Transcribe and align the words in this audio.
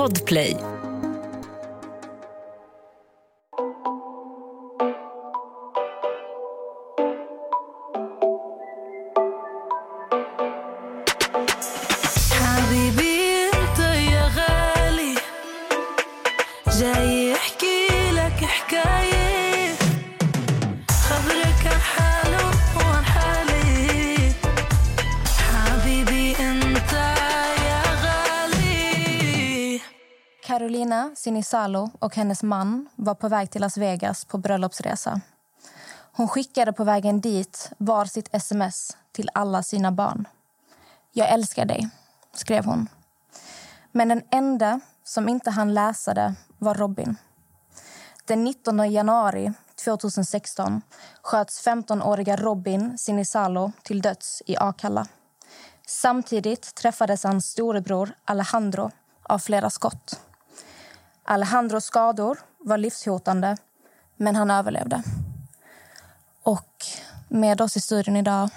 Podplay. 0.00 0.69
Salo 31.50 31.90
och 31.98 32.16
hennes 32.16 32.42
man 32.42 32.88
var 32.96 33.14
på 33.14 33.28
väg 33.28 33.50
till 33.50 33.60
Las 33.60 33.76
Vegas 33.76 34.24
på 34.24 34.38
bröllopsresa. 34.38 35.20
Hon 36.12 36.28
skickade 36.28 36.72
på 36.72 36.84
vägen 36.84 37.20
dit 37.20 37.72
var 37.78 38.04
sitt 38.04 38.34
sms 38.34 38.96
till 39.12 39.30
alla 39.34 39.62
sina 39.62 39.92
barn. 39.92 40.28
Jag 41.12 41.30
älskar 41.30 41.64
dig, 41.64 41.88
skrev 42.32 42.64
hon. 42.64 42.88
Men 43.92 44.08
den 44.08 44.22
enda 44.30 44.80
som 45.04 45.28
inte 45.28 45.50
hann 45.50 45.74
läsa 45.74 46.14
det 46.14 46.34
var 46.58 46.74
Robin. 46.74 47.16
Den 48.24 48.44
19 48.44 48.92
januari 48.92 49.52
2016 49.84 50.82
sköts 51.22 51.66
15-åriga 51.66 52.36
Robin 52.36 52.98
Sinisalo 52.98 53.72
till 53.82 54.02
döds 54.02 54.42
i 54.46 54.56
Akalla. 54.56 55.06
Samtidigt 55.86 56.74
träffades 56.74 57.24
hans 57.24 57.46
storebror 57.46 58.12
Alejandro 58.24 58.90
av 59.22 59.38
flera 59.38 59.70
skott. 59.70 60.20
Alejandros 61.30 61.84
skador 61.84 62.38
var 62.58 62.78
livshotande, 62.78 63.56
men 64.16 64.36
han 64.36 64.50
överlevde. 64.50 65.02
Och 66.42 66.84
med 67.28 67.60
oss 67.60 67.76
i 67.76 67.80
studion 67.80 68.16
idag 68.16 68.50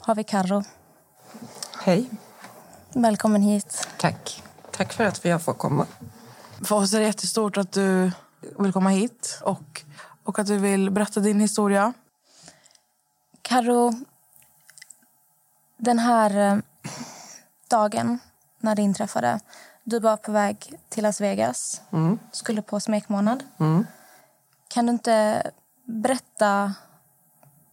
har 0.00 0.14
vi 0.14 0.24
Carro. 0.24 0.64
Hej. 1.82 2.10
Välkommen 2.92 3.42
hit. 3.42 3.88
Tack. 3.98 4.42
Tack 4.70 4.92
för 4.92 5.04
att 5.04 5.24
jag 5.24 5.42
får 5.42 5.54
komma. 5.54 5.86
För 6.64 6.76
oss 6.76 6.94
är 6.94 7.00
det 7.00 7.06
jättestort 7.06 7.56
att 7.56 7.72
du 7.72 8.12
vill 8.58 8.72
komma 8.72 8.90
hit 8.90 9.40
och, 9.42 9.84
och 10.24 10.38
att 10.38 10.46
du 10.46 10.58
vill 10.58 10.90
berätta 10.90 11.20
din 11.20 11.40
historia. 11.40 11.92
Carro, 13.42 13.94
den 15.76 15.98
här 15.98 16.36
eh, 16.36 16.58
dagen 17.68 18.18
när 18.60 18.74
det 18.74 18.82
inträffade... 18.82 19.40
Du 19.90 19.98
var 19.98 20.16
på 20.16 20.32
väg 20.32 20.74
till 20.88 21.02
Las 21.02 21.20
Vegas, 21.20 21.82
skulle 22.32 22.62
på 22.62 22.80
smekmånad. 22.80 23.42
Kan 24.68 24.86
du 24.86 24.92
inte 24.92 25.50
berätta 25.84 26.74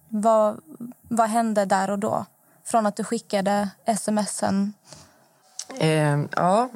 vad, 0.10 0.62
vad 1.02 1.30
hände 1.30 1.66
där 1.66 1.90
och 1.90 2.00
då? 2.00 2.26
Från 2.64 2.86
att 2.86 2.96
du 2.96 3.04
skickade 3.04 3.70
smsen. 3.98 4.74
Eh, 5.80 6.20
ja, 6.36 6.70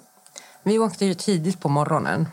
vi 0.63 0.79
åkte 0.79 1.05
ju 1.05 1.13
tidigt 1.13 1.59
på 1.59 1.69
morgonen. 1.69 2.27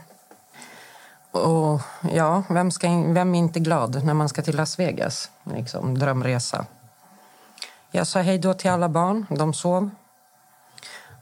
Och 1.31 1.81
ja, 2.13 2.43
vem, 2.51 2.71
ska, 2.71 2.89
vem 2.89 3.35
är 3.35 3.39
inte 3.39 3.61
glad 3.61 4.05
när 4.05 4.15
man 4.15 4.29
ska 4.29 4.43
till 4.43 4.57
Las 4.57 4.79
Vegas? 4.79 5.31
Liksom, 5.45 5.99
drömresa. 5.99 6.67
Jag 7.91 8.07
sa 8.07 8.21
hej 8.21 8.39
då 8.39 8.55
till 8.55 8.71
alla 8.71 8.89
barn. 8.89 9.27
De 9.31 9.55
sov. 9.55 9.91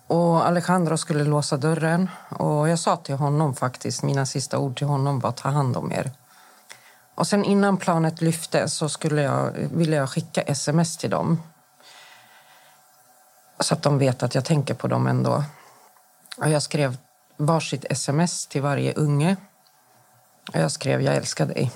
Och 0.06 0.46
Alejandro 0.46 0.96
skulle 0.96 1.24
låsa 1.24 1.56
dörren. 1.56 2.10
Och 2.28 2.68
jag 2.68 2.78
sa 2.78 2.96
till 2.96 3.14
honom 3.14 3.54
faktiskt, 3.54 4.02
mina 4.02 4.26
sista 4.26 4.58
ord 4.58 4.76
till 4.76 4.86
honom 4.86 5.20
var 5.20 5.32
ta 5.32 5.48
hand 5.48 5.76
om 5.76 5.92
er. 5.92 6.10
Och 7.14 7.26
sen 7.26 7.44
innan 7.44 7.76
planet 7.76 8.20
lyfte 8.20 8.68
så 8.68 8.88
skulle 8.88 9.22
jag, 9.22 9.50
ville 9.52 9.96
jag 9.96 10.10
skicka 10.10 10.42
sms 10.42 10.96
till 10.96 11.10
dem. 11.10 11.42
Så 13.60 13.74
att 13.74 13.82
de 13.82 13.98
vet 13.98 14.22
att 14.22 14.34
jag 14.34 14.44
tänker 14.44 14.74
på 14.74 14.88
dem 14.88 15.06
ändå. 15.06 15.44
Och 16.38 16.50
jag 16.50 16.62
skrev 16.62 16.96
varsitt 17.36 17.84
sms 17.90 18.46
till 18.46 18.62
varje 18.62 18.92
unge. 18.92 19.36
Och 20.52 20.60
jag 20.60 20.72
skrev 20.72 21.02
jag 21.02 21.16
älskar 21.16 21.46
dig. 21.46 21.70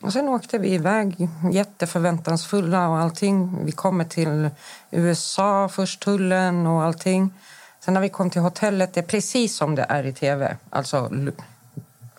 Och 0.00 0.12
sen 0.12 0.28
åkte 0.28 0.58
vi 0.58 0.74
iväg 0.74 1.28
jätteförväntansfulla 1.52 2.88
och 2.88 2.98
allting. 2.98 3.64
Vi 3.64 3.72
kommer 3.72 4.04
till 4.04 4.50
USA, 4.90 5.68
först 5.68 6.02
tullen 6.02 6.66
och 6.66 6.82
allting. 6.82 7.30
Sen 7.80 7.94
när 7.94 8.00
vi 8.00 8.08
kom 8.08 8.30
till 8.30 8.40
hotellet, 8.40 8.94
det 8.94 9.00
är 9.00 9.04
precis 9.04 9.56
som 9.56 9.74
det 9.74 9.86
är 9.88 10.06
i 10.06 10.12
tv. 10.12 10.56
Alltså 10.70 11.10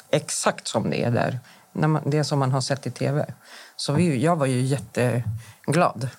exakt 0.10 0.68
som 0.68 0.90
det 0.90 1.04
är 1.04 1.12
där. 1.12 1.40
När 1.72 1.88
man, 1.88 2.02
det 2.06 2.24
som 2.24 2.40
man 2.40 2.52
har 2.52 2.62
sett 2.62 2.88
i 2.88 2.92
tv. 2.92 3.26
Så 3.76 3.94
vi, 3.94 4.24
jag 4.24 4.36
var 4.36 4.46
ju 4.46 4.62
jätteglad. 4.62 6.10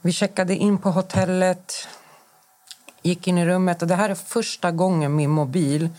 Vi 0.00 0.12
checkade 0.12 0.56
in 0.56 0.78
på 0.78 0.90
hotellet, 0.90 1.88
gick 3.02 3.28
in 3.28 3.38
i 3.38 3.46
rummet. 3.46 3.82
Och 3.82 3.88
det 3.88 3.94
här 3.94 4.10
är 4.10 4.14
första 4.14 4.70
gången 4.70 5.16
min 5.16 5.30
mobil 5.30 5.90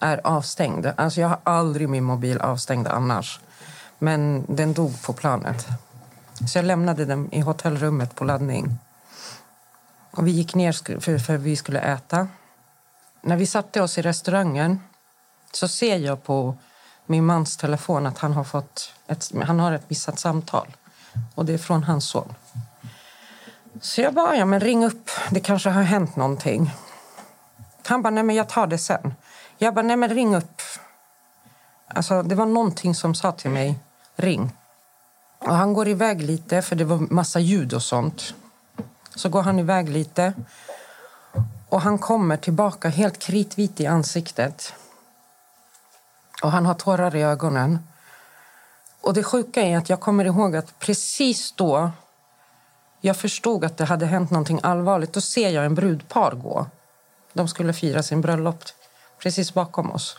är 0.00 0.20
avstängd. 0.24 0.86
Alltså 0.96 1.20
jag 1.20 1.28
har 1.28 1.38
aldrig 1.44 1.88
min 1.88 2.04
mobil 2.04 2.38
avstängd 2.38 2.88
annars. 2.88 3.40
Men 3.98 4.44
den 4.48 4.72
dog 4.72 5.02
på 5.02 5.12
planet. 5.12 5.66
Så 6.48 6.58
jag 6.58 6.64
lämnade 6.64 7.04
den 7.04 7.34
i 7.34 7.40
hotellrummet 7.40 8.14
på 8.14 8.24
laddning. 8.24 8.78
Och 10.10 10.26
vi 10.26 10.30
gick 10.30 10.54
ner 10.54 11.00
för, 11.00 11.18
för 11.18 11.36
vi 11.36 11.56
skulle 11.56 11.80
äta. 11.80 12.28
När 13.20 13.36
vi 13.36 13.46
satte 13.46 13.82
oss 13.82 13.98
i 13.98 14.02
restaurangen 14.02 14.80
så 15.52 15.68
ser 15.68 15.96
jag 15.98 16.24
på 16.24 16.56
min 17.06 17.24
mans 17.24 17.56
telefon 17.56 18.06
att 18.06 18.18
han 18.18 18.32
har 18.32 18.44
fått 18.44 18.92
ett, 19.06 19.32
han 19.44 19.60
har 19.60 19.72
ett 19.72 19.90
missat 19.90 20.18
samtal. 20.18 20.76
Och 21.34 21.44
det 21.44 21.54
är 21.54 21.58
från 21.58 21.84
hans 21.84 22.08
son. 22.08 22.34
Så 23.80 24.00
jag 24.00 24.14
bara, 24.14 24.36
ja 24.36 24.44
men 24.44 24.60
ring 24.60 24.84
upp. 24.84 25.10
Det 25.30 25.40
kanske 25.40 25.70
har 25.70 25.82
hänt 25.82 26.16
någonting. 26.16 26.70
Han 27.86 28.02
bara, 28.02 28.10
nej 28.10 28.22
men 28.22 28.36
jag 28.36 28.48
tar 28.48 28.66
det 28.66 28.78
sen. 28.78 29.14
Jag 29.58 29.74
bara, 29.74 29.82
nej 29.82 29.96
men 29.96 30.08
ring 30.08 30.36
upp. 30.36 30.62
Alltså 31.88 32.22
det 32.22 32.34
var 32.34 32.46
någonting 32.46 32.94
som 32.94 33.14
sa 33.14 33.32
till 33.32 33.50
mig, 33.50 33.78
ring. 34.16 34.52
Och 35.38 35.54
han 35.54 35.72
går 35.72 35.88
iväg 35.88 36.22
lite, 36.22 36.62
för 36.62 36.76
det 36.76 36.84
var 36.84 36.98
massa 36.98 37.40
ljud 37.40 37.74
och 37.74 37.82
sånt. 37.82 38.34
Så 39.14 39.28
går 39.28 39.42
han 39.42 39.58
iväg 39.58 39.88
lite. 39.88 40.32
Och 41.68 41.80
han 41.80 41.98
kommer 41.98 42.36
tillbaka 42.36 42.88
helt 42.88 43.18
kritvit 43.18 43.80
i 43.80 43.86
ansiktet. 43.86 44.74
Och 46.42 46.50
han 46.50 46.66
har 46.66 46.74
tårar 46.74 47.16
i 47.16 47.22
ögonen. 47.22 47.78
Och 49.00 49.14
det 49.14 49.22
sjuka 49.22 49.62
är 49.62 49.78
att 49.78 49.90
jag 49.90 50.00
kommer 50.00 50.24
ihåg 50.24 50.56
att 50.56 50.78
precis 50.78 51.52
då 51.52 51.90
jag 53.00 53.16
förstod 53.16 53.64
att 53.64 53.76
det 53.76 53.84
hade 53.84 54.06
hänt 54.06 54.30
någonting 54.30 54.60
allvarligt. 54.62 55.12
Då 55.12 55.20
ser 55.20 55.50
jag 55.50 55.64
en 55.64 55.74
brudpar 55.74 56.32
gå. 56.32 56.66
De 57.32 57.48
skulle 57.48 57.72
fira 57.72 58.02
sin 58.02 58.20
bröllop 58.20 58.64
precis 59.18 59.54
bakom 59.54 59.90
oss. 59.90 60.16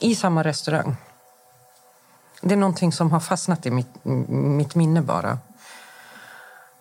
I 0.00 0.14
samma 0.14 0.44
restaurang. 0.44 0.96
Det 2.40 2.54
är 2.54 2.58
någonting 2.58 2.92
som 2.92 3.10
har 3.12 3.20
fastnat 3.20 3.66
i 3.66 3.70
mitt, 3.70 4.04
mitt 4.28 4.74
minne 4.74 5.02
bara. 5.02 5.38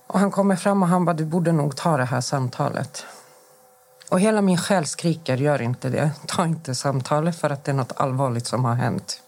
Och 0.08 0.20
han 0.20 0.32
kommer 0.32 0.56
fram 0.56 0.84
och 0.84 0.90
han 0.90 1.06
bara, 1.06 1.14
du 1.14 1.26
borde 1.26 1.52
nog 1.52 1.76
ta 1.76 1.98
det 1.98 2.06
här 2.06 2.22
samtalet. 2.22 3.06
Och 4.10 4.20
hela 4.20 4.42
min 4.42 4.58
själ 4.58 4.86
skriker, 4.86 5.38
gör 5.38 5.62
inte 5.62 5.90
det. 5.90 6.12
Ta 6.28 6.46
inte 6.46 6.76
samtalet 6.76 7.40
för 7.40 7.50
att 7.50 7.64
det 7.64 7.72
är 7.72 7.76
något 7.76 7.92
allvarligt 7.96 8.48
som 8.48 8.66
har 8.66 8.76
hänt. 8.76 9.22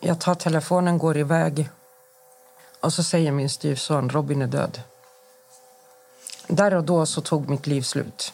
Jag 0.00 0.20
tar 0.20 0.34
telefonen, 0.34 0.98
går 0.98 1.16
iväg. 1.16 1.70
Och 2.80 2.92
så 2.92 3.02
säger 3.02 3.32
min 3.32 3.50
styvson, 3.50 4.10
Robin 4.10 4.42
är 4.42 4.46
död. 4.46 4.80
Där 6.46 6.74
och 6.74 6.84
då 6.84 7.06
så 7.06 7.20
tog 7.20 7.48
mitt 7.48 7.66
liv 7.66 7.82
slut. 7.82 8.32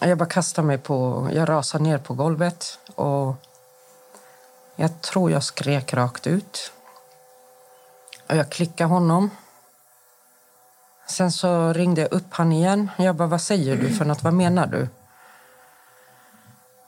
Jag 0.00 0.18
bara 0.18 0.28
kastade 0.28 0.66
mig 0.66 0.78
på, 0.78 1.28
jag 1.32 1.48
rasade 1.48 1.84
ner 1.84 1.98
på 1.98 2.14
golvet 2.14 2.78
och 2.94 3.34
jag 4.76 5.00
tror 5.00 5.30
jag 5.30 5.42
skrek 5.42 5.94
rakt 5.94 6.26
ut. 6.26 6.72
Och 8.28 8.36
jag 8.36 8.50
klickade 8.50 8.90
honom. 8.90 9.30
Sen 11.06 11.32
så 11.32 11.72
ringde 11.72 12.00
jag 12.00 12.12
upp 12.12 12.26
han 12.30 12.52
igen. 12.52 12.90
Jag 12.96 13.16
bara, 13.16 13.28
vad 13.28 13.40
säger 13.40 13.76
du 13.76 13.94
för 13.94 14.04
något? 14.04 14.22
Vad 14.22 14.34
menar 14.34 14.66
du? 14.66 14.88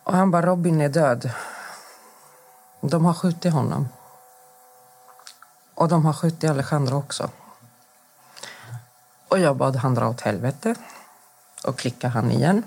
Och 0.04 0.12
han 0.12 0.30
bara, 0.30 0.46
Robin 0.46 0.80
är 0.80 0.88
död. 0.88 1.30
De 2.80 3.04
har 3.04 3.14
skjutit 3.14 3.52
honom. 3.52 3.88
Och 5.74 5.88
de 5.88 6.04
har 6.04 6.12
skjutit 6.12 6.50
Alejandro 6.50 6.98
också. 6.98 7.30
Och 9.28 9.38
jag 9.38 9.56
bad 9.56 9.76
han 9.76 9.94
dra 9.94 10.08
åt 10.08 10.20
helvete. 10.20 10.74
Och 11.64 11.78
klickade 11.78 12.12
han 12.12 12.30
igen. 12.30 12.62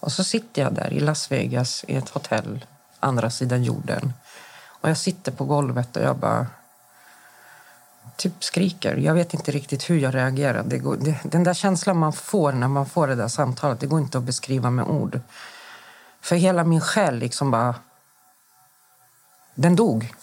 Och 0.00 0.12
så 0.12 0.24
sitter 0.24 0.62
jag 0.62 0.74
där 0.74 0.92
i 0.92 1.00
Las 1.00 1.32
Vegas 1.32 1.84
i 1.88 1.96
ett 1.96 2.08
hotell 2.08 2.66
andra 3.00 3.30
sidan 3.30 3.64
jorden. 3.64 4.12
Och 4.64 4.90
jag 4.90 4.96
sitter 4.96 5.32
på 5.32 5.44
golvet 5.44 5.96
och 5.96 6.02
jag 6.02 6.16
bara 6.16 6.46
typ 8.16 8.44
skriker. 8.44 8.96
Jag 8.96 9.14
vet 9.14 9.34
inte 9.34 9.50
riktigt 9.50 9.90
hur 9.90 9.98
jag 9.98 10.14
reagerar. 10.14 10.62
Det 10.62 10.78
går, 10.78 10.96
det, 10.96 11.18
den 11.22 11.44
där 11.44 11.54
känslan 11.54 11.98
man 11.98 12.12
får 12.12 12.52
när 12.52 12.68
man 12.68 12.86
får 12.86 13.06
det 13.06 13.14
där 13.14 13.28
samtalet, 13.28 13.80
det 13.80 13.86
går 13.86 14.00
inte 14.00 14.18
att 14.18 14.24
beskriva 14.24 14.70
med 14.70 14.84
ord. 14.84 15.20
För 16.20 16.36
hela 16.36 16.64
min 16.64 16.80
själ 16.80 17.18
liksom 17.18 17.50
bara... 17.50 17.74
Den 19.54 19.76
dog. 19.76 20.14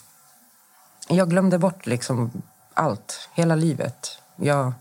Jag 1.08 1.30
glömde 1.30 1.58
bort 1.58 1.86
liksom 1.86 2.42
allt, 2.74 3.28
hela 3.32 3.54
livet. 3.54 4.18
Jag... 4.36 4.72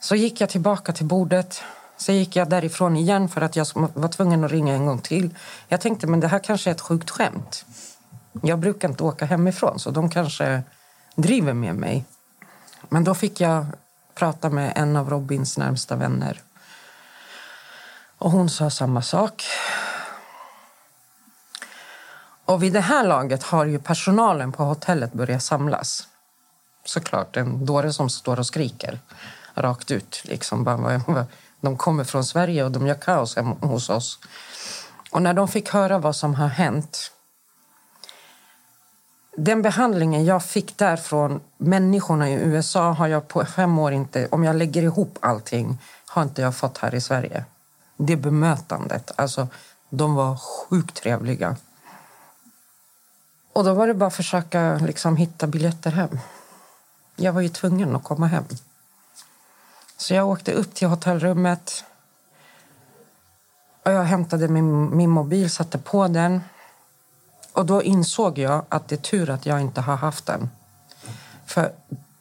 Så 0.00 0.14
gick 0.14 0.40
jag 0.40 0.50
tillbaka 0.50 0.92
till 0.92 1.06
bordet. 1.06 1.62
Sen 1.96 2.16
gick 2.16 2.36
jag 2.36 2.50
därifrån 2.50 2.96
igen 2.96 3.28
för 3.28 3.40
att 3.40 3.56
jag 3.56 3.66
var 3.74 4.08
tvungen 4.08 4.44
att 4.44 4.50
ringa 4.50 4.74
en 4.74 4.86
gång 4.86 4.98
till. 4.98 5.34
Jag 5.68 5.80
tänkte 5.80 6.06
men 6.06 6.20
det 6.20 6.28
här 6.28 6.38
kanske 6.38 6.70
är 6.70 6.74
ett 6.74 6.80
sjukt 6.80 7.10
skämt. 7.10 7.64
Jag 8.42 8.58
brukar 8.58 8.88
inte 8.88 9.02
åka 9.02 9.26
hemifrån 9.26 9.78
så 9.78 9.90
de 9.90 10.10
kanske 10.10 10.62
driver 11.14 11.52
med 11.52 11.74
mig. 11.74 12.04
Men 12.88 13.04
då 13.04 13.14
fick 13.14 13.40
jag 13.40 13.66
prata 14.14 14.50
med 14.50 14.72
en 14.76 14.96
av 14.96 15.10
Robins 15.10 15.58
närmsta 15.58 15.96
vänner. 15.96 16.42
Och 18.18 18.30
hon 18.30 18.50
sa 18.50 18.70
samma 18.70 19.02
sak. 19.02 19.44
Och 22.44 22.62
vid 22.62 22.72
det 22.72 22.80
här 22.80 23.04
laget 23.04 23.42
har 23.42 23.64
ju 23.64 23.78
personalen 23.78 24.52
på 24.52 24.64
hotellet 24.64 25.12
börjat 25.12 25.42
samlas. 25.42 26.08
Såklart, 26.84 27.36
en 27.36 27.66
dåre 27.66 27.92
som 27.92 28.10
står 28.10 28.38
och 28.38 28.46
skriker 28.46 29.00
rakt 29.54 29.90
ut. 29.90 30.22
Liksom, 30.24 30.64
bara, 30.64 31.00
de 31.66 31.76
kommer 31.76 32.04
från 32.04 32.24
Sverige 32.24 32.64
och 32.64 32.72
de 32.72 32.86
gör 32.86 32.94
kaos 32.94 33.36
hos 33.60 33.90
oss. 33.90 34.18
Och 35.10 35.22
när 35.22 35.34
de 35.34 35.48
fick 35.48 35.68
höra 35.70 35.98
vad 35.98 36.16
som 36.16 36.34
har 36.34 36.48
hänt 36.48 37.12
den 39.36 39.62
behandlingen 39.62 40.24
jag 40.24 40.44
fick 40.44 40.78
där 40.78 40.96
från 40.96 41.40
människorna 41.56 42.30
i 42.30 42.34
USA 42.34 42.92
har 42.92 43.06
jag 43.06 43.28
på 43.28 43.44
fem 43.44 43.78
år 43.78 43.92
inte... 43.92 44.28
Om 44.30 44.44
jag 44.44 44.56
lägger 44.56 44.82
ihop 44.82 45.18
allting 45.20 45.78
har 46.06 46.22
inte 46.22 46.42
jag 46.42 46.56
fått 46.56 46.78
här 46.78 46.94
i 46.94 47.00
Sverige. 47.00 47.44
Det 47.96 48.16
bemötandet. 48.16 49.12
Alltså, 49.16 49.48
de 49.90 50.14
var 50.14 50.36
sjukt 50.36 50.96
trevliga. 50.96 51.56
Och 53.52 53.64
då 53.64 53.74
var 53.74 53.86
det 53.86 53.94
bara 53.94 54.06
att 54.06 54.14
försöka 54.14 54.74
liksom, 54.74 55.16
hitta 55.16 55.46
biljetter 55.46 55.90
hem. 55.90 56.18
Jag 57.16 57.32
var 57.32 57.40
ju 57.40 57.48
tvungen 57.48 57.96
att 57.96 58.04
komma 58.04 58.26
hem. 58.26 58.44
Så 59.96 60.14
jag 60.14 60.28
åkte 60.28 60.52
upp 60.52 60.74
till 60.74 60.88
hotellrummet. 60.88 61.84
Och 63.82 63.92
jag 63.92 64.04
hämtade 64.04 64.48
min, 64.48 64.96
min 64.96 65.10
mobil, 65.10 65.50
satte 65.50 65.78
på 65.78 66.08
den. 66.08 66.40
Och 67.52 67.66
då 67.66 67.82
insåg 67.82 68.38
jag 68.38 68.64
att 68.68 68.88
det 68.88 68.94
är 68.94 69.00
tur 69.00 69.30
att 69.30 69.46
jag 69.46 69.60
inte 69.60 69.80
har 69.80 69.96
haft 69.96 70.26
den. 70.26 70.50
För 71.46 71.72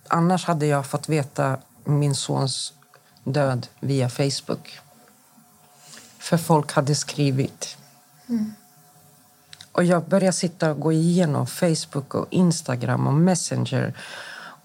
annars 0.08 0.46
hade 0.46 0.66
jag 0.66 0.86
fått 0.86 1.10
veta 1.10 1.58
min 1.84 2.16
sons 2.16 2.74
död 3.24 3.68
via 3.80 4.10
Facebook. 4.10 4.80
För 6.18 6.38
folk 6.38 6.74
hade 6.74 6.96
skrivit. 6.96 7.78
Mm. 8.30 8.54
Och 9.72 9.84
jag 9.84 10.04
började 10.04 10.34
sitta 10.34 10.72
och 10.72 10.80
gå 10.80 10.92
igenom 10.92 11.48
Facebook 11.48 12.16
och 12.16 12.28
Instagram 12.30 13.08
och 13.08 13.14
Messenger. 13.14 13.94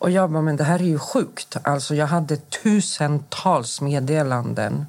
Och 0.00 0.11
jag 0.11 0.31
bara, 0.31 0.43
men 0.43 0.56
det 0.56 0.64
här 0.64 0.79
är 0.79 0.85
ju 0.85 0.99
sjukt. 0.99 1.56
Alltså 1.62 1.94
jag 1.94 2.06
hade 2.06 2.37
tusentals 2.37 3.81
meddelanden. 3.81 4.87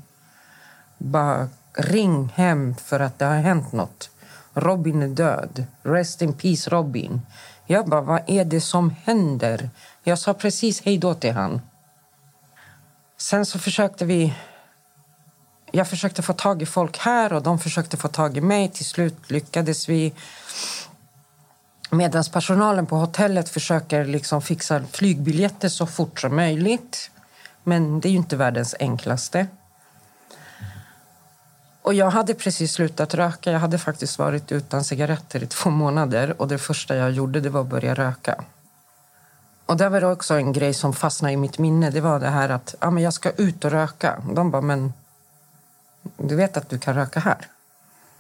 Bara 0.98 1.50
ring 1.74 2.34
hem 2.36 2.76
för 2.76 3.00
att 3.00 3.20
det 3.20 3.26
har 3.26 3.36
hänt 3.36 3.72
något. 3.72 4.10
Robin 4.54 5.02
är 5.02 5.08
död. 5.08 5.66
Rest 5.84 6.22
in 6.22 6.34
peace, 6.34 6.70
Robin. 6.70 7.22
Jag 7.66 7.88
bara, 7.88 8.02
vad 8.02 8.22
är 8.28 8.46
det 8.46 8.62
som 8.62 8.96
händer? 9.04 9.70
Jag 10.04 10.20
sa 10.20 10.34
precis 10.34 10.82
hej 10.82 10.98
då 10.98 11.14
till 11.14 11.34
han. 11.34 11.62
Sen 13.18 13.46
så 13.46 13.60
försökte 13.60 14.06
vi... 14.06 14.34
Jag 15.72 15.88
försökte 15.88 16.22
få 16.22 16.34
tag 16.34 16.62
i 16.62 16.66
folk 16.66 16.98
här 16.98 17.34
och 17.34 17.44
de 17.44 17.60
försökte 17.60 17.98
få 17.98 18.08
tag 18.08 18.38
i 18.38 18.42
mig. 18.42 18.70
Till 18.70 18.86
slut 18.86 19.32
lyckades 19.32 19.90
vi. 19.90 20.14
Medan 21.94 22.24
personalen 22.24 22.86
på 22.86 22.96
hotellet 22.96 23.50
försöker 23.50 24.06
liksom 24.06 24.42
fixa 24.42 24.84
flygbiljetter 24.92 25.70
så 25.70 25.88
fort 25.88 26.20
som 26.20 26.36
möjligt. 26.36 27.12
Men 27.64 28.00
det 28.00 28.08
är 28.08 28.12
ju 28.12 28.18
inte 28.18 28.36
världens 28.36 28.76
enklaste. 28.80 29.48
Och 31.82 31.94
jag 31.94 32.10
hade 32.10 32.34
precis 32.34 32.72
slutat 32.72 33.14
röka. 33.14 33.52
Jag 33.52 33.60
hade 33.60 33.78
faktiskt 33.78 34.20
varit 34.20 34.52
utan 34.52 34.84
cigaretter 34.84 35.44
i 35.44 35.48
två 35.48 35.70
månader. 35.70 36.42
Och 36.42 36.48
det 36.48 36.58
första 36.58 36.96
jag 36.96 37.12
gjorde 37.12 37.40
det 37.40 37.50
var 37.50 37.62
att 37.62 37.68
börja 37.68 37.94
röka. 37.94 38.44
Och 39.66 39.78
det 39.78 39.90
var 39.90 40.04
också 40.04 40.34
en 40.34 40.54
grej 40.54 40.74
som 40.74 40.94
fastnade 40.94 41.34
i 41.34 41.38
mitt 41.38 41.58
minne. 41.58 41.90
Det 41.90 42.02
var 42.02 42.20
det 42.20 42.30
här 42.30 42.50
att 42.50 42.76
ja, 42.80 42.92
men 42.92 43.04
jag 43.04 43.14
ska 43.14 43.32
ut 43.32 43.66
och 43.66 43.72
röka. 43.72 44.22
De 44.34 44.52
bara, 44.52 44.62
men 44.62 44.94
du 46.18 46.36
vet 46.36 46.58
att 46.58 46.70
du 46.70 46.80
kan 46.80 46.96
röka 46.96 47.20
här? 47.20 47.48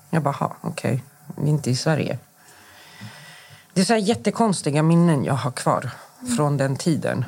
Jag 0.10 0.24
bara, 0.24 0.52
okej, 0.62 1.04
okay. 1.36 1.50
inte 1.50 1.72
i 1.72 1.76
Sverige. 1.76 2.20
Det 3.74 3.82
är 3.82 3.86
så 3.86 3.94
här 3.94 4.00
jättekonstiga 4.00 4.84
minnen 4.84 5.24
jag 5.24 5.34
har 5.34 5.52
kvar 5.52 5.90
från 6.38 6.58
den 6.58 6.76
tiden. 6.76 7.26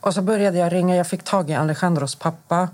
Och 0.00 0.14
så 0.14 0.22
började 0.22 0.58
jag 0.58 0.72
ringa. 0.72 0.96
Jag 0.96 1.06
fick 1.06 1.22
tag 1.22 1.50
i 1.50 1.54
Alejandros 1.54 2.14
pappa. 2.14 2.68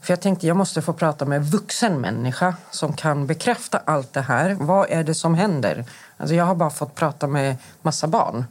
För 0.00 0.12
jag 0.12 0.20
tänkte 0.20 0.46
jag 0.46 0.56
måste 0.56 0.82
få 0.82 0.92
prata 0.92 1.24
med 1.24 1.36
en 1.36 1.44
vuxen 1.44 2.00
människa 2.00 2.54
som 2.70 2.92
kan 2.92 3.26
bekräfta 3.26 3.80
allt 3.84 4.12
det 4.12 4.20
här. 4.20 4.54
Vad 4.54 4.90
är 4.90 5.04
det 5.04 5.14
som 5.14 5.34
händer? 5.34 5.84
Alltså 6.16 6.34
jag 6.34 6.44
har 6.44 6.54
bara 6.54 6.70
fått 6.70 6.94
prata 6.94 7.26
med 7.26 7.56
massa 7.82 8.06
barn. 8.06 8.44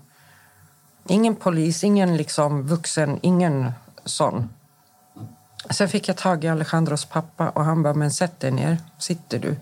Ingen 1.08 1.36
polis, 1.36 1.84
ingen 1.84 2.18
liksom 2.18 2.68
vuxen, 2.68 3.20
ingen 3.22 3.72
sån. 4.06 4.50
Sen 5.70 5.90
fick 5.90 6.08
jag 6.08 6.18
tag 6.18 6.44
i 6.44 6.48
Alejandros 6.48 7.06
pappa 7.06 7.50
och 7.50 7.66
han 7.66 7.84
bara, 7.84 7.94
men 7.94 8.12
sätt 8.12 8.40
dig 8.40 8.52
ner. 8.52 8.78
Sitter 8.98 9.40
du? 9.40 9.56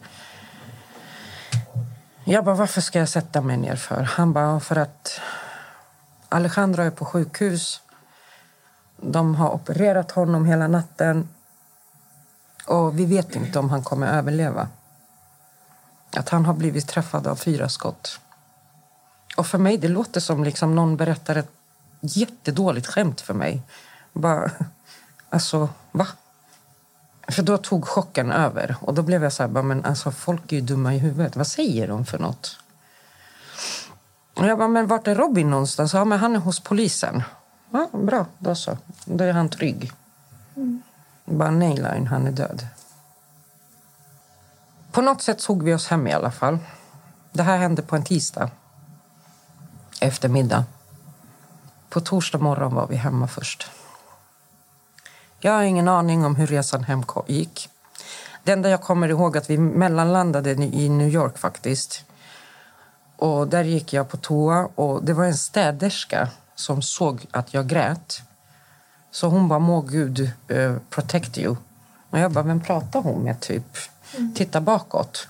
Jag 2.27 2.45
bara, 2.45 2.55
varför 2.55 2.81
ska 2.81 2.99
jag 2.99 3.09
sätta 3.09 3.41
mig 3.41 3.57
ner 3.57 3.75
för? 3.75 4.01
Han 4.01 4.33
bara, 4.33 4.59
för 4.59 4.75
att 4.75 5.19
Alejandro 6.29 6.81
är 6.81 6.89
på 6.89 7.05
sjukhus. 7.05 7.81
De 8.97 9.35
har 9.35 9.49
opererat 9.49 10.11
honom 10.11 10.45
hela 10.45 10.67
natten. 10.67 11.29
Och 12.67 12.99
vi 12.99 13.05
vet 13.05 13.35
inte 13.35 13.59
om 13.59 13.69
han 13.69 13.83
kommer 13.83 14.07
överleva. 14.07 14.67
Att 16.17 16.29
han 16.29 16.45
har 16.45 16.53
blivit 16.53 16.87
träffad 16.87 17.27
av 17.27 17.35
fyra 17.35 17.69
skott. 17.69 18.19
Och 19.37 19.47
för 19.47 19.57
mig 19.57 19.77
det 19.77 19.87
låter 19.87 20.19
som 20.19 20.43
liksom 20.43 20.75
någon 20.75 20.97
berättar 20.97 21.35
ett 21.35 21.51
jättedåligt 22.01 22.87
skämt 22.87 23.21
för 23.21 23.33
mig. 23.33 23.61
Bara, 24.13 24.51
alltså, 25.29 25.69
va? 25.91 26.07
För 27.27 27.43
då 27.43 27.57
tog 27.57 27.87
chocken 27.87 28.31
över. 28.31 28.75
Och 28.81 28.93
då 28.93 29.01
blev 29.01 29.23
jag 29.23 29.33
så 29.33 29.43
här, 29.43 29.61
men 29.61 29.85
alltså 29.85 30.11
folk 30.11 30.51
är 30.51 30.55
ju 30.55 30.61
dumma 30.61 30.93
i 30.95 30.97
huvudet. 30.97 31.35
Vad 31.35 31.47
säger 31.47 31.87
de 31.87 32.05
för 32.05 32.19
något? 32.19 32.59
Och 34.33 34.47
jag 34.47 34.57
bara, 34.57 34.67
men 34.67 34.87
vart 34.87 35.07
är 35.07 35.15
Robin 35.15 35.49
någonstans? 35.49 35.93
Ja, 35.93 36.05
men 36.05 36.19
han 36.19 36.35
är 36.35 36.39
hos 36.39 36.59
polisen. 36.59 37.23
Ja, 37.71 37.89
bra, 37.91 38.25
då 38.37 38.55
så. 38.55 38.77
Då 39.05 39.23
är 39.23 39.33
han 39.33 39.49
trygg. 39.49 39.91
Mm. 40.55 40.81
Bara 41.25 41.51
nej, 41.51 41.75
Line, 41.75 42.07
han 42.07 42.27
är 42.27 42.31
död. 42.31 42.67
På 44.91 45.01
något 45.01 45.21
sätt 45.21 45.41
såg 45.41 45.63
vi 45.63 45.73
oss 45.73 45.87
hem 45.87 46.07
i 46.07 46.13
alla 46.13 46.31
fall. 46.31 46.57
Det 47.31 47.43
här 47.43 47.57
hände 47.57 47.81
på 47.81 47.95
en 47.95 48.03
tisdag 48.03 48.49
eftermiddag. 49.99 50.65
På 51.89 51.99
torsdag 52.01 52.37
morgon 52.37 52.75
var 52.75 52.87
vi 52.87 52.95
hemma 52.95 53.27
först. 53.27 53.71
Jag 55.45 55.51
har 55.51 55.63
ingen 55.63 55.87
aning 55.87 56.25
om 56.25 56.35
hur 56.35 56.47
resan 56.47 56.83
hem 56.83 57.03
gick. 57.27 57.69
Det 58.43 58.51
enda 58.51 58.69
jag 58.69 58.81
kommer 58.81 59.09
ihåg 59.09 59.35
är 59.35 59.41
att 59.41 59.49
vi 59.49 59.57
mellanlandade 59.57 60.51
i 60.51 60.89
New 60.89 61.07
York 61.07 61.37
faktiskt. 61.37 62.03
Och 63.15 63.47
där 63.47 63.63
gick 63.63 63.93
jag 63.93 64.09
på 64.09 64.17
toa 64.17 64.69
och 64.75 65.03
det 65.03 65.13
var 65.13 65.25
en 65.25 65.37
städerska 65.37 66.29
som 66.55 66.81
såg 66.81 67.25
att 67.31 67.53
jag 67.53 67.67
grät. 67.67 68.21
Så 69.11 69.27
hon 69.27 69.47
bara, 69.47 69.59
må 69.59 69.81
Gud 69.81 70.31
uh, 70.51 70.77
protect 70.89 71.37
you. 71.37 71.55
Och 72.09 72.19
jag 72.19 72.31
bara, 72.31 72.43
vem 72.43 72.61
pratar 72.61 73.01
hon 73.01 73.23
med 73.23 73.39
typ? 73.39 73.77
Mm. 74.17 74.33
Titta 74.33 74.61
bakåt. 74.61 75.27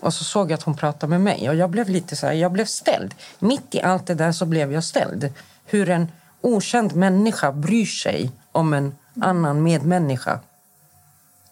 Och 0.00 0.14
så 0.14 0.24
såg 0.24 0.50
jag 0.50 0.56
att 0.56 0.62
hon 0.62 0.76
pratade 0.76 1.10
med 1.10 1.20
mig 1.20 1.48
och 1.48 1.54
jag 1.54 1.70
blev 1.70 1.88
lite 1.88 2.16
så 2.16 2.26
här, 2.26 2.32
jag 2.32 2.52
blev 2.52 2.64
ställd. 2.64 3.14
Mitt 3.38 3.74
i 3.74 3.82
allt 3.82 4.06
det 4.06 4.14
där 4.14 4.32
så 4.32 4.46
blev 4.46 4.72
jag 4.72 4.84
ställd. 4.84 5.32
Hur 5.64 5.90
en 5.90 6.08
okänd 6.40 6.96
människa 6.96 7.52
bryr 7.52 7.86
sig 7.86 8.32
om 8.56 8.74
en 8.74 8.96
annan 9.20 9.62
medmänniska. 9.62 10.40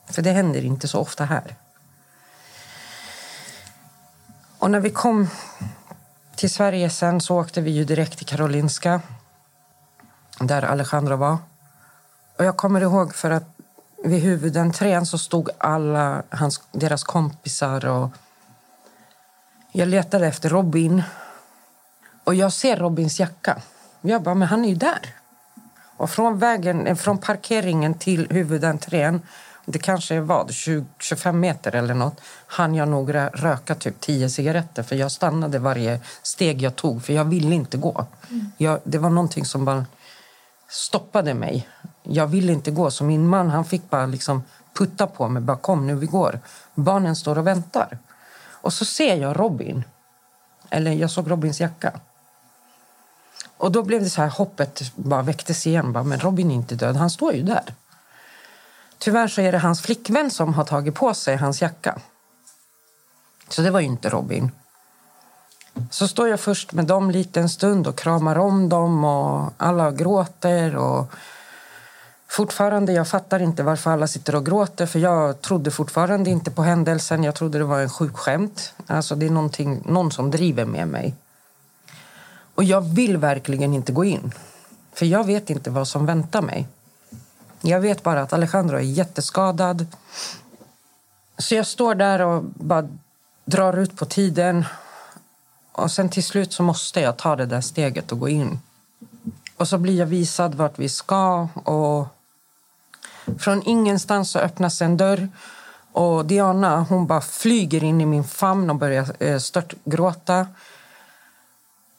För 0.06 0.22
det 0.22 0.30
händer 0.30 0.64
inte 0.64 0.88
så 0.88 1.00
ofta 1.00 1.24
här. 1.24 1.56
Och 4.58 4.70
när 4.70 4.80
vi 4.80 4.90
kom 4.90 5.28
till 6.36 6.50
Sverige 6.50 6.90
sen 6.90 7.20
så 7.20 7.40
åkte 7.40 7.60
vi 7.60 7.70
ju 7.70 7.84
direkt 7.84 8.18
till 8.18 8.26
Karolinska 8.26 9.00
där 10.40 10.62
Alejandro 10.62 11.16
var. 11.16 11.38
Och 12.36 12.44
jag 12.44 12.56
kommer 12.56 12.80
ihåg 12.80 13.14
för 13.14 13.30
att 13.30 13.44
vid 14.04 14.22
huvudentrén 14.22 15.06
så 15.06 15.18
stod 15.18 15.50
alla 15.58 16.22
hans, 16.30 16.62
deras 16.72 17.04
kompisar 17.04 17.84
och 17.86 18.10
jag 19.72 19.88
letade 19.88 20.26
efter 20.26 20.48
Robin. 20.48 21.02
Och 22.24 22.34
jag 22.34 22.52
ser 22.52 22.76
Robins 22.76 23.20
jacka. 23.20 23.62
Jag 24.00 24.22
bara, 24.22 24.34
men 24.34 24.48
han 24.48 24.64
är 24.64 24.68
ju 24.68 24.74
där. 24.74 25.14
Och 25.96 26.10
från, 26.10 26.38
vägen, 26.38 26.86
eh, 26.86 26.94
från 26.96 27.18
parkeringen 27.18 27.94
till 27.94 28.26
huvudentrén, 28.30 29.22
det 29.66 29.78
kanske 29.78 30.20
var 30.20 30.48
20, 30.48 30.86
25 30.98 31.40
meter 31.40 31.74
eller 31.74 31.94
nåt 31.94 32.20
hann 32.46 32.74
jag 32.74 32.88
nog 32.88 33.14
rö- 33.14 33.30
röka 33.34 33.74
typ 33.74 34.00
10 34.00 34.30
cigaretter 34.30 34.82
för 34.82 34.96
jag 34.96 35.12
stannade 35.12 35.58
varje 35.58 36.00
steg 36.22 36.62
jag 36.62 36.76
tog 36.76 37.04
för 37.04 37.12
jag 37.12 37.24
ville 37.24 37.54
inte 37.54 37.76
gå. 37.76 38.06
Jag, 38.56 38.80
det 38.84 38.98
var 38.98 39.10
någonting 39.10 39.44
som 39.44 39.64
bara 39.64 39.86
stoppade 40.68 41.34
mig. 41.34 41.68
Jag 42.02 42.26
ville 42.26 42.52
inte 42.52 42.70
gå, 42.70 42.90
så 42.90 43.04
min 43.04 43.28
man 43.28 43.50
han 43.50 43.64
fick 43.64 43.90
bara 43.90 44.06
liksom 44.06 44.42
putta 44.74 45.06
på 45.06 45.28
mig. 45.28 45.42
Bara, 45.42 45.56
Kom 45.56 45.86
nu, 45.86 45.94
vi 45.94 46.06
går. 46.06 46.40
Barnen 46.74 47.16
står 47.16 47.38
och 47.38 47.46
väntar. 47.46 47.98
Och 48.46 48.72
så 48.72 48.84
ser 48.84 49.16
jag 49.16 49.40
Robin. 49.40 49.84
Eller 50.70 50.92
jag 50.92 51.10
såg 51.10 51.30
Robins 51.30 51.60
jacka. 51.60 51.92
Och 53.64 53.72
då 53.72 53.82
blev 53.82 54.02
det 54.02 54.10
så 54.10 54.22
här, 54.22 54.28
hoppet 54.28 54.92
bara 54.94 55.22
väcktes 55.22 55.66
igen. 55.66 55.92
Bara, 55.92 56.04
men 56.04 56.20
Robin 56.20 56.50
är 56.50 56.54
inte 56.54 56.74
död, 56.74 56.96
han 56.96 57.10
står 57.10 57.32
ju 57.32 57.42
där. 57.42 57.74
Tyvärr 58.98 59.28
så 59.28 59.40
är 59.40 59.52
det 59.52 59.58
hans 59.58 59.82
flickvän 59.82 60.30
som 60.30 60.54
har 60.54 60.64
tagit 60.64 60.94
på 60.94 61.14
sig 61.14 61.36
hans 61.36 61.62
jacka. 61.62 61.98
Så 63.48 63.62
det 63.62 63.70
var 63.70 63.80
ju 63.80 63.86
inte 63.86 64.08
Robin. 64.08 64.50
Så 65.90 66.08
står 66.08 66.28
jag 66.28 66.40
först 66.40 66.72
med 66.72 66.84
dem 66.84 67.10
lite 67.10 67.40
en 67.40 67.48
stund 67.48 67.86
och 67.86 67.98
kramar 67.98 68.38
om 68.38 68.68
dem 68.68 69.04
och 69.04 69.52
alla 69.56 69.90
gråter. 69.90 70.76
Och 70.76 71.12
fortfarande, 72.28 72.92
jag 72.92 73.08
fattar 73.08 73.42
inte 73.42 73.62
varför 73.62 73.90
alla 73.90 74.06
sitter 74.06 74.34
och 74.34 74.46
gråter 74.46 74.86
för 74.86 74.98
jag 74.98 75.40
trodde 75.40 75.70
fortfarande 75.70 76.30
inte 76.30 76.50
på 76.50 76.62
händelsen. 76.62 77.24
Jag 77.24 77.34
trodde 77.34 77.58
det 77.58 77.64
var 77.64 77.80
en 77.80 77.90
sjuk 77.90 78.16
skämt. 78.16 78.74
Alltså 78.86 79.14
det 79.14 79.26
är 79.26 79.90
någon 79.92 80.12
som 80.12 80.30
driver 80.30 80.64
med 80.64 80.88
mig. 80.88 81.14
Och 82.54 82.64
jag 82.64 82.80
vill 82.80 83.16
verkligen 83.16 83.74
inte 83.74 83.92
gå 83.92 84.04
in. 84.04 84.32
För 84.92 85.06
jag 85.06 85.24
vet 85.24 85.50
inte 85.50 85.70
vad 85.70 85.88
som 85.88 86.06
väntar 86.06 86.42
mig. 86.42 86.68
Jag 87.60 87.80
vet 87.80 88.02
bara 88.02 88.22
att 88.22 88.32
Alejandro 88.32 88.76
är 88.76 88.80
jätteskadad. 88.80 89.86
Så 91.38 91.54
jag 91.54 91.66
står 91.66 91.94
där 91.94 92.20
och 92.20 92.44
bara 92.44 92.88
drar 93.44 93.78
ut 93.78 93.96
på 93.96 94.04
tiden. 94.04 94.64
Och 95.72 95.90
sen 95.90 96.08
till 96.08 96.24
slut 96.24 96.52
så 96.52 96.62
måste 96.62 97.00
jag 97.00 97.16
ta 97.16 97.36
det 97.36 97.46
där 97.46 97.60
steget 97.60 98.12
och 98.12 98.18
gå 98.18 98.28
in. 98.28 98.58
Och 99.56 99.68
så 99.68 99.78
blir 99.78 99.98
jag 99.98 100.06
visad 100.06 100.54
vart 100.54 100.78
vi 100.78 100.88
ska. 100.88 101.48
Och 101.54 102.06
från 103.38 103.62
ingenstans 103.62 104.30
så 104.30 104.38
öppnas 104.38 104.82
en 104.82 104.96
dörr. 104.96 105.28
Och 105.92 106.26
Diana 106.26 106.80
hon 106.88 107.06
bara 107.06 107.20
flyger 107.20 107.84
in 107.84 108.00
i 108.00 108.06
min 108.06 108.24
famn 108.24 108.70
och 108.70 108.76
börjar 108.76 109.16
eh, 109.18 109.38
störtgråta. 109.38 109.40
stört 109.40 109.84
gråta. 109.84 110.46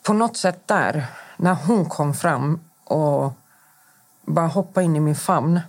På 0.05 0.13
något 0.13 0.38
sätt 0.38 0.67
där, 0.67 1.07
när 1.38 1.53
hon 1.53 1.89
kom 1.89 2.13
fram 2.13 2.59
och 2.83 3.33
bara 4.21 4.47
hoppade 4.47 4.85
in 4.85 4.95
i 4.95 5.00
min 5.00 5.15
famn. 5.15 5.59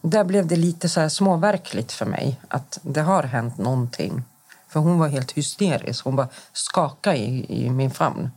Där 0.00 0.24
blev 0.24 0.46
det 0.46 0.56
lite 0.56 0.88
så 0.88 1.00
här 1.00 1.08
småverkligt 1.08 1.92
för 1.92 2.06
mig 2.06 2.40
att 2.48 2.78
det 2.82 3.00
har 3.00 3.22
hänt 3.22 3.58
någonting. 3.58 4.22
För 4.68 4.80
hon 4.80 4.98
var 4.98 5.08
helt 5.08 5.32
hysterisk. 5.32 6.04
Hon 6.04 6.16
bara 6.16 6.28
skakade 6.52 7.16
i, 7.16 7.64
i 7.64 7.70
min 7.70 7.90
famn. 7.90 8.30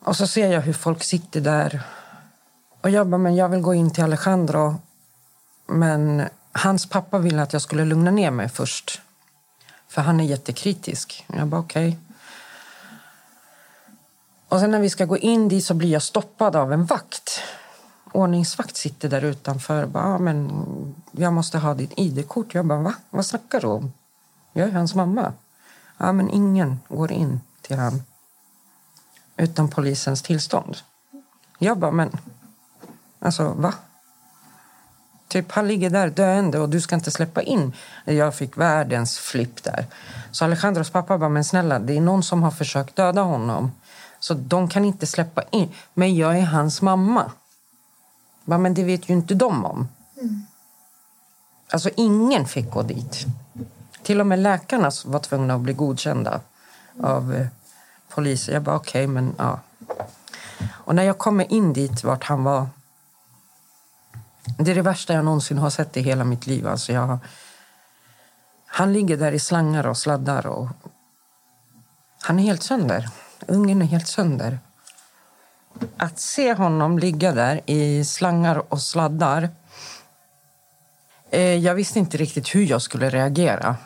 Och 0.00 0.16
så 0.16 0.26
ser 0.26 0.52
jag 0.52 0.60
hur 0.60 0.72
folk 0.72 1.02
sitter 1.02 1.40
där. 1.40 1.82
Och 2.80 2.90
jag 2.90 3.06
bara, 3.06 3.18
men 3.18 3.36
jag 3.36 3.48
vill 3.48 3.60
gå 3.60 3.74
in 3.74 3.90
till 3.90 4.04
Alejandro. 4.04 4.76
Men 5.66 6.28
hans 6.52 6.88
pappa 6.88 7.18
ville 7.18 7.42
att 7.42 7.52
jag 7.52 7.62
skulle 7.62 7.84
lugna 7.84 8.10
ner 8.10 8.30
mig 8.30 8.48
först. 8.48 9.00
För 9.88 10.02
han 10.02 10.20
är 10.20 10.24
jättekritisk. 10.24 11.26
Jag 11.36 11.46
bara, 11.46 11.60
okej. 11.60 11.98
Och 14.54 14.60
sen 14.60 14.70
när 14.70 14.80
vi 14.80 14.90
ska 14.90 15.04
gå 15.04 15.18
in 15.18 15.48
dit 15.48 15.64
så 15.64 15.74
blir 15.74 15.88
jag 15.88 16.02
stoppad 16.02 16.56
av 16.56 16.72
en 16.72 16.84
vakt. 16.84 17.40
Ordningsvakt 18.12 18.76
sitter 18.76 19.08
där 19.08 19.22
utanför. 19.24 19.86
Bara, 19.86 20.04
ah, 20.04 20.18
men 20.18 20.64
jag 21.12 21.32
måste 21.32 21.58
ha 21.58 21.74
ditt 21.74 21.92
ID-kort. 21.96 22.54
Jag 22.54 22.66
bara, 22.66 22.80
va? 22.80 22.94
Vad 23.10 23.26
snackar 23.26 23.60
du 23.60 23.66
om? 23.66 23.92
Jag 24.52 24.68
är 24.68 24.72
hans 24.72 24.94
mamma. 24.94 25.32
Ja, 25.98 26.12
men 26.12 26.30
ingen 26.30 26.80
går 26.88 27.12
in 27.12 27.40
till 27.60 27.78
han 27.78 28.02
utan 29.36 29.68
polisens 29.68 30.22
tillstånd. 30.22 30.76
Jag 31.58 31.78
bara, 31.78 31.90
men 31.90 32.10
alltså 33.18 33.48
va? 33.48 33.74
Typ, 35.28 35.52
han 35.52 35.68
ligger 35.68 35.90
där 35.90 36.10
döende 36.10 36.58
och 36.58 36.68
du 36.68 36.80
ska 36.80 36.94
inte 36.94 37.10
släppa 37.10 37.42
in. 37.42 37.72
Jag 38.04 38.34
fick 38.34 38.56
världens 38.56 39.18
flipp 39.18 39.62
där. 39.62 39.86
Så 40.30 40.44
Alejandros 40.44 40.90
pappa 40.90 41.18
bara, 41.18 41.28
men 41.28 41.44
snälla, 41.44 41.78
det 41.78 41.96
är 41.96 42.00
någon 42.00 42.22
som 42.22 42.42
har 42.42 42.50
försökt 42.50 42.96
döda 42.96 43.22
honom. 43.22 43.70
Så 44.24 44.34
de 44.34 44.68
kan 44.68 44.84
inte 44.84 45.06
släppa 45.06 45.42
in. 45.50 45.72
Men 45.94 46.16
jag 46.16 46.38
är 46.38 46.44
hans 46.44 46.82
mamma. 46.82 47.32
Bara, 48.44 48.58
men 48.58 48.74
det 48.74 48.84
vet 48.84 49.08
ju 49.08 49.14
inte 49.14 49.34
de 49.34 49.64
om. 49.64 49.88
Alltså 51.72 51.90
ingen 51.96 52.46
fick 52.46 52.70
gå 52.70 52.82
dit. 52.82 53.26
Till 54.02 54.20
och 54.20 54.26
med 54.26 54.38
läkarna 54.38 54.90
var 55.04 55.18
tvungna 55.18 55.54
att 55.54 55.60
bli 55.60 55.72
godkända 55.72 56.40
av 57.00 57.34
eh, 57.34 57.46
polisen. 58.08 58.54
Jag 58.54 58.62
bara 58.62 58.76
okej, 58.76 59.06
men 59.06 59.34
ja. 59.38 59.60
Och 60.68 60.94
när 60.94 61.02
jag 61.02 61.18
kommer 61.18 61.52
in 61.52 61.72
dit 61.72 62.04
vart 62.04 62.24
han 62.24 62.44
var. 62.44 62.68
Det 64.58 64.70
är 64.70 64.74
det 64.74 64.82
värsta 64.82 65.12
jag 65.12 65.24
någonsin 65.24 65.58
har 65.58 65.70
sett 65.70 65.96
i 65.96 66.00
hela 66.00 66.24
mitt 66.24 66.46
liv. 66.46 66.66
Alltså 66.66 66.92
jag, 66.92 67.18
han 68.66 68.92
ligger 68.92 69.16
där 69.16 69.32
i 69.32 69.38
slangar 69.38 69.86
och 69.86 69.98
sladdar 69.98 70.46
och 70.46 70.68
han 72.20 72.38
är 72.38 72.42
helt 72.42 72.62
sönder. 72.62 73.10
Ungen 73.46 73.82
är 73.82 73.86
helt 73.86 74.08
sönder. 74.08 74.58
Att 75.96 76.18
se 76.18 76.54
honom 76.54 76.98
ligga 76.98 77.32
där 77.32 77.60
i 77.66 78.04
slangar 78.04 78.62
och 78.68 78.80
sladdar 78.80 79.48
eh, 81.30 81.56
jag 81.56 81.74
visste 81.74 81.98
inte 81.98 82.16
riktigt 82.16 82.54
hur 82.54 82.64
jag 82.64 82.82
skulle 82.82 83.10
reagera. 83.10 83.76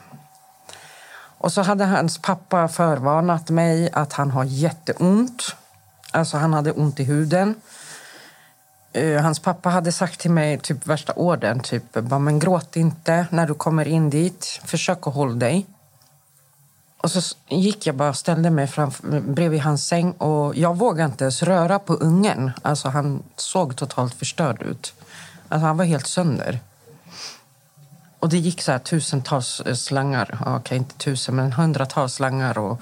Och 1.38 1.52
så 1.52 1.62
hade 1.62 1.84
hans 1.84 2.18
pappa 2.18 2.68
förvarnat 2.68 3.50
mig 3.50 3.90
att 3.92 4.12
han 4.12 4.30
har 4.30 4.44
jätteont. 4.44 5.56
Alltså 6.10 6.36
han 6.36 6.52
hade 6.52 6.72
ont 6.72 7.00
i 7.00 7.04
huden. 7.04 7.54
Eh, 8.92 9.22
Hans 9.22 9.38
pappa 9.38 9.68
hade 9.68 9.92
sagt 9.92 10.20
till 10.20 10.30
mig 10.30 10.58
typ 10.58 10.86
värsta 10.86 11.12
orden, 11.12 11.60
typ 11.60 11.92
bara, 11.92 12.18
men 12.18 12.38
gråt 12.38 12.76
inte 12.76 13.26
när 13.30 13.46
du 13.46 13.54
kommer 13.54 13.88
in 13.88 14.10
dit. 14.10 14.60
Försök 14.64 15.06
att 15.06 15.14
hålla 15.14 15.34
dig. 15.34 15.66
Och 16.98 17.10
så 17.10 17.36
gick 17.48 17.86
jag 17.86 17.94
bara 17.94 18.14
ställde 18.14 18.50
mig 18.50 18.66
framför, 18.66 19.20
bredvid 19.20 19.60
hans 19.60 19.86
säng 19.86 20.12
och 20.12 20.56
jag 20.56 20.76
vågade 20.76 21.12
inte 21.12 21.24
ens 21.24 21.42
röra 21.42 21.78
på 21.78 21.94
ungen. 21.94 22.50
Alltså 22.62 22.88
han 22.88 23.22
såg 23.36 23.76
totalt 23.76 24.14
förstörd 24.14 24.62
ut. 24.62 24.94
Alltså 25.48 25.66
han 25.66 25.76
var 25.76 25.84
helt 25.84 26.06
sönder. 26.06 26.60
Och 28.18 28.28
det 28.28 28.38
gick 28.38 28.62
så 28.62 28.72
här 28.72 28.78
tusentals 28.78 29.60
eh, 29.60 29.74
slangar, 29.74 30.38
okej 30.46 30.78
inte 30.78 30.94
tusen 30.94 31.36
men 31.36 31.52
hundratals 31.52 32.14
slangar 32.14 32.58
och 32.58 32.80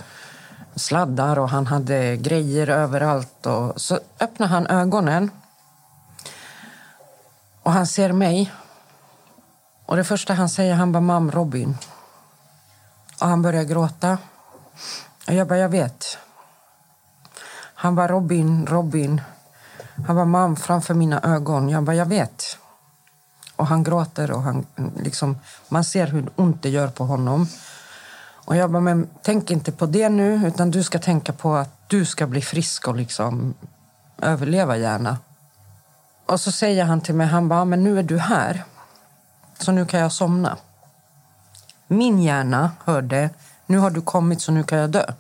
sladdar 0.74 1.38
och 1.38 1.48
han 1.48 1.66
hade 1.66 2.16
grejer 2.16 2.68
överallt. 2.68 3.46
Och 3.46 3.80
så 3.80 3.98
öppnar 4.20 4.46
han 4.46 4.66
ögonen 4.66 5.30
och 7.62 7.72
han 7.72 7.86
ser 7.86 8.12
mig. 8.12 8.52
Och 9.86 9.96
det 9.96 10.04
första 10.04 10.34
han 10.34 10.48
säger, 10.48 10.74
han 10.74 10.92
bara 10.92 11.00
mam 11.00 11.30
Robin. 11.30 11.76
Och 13.20 13.28
han 13.28 13.42
började 13.42 13.64
gråta. 13.64 14.18
Och 15.26 15.34
jag 15.34 15.48
bara, 15.48 15.58
jag 15.58 15.68
vet. 15.68 16.18
Han 17.74 17.94
bara 17.94 18.08
Robin, 18.08 18.66
Robin. 18.66 19.20
Han 20.06 20.16
var 20.16 20.24
man 20.24 20.56
framför 20.56 20.94
mina 20.94 21.20
ögon. 21.22 21.68
Jag 21.68 21.82
bara, 21.82 21.96
jag 21.96 22.06
vet. 22.06 22.58
Och 23.56 23.66
han 23.66 23.82
gråter 23.82 24.30
och 24.30 24.42
han 24.42 24.66
liksom, 24.96 25.38
man 25.68 25.84
ser 25.84 26.06
hur 26.06 26.30
ont 26.36 26.62
det 26.62 26.68
gör 26.68 26.88
på 26.88 27.04
honom. 27.04 27.48
Och 28.46 28.56
jag 28.56 28.70
bara, 28.70 28.80
men 28.80 29.08
tänk 29.22 29.50
inte 29.50 29.72
på 29.72 29.86
det 29.86 30.08
nu, 30.08 30.46
utan 30.46 30.70
du 30.70 30.82
ska 30.82 30.98
tänka 30.98 31.32
på 31.32 31.54
att 31.54 31.88
du 31.88 32.04
ska 32.04 32.26
bli 32.26 32.42
frisk 32.42 32.88
och 32.88 32.96
liksom 32.96 33.54
överleva 34.22 34.76
gärna. 34.76 35.18
Och 36.26 36.40
så 36.40 36.52
säger 36.52 36.84
han 36.84 37.00
till 37.00 37.14
mig, 37.14 37.26
han 37.26 37.48
bara, 37.48 37.64
men 37.64 37.84
nu 37.84 37.98
är 37.98 38.02
du 38.02 38.18
här. 38.18 38.64
Så 39.58 39.72
nu 39.72 39.86
kan 39.86 40.00
jag 40.00 40.12
somna. 40.12 40.56
Min 41.86 42.22
hjärna 42.22 42.70
hörde, 42.84 43.30
nu 43.66 43.78
har 43.78 43.90
du 43.90 44.00
kommit 44.00 44.40
så 44.40 44.52
nu 44.52 44.62
kan 44.62 44.78
jag 44.78 44.90
dö. 44.90 45.12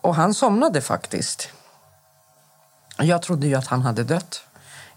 Och 0.00 0.14
han 0.14 0.34
somnade 0.34 0.80
faktiskt. 0.80 1.48
Jag 2.98 3.22
trodde 3.22 3.46
ju 3.46 3.54
att 3.54 3.66
han 3.66 3.82
hade 3.82 4.04
dött. 4.04 4.44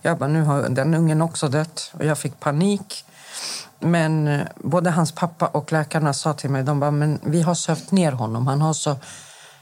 Jag 0.01 0.17
bara, 0.17 0.29
nu 0.29 0.43
har 0.43 0.69
den 0.69 0.93
ungen 0.93 1.21
också 1.21 1.47
dött. 1.47 1.91
Och 1.93 2.05
jag 2.05 2.17
fick 2.17 2.39
panik. 2.39 3.05
Men 3.79 4.27
eh, 4.27 4.47
både 4.55 4.89
hans 4.89 5.11
pappa 5.11 5.47
och 5.47 5.71
läkarna 5.71 6.13
sa 6.13 6.33
till 6.33 6.49
mig, 6.49 6.63
de 6.63 6.79
bara, 6.79 6.91
men 6.91 7.19
vi 7.23 7.41
har 7.41 7.55
sövt 7.55 7.91
ner 7.91 8.11
honom. 8.11 8.47
Han 8.47 8.61
har 8.61 8.73
så 8.73 8.95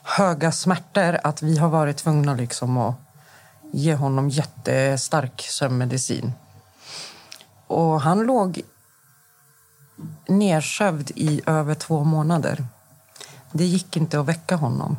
höga 0.03 0.51
smärtor 0.51 1.19
att 1.23 1.41
vi 1.41 1.57
har 1.57 1.69
varit 1.69 1.97
tvungna 1.97 2.33
liksom 2.33 2.77
att 2.77 2.95
ge 3.71 3.95
honom 3.95 4.29
jättestark 4.29 5.41
sömnmedicin. 5.41 6.33
Och 7.67 8.01
han 8.01 8.19
låg 8.19 8.61
nersövd 10.27 11.11
i 11.15 11.41
över 11.45 11.75
två 11.75 12.03
månader. 12.03 12.65
Det 13.51 13.65
gick 13.65 13.97
inte 13.97 14.19
att 14.19 14.25
väcka 14.25 14.55
honom. 14.55 14.97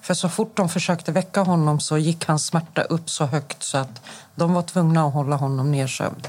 För 0.00 0.14
så 0.14 0.28
fort 0.28 0.56
de 0.56 0.68
försökte 0.68 1.12
väcka 1.12 1.40
honom 1.40 1.80
så 1.80 1.98
gick 1.98 2.28
hans 2.28 2.46
smärta 2.46 2.82
upp 2.82 3.10
så 3.10 3.26
högt 3.26 3.62
så 3.62 3.78
att 3.78 4.02
de 4.34 4.54
var 4.54 4.62
tvungna 4.62 5.06
att 5.06 5.12
hålla 5.12 5.36
honom 5.36 5.72
nedsövd. 5.72 6.28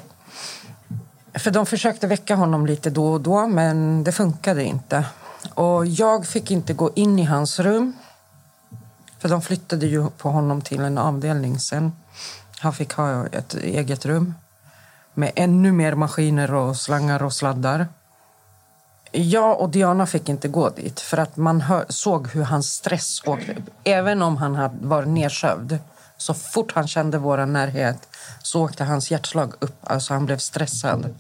För 1.33 1.51
de 1.51 1.65
försökte 1.65 2.07
väcka 2.07 2.35
honom 2.35 2.65
lite 2.65 2.89
då 2.89 3.13
och 3.13 3.21
då, 3.21 3.47
men 3.47 4.03
det 4.03 4.11
funkade 4.11 4.63
inte. 4.63 5.05
Och 5.53 5.85
jag 5.85 6.25
fick 6.27 6.51
inte 6.51 6.73
gå 6.73 6.91
in 6.95 7.19
i 7.19 7.23
hans 7.23 7.59
rum. 7.59 7.93
För 9.19 9.29
de 9.29 9.41
flyttade 9.41 9.85
ju 9.85 10.09
på 10.09 10.29
honom 10.29 10.61
till 10.61 10.81
en 10.81 10.97
avdelning 10.97 11.59
sen. 11.59 11.91
Han 12.59 12.73
fick 12.73 12.93
ha 12.93 13.27
ett 13.27 13.53
eget 13.53 14.05
rum 14.05 14.33
med 15.13 15.31
ännu 15.35 15.71
mer 15.71 15.95
maskiner 15.95 16.53
och 16.53 16.77
slangar 16.77 17.23
och 17.23 17.33
sladdar. 17.33 17.87
Jag 19.11 19.61
och 19.61 19.69
Diana 19.69 20.05
fick 20.05 20.29
inte 20.29 20.47
gå 20.47 20.69
dit 20.69 20.99
för 20.99 21.17
att 21.17 21.37
man 21.37 21.61
hör, 21.61 21.85
såg 21.89 22.27
hur 22.27 22.43
hans 22.43 22.73
stress 22.73 23.21
åkte 23.25 23.55
Även 23.83 24.21
om 24.21 24.37
han 24.37 24.55
hade 24.55 25.05
nedsövd, 25.05 25.77
så 26.17 26.33
fort 26.33 26.71
han 26.75 26.87
kände 26.87 27.17
vår 27.17 27.45
närhet 27.45 28.07
så 28.43 28.63
åkte 28.63 28.83
hans 28.83 29.11
hjärtslag 29.11 29.53
upp. 29.59 29.77
Alltså 29.83 30.13
han 30.13 30.25
blev 30.25 30.37
stressad. 30.37 31.15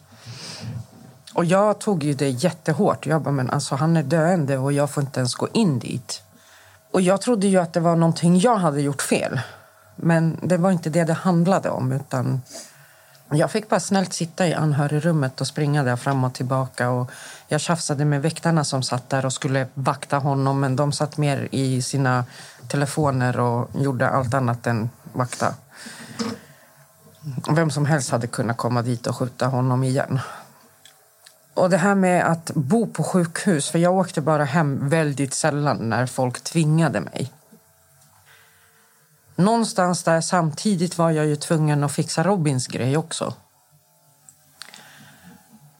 Och 1.33 1.45
jag 1.45 1.79
tog 1.79 2.03
ju 2.03 2.13
det 2.13 2.29
jättehårt. 2.29 3.05
Jag 3.05 3.21
bara, 3.21 3.31
men 3.31 3.49
alltså 3.49 3.75
han 3.75 3.97
är 3.97 4.03
döende 4.03 4.57
och 4.57 4.73
jag 4.73 4.89
får 4.89 5.03
inte 5.03 5.19
ens 5.19 5.35
gå 5.35 5.47
in 5.53 5.79
dit. 5.79 6.21
Och 6.91 7.01
jag 7.01 7.21
trodde 7.21 7.47
ju 7.47 7.57
att 7.57 7.73
det 7.73 7.79
var 7.79 7.95
någonting 7.95 8.39
jag 8.39 8.55
hade 8.55 8.81
gjort 8.81 9.01
fel. 9.01 9.39
Men 9.95 10.37
det 10.41 10.57
var 10.57 10.71
inte 10.71 10.89
det 10.89 11.03
det 11.03 11.13
handlade 11.13 11.69
om. 11.69 11.91
utan 11.91 12.41
jag 13.37 13.51
fick 13.51 13.69
bara 13.69 13.79
snällt 13.79 14.13
sitta 14.13 14.47
i 14.47 14.53
anhörigrummet 14.53 15.41
och 15.41 15.47
springa 15.47 15.83
där 15.83 15.95
fram 15.95 16.23
och 16.23 16.33
tillbaka. 16.33 16.89
Och 16.89 17.11
jag 17.47 17.61
tjafsade 17.61 18.05
med 18.05 18.21
väktarna 18.21 18.63
som 18.63 18.83
satt 18.83 19.09
där 19.09 19.25
och 19.25 19.33
skulle 19.33 19.67
vakta 19.73 20.17
honom 20.17 20.59
men 20.59 20.75
de 20.75 20.91
satt 20.91 21.17
mer 21.17 21.47
i 21.51 21.81
sina 21.81 22.25
telefoner 22.67 23.39
och 23.39 23.69
gjorde 23.73 24.09
allt 24.09 24.33
annat 24.33 24.67
än 24.67 24.89
vakta. 25.13 25.53
Vem 27.49 27.71
som 27.71 27.85
helst 27.85 28.09
hade 28.09 28.27
kunnat 28.27 28.57
komma 28.57 28.81
dit 28.81 29.07
och 29.07 29.15
skjuta 29.15 29.47
honom 29.47 29.83
igen. 29.83 30.19
Och 31.53 31.69
det 31.69 31.77
här 31.77 31.95
med 31.95 32.31
att 32.31 32.51
bo 32.53 32.87
på 32.87 33.03
sjukhus, 33.03 33.69
för 33.69 33.79
jag 33.79 33.93
åkte 33.93 34.21
bara 34.21 34.43
hem 34.43 34.89
väldigt 34.89 35.33
sällan 35.33 35.89
när 35.89 36.05
folk 36.05 36.41
tvingade 36.41 37.01
mig. 37.01 37.31
Någonstans 39.35 40.03
där 40.03 40.21
samtidigt 40.21 40.97
var 40.97 41.11
jag 41.11 41.25
ju 41.25 41.35
tvungen 41.35 41.83
att 41.83 41.91
fixa 41.91 42.23
Robins 42.23 42.67
grej 42.67 42.97
också. 42.97 43.33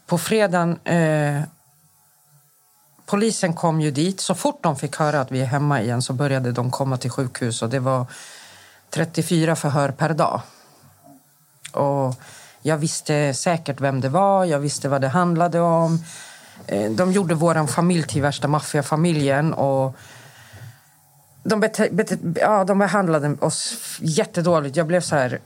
På 0.06 0.18
fredagen... 0.18 0.80
Eh, 0.84 1.44
polisen 3.06 3.54
kom 3.54 3.82
ju 3.82 3.92
dit. 3.92 4.22
Så 4.22 4.36
fort 4.36 4.64
de 4.64 4.76
fick 4.76 4.96
höra 4.96 5.22
att 5.22 5.32
vi 5.32 5.42
är 5.42 5.46
hemma 5.46 5.82
igen 5.82 6.02
så 6.02 6.14
började 6.14 6.52
de 6.52 6.72
komma 6.72 6.98
till 6.98 7.12
sjukhus. 7.12 7.62
Och 7.62 7.70
Det 7.70 7.80
var 7.80 8.06
34 8.90 9.56
förhör 9.56 9.92
per 9.92 10.14
dag. 10.14 10.42
Och 11.72 12.16
jag 12.62 12.78
visste 12.78 13.34
säkert 13.34 13.82
vem 13.82 14.02
det 14.02 14.10
var, 14.10 14.46
jag 14.46 14.60
visste 14.60 14.90
vad 14.90 15.02
det 15.02 15.08
handlade 15.08 15.60
om. 15.60 16.04
Eh, 16.68 16.92
de 16.92 17.12
gjorde 17.12 17.36
vår 17.36 17.68
familj 17.68 18.04
till 18.04 18.22
värsta 18.22 18.48
maffiafamiljen. 18.48 19.54
Och 19.54 19.96
de, 21.44 21.60
bete, 21.60 21.90
bete, 21.92 22.18
ja, 22.36 22.64
de 22.64 22.80
behandlade 22.80 23.36
oss 23.40 23.78
jättedåligt. 24.00 24.76
Jag 24.76 24.88
blev 24.88 25.02
så 25.02 25.16
här 25.16 25.40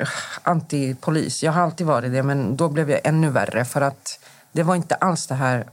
antipolis. 0.43 1.43
Jag 1.43 1.51
har 1.51 1.61
alltid 1.61 1.87
varit 1.87 2.11
det, 2.11 2.23
men 2.23 2.55
då 2.55 2.69
blev 2.69 2.89
jag 2.89 2.99
ännu 3.03 3.29
värre. 3.29 3.65
För 3.65 3.81
att 3.81 4.19
det 4.51 4.63
var 4.63 4.75
inte 4.75 4.95
alls 4.95 5.27
det 5.27 5.35
här, 5.35 5.67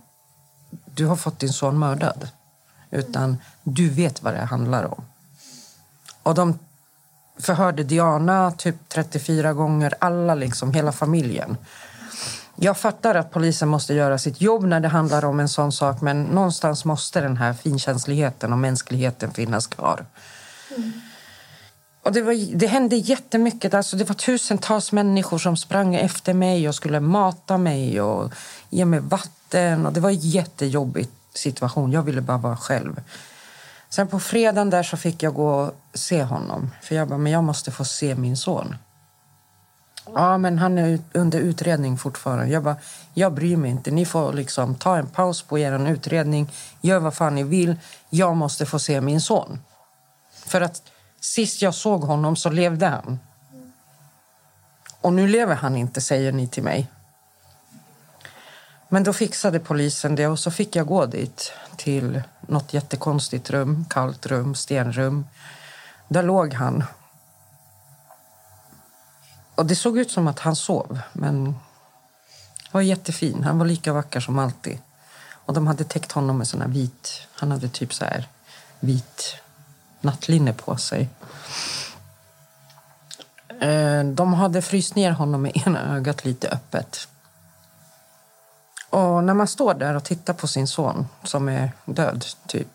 du 0.85 1.07
har 1.07 1.17
fått 1.17 1.39
din 1.39 1.53
son 1.53 1.79
mördad. 1.79 2.29
Utan 2.91 3.37
du 3.63 3.89
vet 3.89 4.23
vad 4.23 4.35
det 4.35 4.41
handlar 4.41 4.85
om. 4.85 5.05
Och 6.23 6.35
de 6.35 6.59
förhörde 7.39 7.85
Diana 7.85 8.51
typ 8.51 8.89
34 8.89 9.53
gånger, 9.53 9.95
alla 9.99 10.35
liksom, 10.35 10.73
hela 10.73 10.93
familjen. 10.93 11.57
Jag 12.57 12.79
fattar 12.79 13.15
att 13.15 13.31
polisen 13.31 13.69
måste 13.69 13.95
göra 13.95 14.19
sitt 14.19 14.41
jobb 14.41 14.65
när 14.65 14.81
det 14.81 14.89
handlar 14.89 15.25
om 15.25 15.41
en 15.41 15.49
sån 15.49 15.73
sak 15.73 16.01
men 16.01 16.23
någonstans 16.23 16.85
måste 16.85 17.21
den 17.21 17.37
här 17.37 17.53
finkänsligheten 17.53 18.53
och 18.53 18.59
mänskligheten 18.59 19.33
finnas 19.33 19.67
kvar. 19.67 20.07
Mm. 20.77 20.93
Och 22.03 22.13
det, 22.13 22.23
var, 22.23 22.57
det 22.57 22.67
hände 22.67 22.97
jättemycket. 22.97 23.75
Alltså 23.75 23.97
det 23.97 24.05
var 24.05 24.15
tusentals 24.15 24.93
människor 24.93 25.39
som 25.39 25.57
sprang 25.57 25.95
efter 25.95 26.35
mig 26.35 26.69
och 26.69 26.75
skulle 26.75 27.01
mata 27.01 27.59
mig 27.59 28.01
och 28.01 28.33
ge 28.71 28.85
mig 28.85 29.01
vatten. 29.01 29.87
Och 29.87 29.93
det 29.93 30.01
var 30.01 30.11
en 30.11 30.17
jättejobbig 30.17 31.09
situation. 31.35 31.93
Jag 31.93 32.03
ville 32.03 32.21
bara 32.21 32.39
vara 32.39 32.57
själv. 32.57 33.01
Sen 33.89 34.09
på 34.09 34.21
fredagen 34.21 34.71
där 34.71 34.83
så 34.83 34.97
fick 34.97 35.23
jag 35.23 35.35
gå 35.35 35.49
och 35.49 35.75
se 35.95 36.23
honom. 36.23 36.71
För 36.83 36.95
jag 36.95 37.09
bara, 37.09 37.19
men 37.19 37.33
jag 37.33 37.45
måste 37.45 37.71
få 37.71 37.85
se 37.85 38.15
min 38.15 38.37
son. 38.37 38.77
Ja, 40.07 40.39
men 40.39 40.59
han 40.59 40.79
är 40.79 40.99
under 41.13 41.39
utredning 41.39 41.99
fortfarande. 41.99 42.47
Jag 42.47 42.63
bara, 42.63 42.77
jag 43.15 43.33
bryr 43.33 43.57
mig 43.57 43.71
inte. 43.71 43.91
Ni 43.91 44.05
får 44.07 44.33
liksom 44.33 44.75
ta 44.75 44.97
en 44.97 45.07
paus 45.07 45.43
på 45.43 45.59
er 45.59 45.91
utredning. 45.91 46.53
Gör 46.81 46.99
vad 46.99 47.15
fan 47.15 47.35
ni 47.35 47.43
vill. 47.43 47.77
Jag 48.11 48.37
måste 48.37 48.67
få 48.67 48.79
se 48.79 49.01
min 49.01 49.21
son. 49.21 49.61
För 50.47 50.61
att 50.61 50.83
sist 51.21 51.63
jag 51.63 51.75
såg 51.75 52.01
honom 52.01 52.37
så 52.37 52.51
levde 52.51 52.87
han. 52.87 53.19
Och 55.01 55.13
nu 55.13 55.29
lever 55.29 55.55
han 55.55 55.77
inte, 55.77 56.01
säger 56.01 56.33
ni 56.33 56.49
till 56.49 56.63
mig. 56.63 56.91
Men 58.89 59.05
då 59.05 59.13
fixade 59.13 59.61
polisen 59.61 60.15
det 60.15 60.27
och 60.27 60.39
så 60.39 60.51
fick 60.51 60.77
jag 60.77 60.87
gå 60.87 61.07
dit 61.07 61.53
till 61.77 62.23
något 62.41 62.75
jättekonstigt 62.75 63.51
rum, 63.51 63.85
kallt 63.91 64.27
rum, 64.27 64.55
stenrum. 64.55 65.27
Där 66.09 66.23
låg 66.23 66.55
han 66.55 66.85
och 69.55 69.67
det 69.67 69.77
såg 69.77 69.99
ut 69.99 70.11
som 70.11 70.29
att 70.29 70.39
han 70.39 70.57
sov, 70.57 71.01
men 71.13 71.45
han 71.47 71.55
var 72.73 72.81
jättefin. 72.81 73.45
Han 73.45 73.59
var 73.59 73.67
lika 73.67 73.93
vacker 73.93 74.21
som 74.21 74.39
alltid. 74.39 74.79
Och 75.31 75.55
de 75.55 75.67
hade 75.67 75.85
täckt 75.85 76.13
honom 76.13 76.39
med 76.39 76.49
sån 76.49 76.73
vit... 76.73 77.27
Han 77.33 77.51
hade 77.51 77.69
typ 77.69 77.95
så 77.95 78.05
här 78.05 78.29
vit 78.81 79.37
nattlinne 80.01 80.53
på 80.53 80.77
sig. 80.77 81.09
Eh, 83.61 84.05
de 84.05 84.35
hade 84.35 84.63
fryst 84.63 84.95
ner 84.95 85.11
honom 85.11 85.43
med 85.43 85.53
ena 85.67 85.97
ögat 85.97 86.25
lite 86.25 86.49
öppet. 86.49 87.09
Och 88.91 89.25
när 89.25 89.35
man 89.35 89.47
står 89.47 89.75
där 89.75 89.95
och 89.95 90.05
tittar 90.05 90.35
på 90.35 90.47
sin 90.47 90.67
son 90.67 91.07
som 91.23 91.49
är 91.49 91.73
död, 91.85 92.25
typ. 92.47 92.69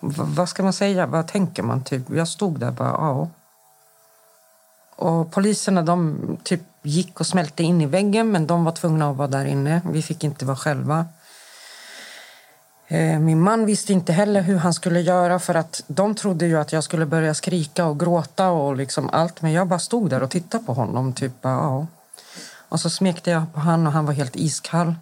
vad 0.00 0.48
ska 0.48 0.62
man 0.62 0.72
säga? 0.72 1.06
Vad 1.06 1.28
tänker 1.28 1.62
man? 1.62 1.84
Typ? 1.84 2.10
Jag 2.10 2.28
stod 2.28 2.60
där 2.60 2.70
bara, 2.70 2.88
ja. 2.88 3.28
Och 4.96 5.30
poliserna 5.30 5.82
de 5.82 6.18
typ 6.42 6.60
gick 6.82 7.20
och 7.20 7.26
smälte 7.26 7.62
in 7.62 7.80
i 7.80 7.86
väggen 7.86 8.32
men 8.32 8.46
de 8.46 8.64
var 8.64 8.72
tvungna 8.72 9.10
att 9.10 9.16
vara 9.16 9.28
där 9.28 9.44
inne. 9.44 9.82
Vi 9.90 10.02
fick 10.02 10.24
inte 10.24 10.44
vara 10.44 10.56
själva. 10.56 11.06
Eh, 12.88 13.18
min 13.18 13.40
man 13.40 13.66
visste 13.66 13.92
inte 13.92 14.12
heller 14.12 14.40
hur 14.40 14.56
han 14.56 14.74
skulle 14.74 15.00
göra 15.00 15.38
för 15.38 15.54
att 15.54 15.82
de 15.86 16.14
trodde 16.14 16.46
ju 16.46 16.58
att 16.58 16.72
jag 16.72 16.84
skulle 16.84 17.06
börja 17.06 17.34
skrika 17.34 17.86
och 17.86 18.00
gråta 18.00 18.48
och 18.48 18.76
liksom 18.76 19.10
allt. 19.12 19.42
Men 19.42 19.52
jag 19.52 19.66
bara 19.66 19.78
stod 19.78 20.10
där 20.10 20.22
och 20.22 20.30
tittade 20.30 20.64
på 20.64 20.72
honom. 20.72 21.12
Typ, 21.12 21.32
ja. 21.42 21.86
Och 22.68 22.80
så 22.80 22.90
smekte 22.90 23.30
jag 23.30 23.52
på 23.54 23.60
honom 23.60 23.86
och 23.86 23.92
han 23.92 24.06
var 24.06 24.12
helt 24.12 24.36
iskall. 24.36 24.94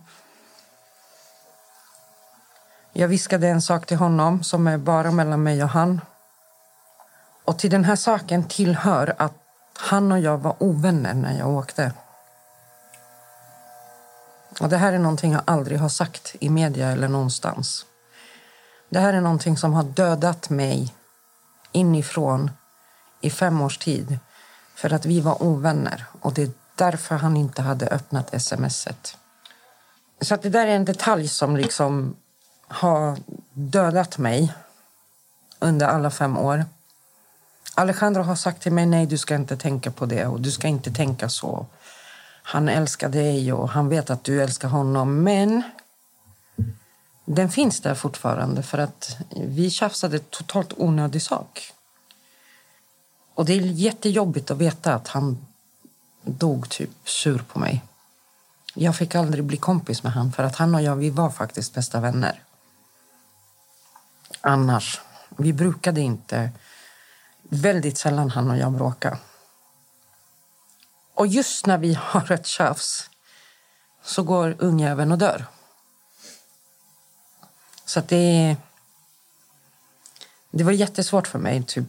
Jag 2.93 3.09
viskade 3.09 3.49
en 3.49 3.63
sak 3.63 3.87
till 3.87 3.97
honom 3.97 4.43
som 4.43 4.67
är 4.67 4.79
bara 4.79 5.11
mellan 5.11 5.43
mig 5.43 5.63
och 5.63 5.69
han. 5.69 6.01
Och 7.45 7.59
till 7.59 7.71
den 7.71 7.85
här 7.85 7.97
saken 7.97 8.45
tillhör 8.45 9.15
att 9.19 9.44
han 9.79 10.13
och 10.13 10.21
jag 10.21 10.39
var 10.39 10.57
ovänner 10.59 11.15
när 11.15 11.39
jag 11.39 11.49
åkte. 11.49 11.93
Och 14.61 14.69
Det 14.69 14.77
här 14.77 14.93
är 14.93 14.99
någonting 14.99 15.33
jag 15.33 15.43
aldrig 15.45 15.79
har 15.79 15.89
sagt 15.89 16.37
i 16.41 16.51
media 16.51 16.91
eller 16.91 17.09
någonstans. 17.09 17.87
Det 18.89 19.01
här 19.01 19.13
är 19.13 19.21
någonting 19.21 19.57
som 19.57 19.73
har 19.73 19.83
dödat 19.83 20.51
mig 20.51 20.95
inifrån 21.73 22.51
i 23.21 23.31
fem 23.31 23.61
års 23.61 23.79
tid 23.79 24.19
för 24.75 24.93
att 24.93 25.07
vi 25.07 25.21
var 25.21 25.43
ovänner. 25.43 26.05
Och 26.21 26.35
det 26.35 26.43
är 26.43 26.51
därför 26.75 27.17
han 27.17 27.37
inte 27.37 27.63
hade 27.63 27.87
öppnat 27.87 28.43
smset. 28.43 29.17
Så 30.21 30.35
att 30.35 30.43
det 30.43 30.49
där 30.49 30.67
är 30.67 30.77
en 30.77 30.85
detalj 30.85 31.29
som 31.29 31.57
liksom 31.57 32.17
har 32.69 33.19
dödat 33.53 34.19
mig 34.19 34.55
under 35.59 35.87
alla 35.87 36.11
fem 36.11 36.39
år. 36.39 36.65
Alejandro 37.75 38.23
har 38.23 38.37
sagt 38.37 38.63
till 38.63 38.73
mig 38.73 38.87
nej, 38.87 39.07
du 39.07 39.19
ska 39.19 39.35
inte 39.35 39.57
tänka 39.57 39.91
på 39.91 40.07
det 40.07 40.27
och 40.27 40.41
du 40.41 40.51
ska 40.51 40.69
inte 40.69 40.91
tänka 40.91 41.29
så. 41.29 41.67
Han 42.43 42.69
älskar 42.69 43.09
dig 43.09 43.53
och 43.53 43.69
han 43.69 43.89
vet 43.89 44.11
att 44.11 44.25
du 44.25 44.43
älskar 44.43 44.69
honom. 44.69 45.23
Men 45.23 45.63
den 47.25 47.51
finns 47.51 47.81
där 47.81 47.95
fortfarande 47.95 48.63
för 48.63 48.79
att 48.79 49.17
vi 49.31 49.71
tjafsade 49.71 50.19
totalt 50.19 50.73
onödig 50.77 51.23
sak. 51.23 51.73
Och 53.35 53.45
det 53.45 53.53
är 53.53 53.61
jättejobbigt 53.61 54.51
att 54.51 54.59
veta 54.59 54.95
att 54.95 55.09
han 55.09 55.47
dog 56.23 56.69
typ 56.69 57.09
sur 57.09 57.39
på 57.39 57.59
mig. 57.59 57.83
Jag 58.75 58.97
fick 58.97 59.15
aldrig 59.15 59.45
bli 59.45 59.57
kompis 59.57 60.03
med 60.03 60.13
han 60.13 60.33
för 60.33 60.43
att 60.43 60.57
han 60.57 60.75
och 60.75 60.83
jag 60.83 60.97
vi 60.97 61.11
var 61.11 61.31
faktiskt 61.31 61.75
bästa 61.75 62.01
vänner. 62.01 62.43
Annars 64.41 65.01
Vi 65.37 65.53
brukade 65.53 66.01
inte... 66.01 66.51
Väldigt 67.49 67.99
sällan 67.99 68.31
han 68.31 68.51
och 68.51 68.57
jag 68.57 68.73
bråkar. 68.73 69.19
Och 71.15 71.27
just 71.27 71.67
när 71.67 71.79
vi 71.79 71.95
har 71.95 72.33
ett 72.33 72.47
tjafs 72.47 73.11
så 74.03 74.23
går 74.23 74.57
ungjäveln 74.59 75.13
och 75.13 75.19
dör. 75.19 75.47
Så 77.85 77.99
att 77.99 78.09
det... 78.09 78.57
Det 80.51 80.65
var 80.65 80.73
jättesvårt 80.73 81.27
för 81.27 81.39
mig. 81.39 81.63
Typ. 81.63 81.89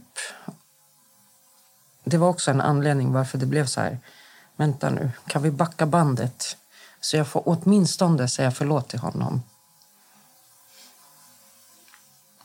Det 2.04 2.18
var 2.18 2.30
också 2.30 2.52
en 2.52 2.62
anledning 2.62 3.14
varför 3.14 3.38
det 3.38 3.46
blev 3.46 3.66
så 3.66 3.82
här. 3.82 4.00
Vänta 4.56 4.90
nu, 4.90 5.12
kan 5.28 5.42
vi 5.42 5.52
backa 5.52 5.86
bandet 5.86 6.58
så 7.00 7.18
jag 7.18 7.28
får 7.28 7.44
åtminstone 7.46 8.28
säga 8.28 8.52
förlåt 8.52 8.90
till 8.90 9.00
honom? 9.00 9.44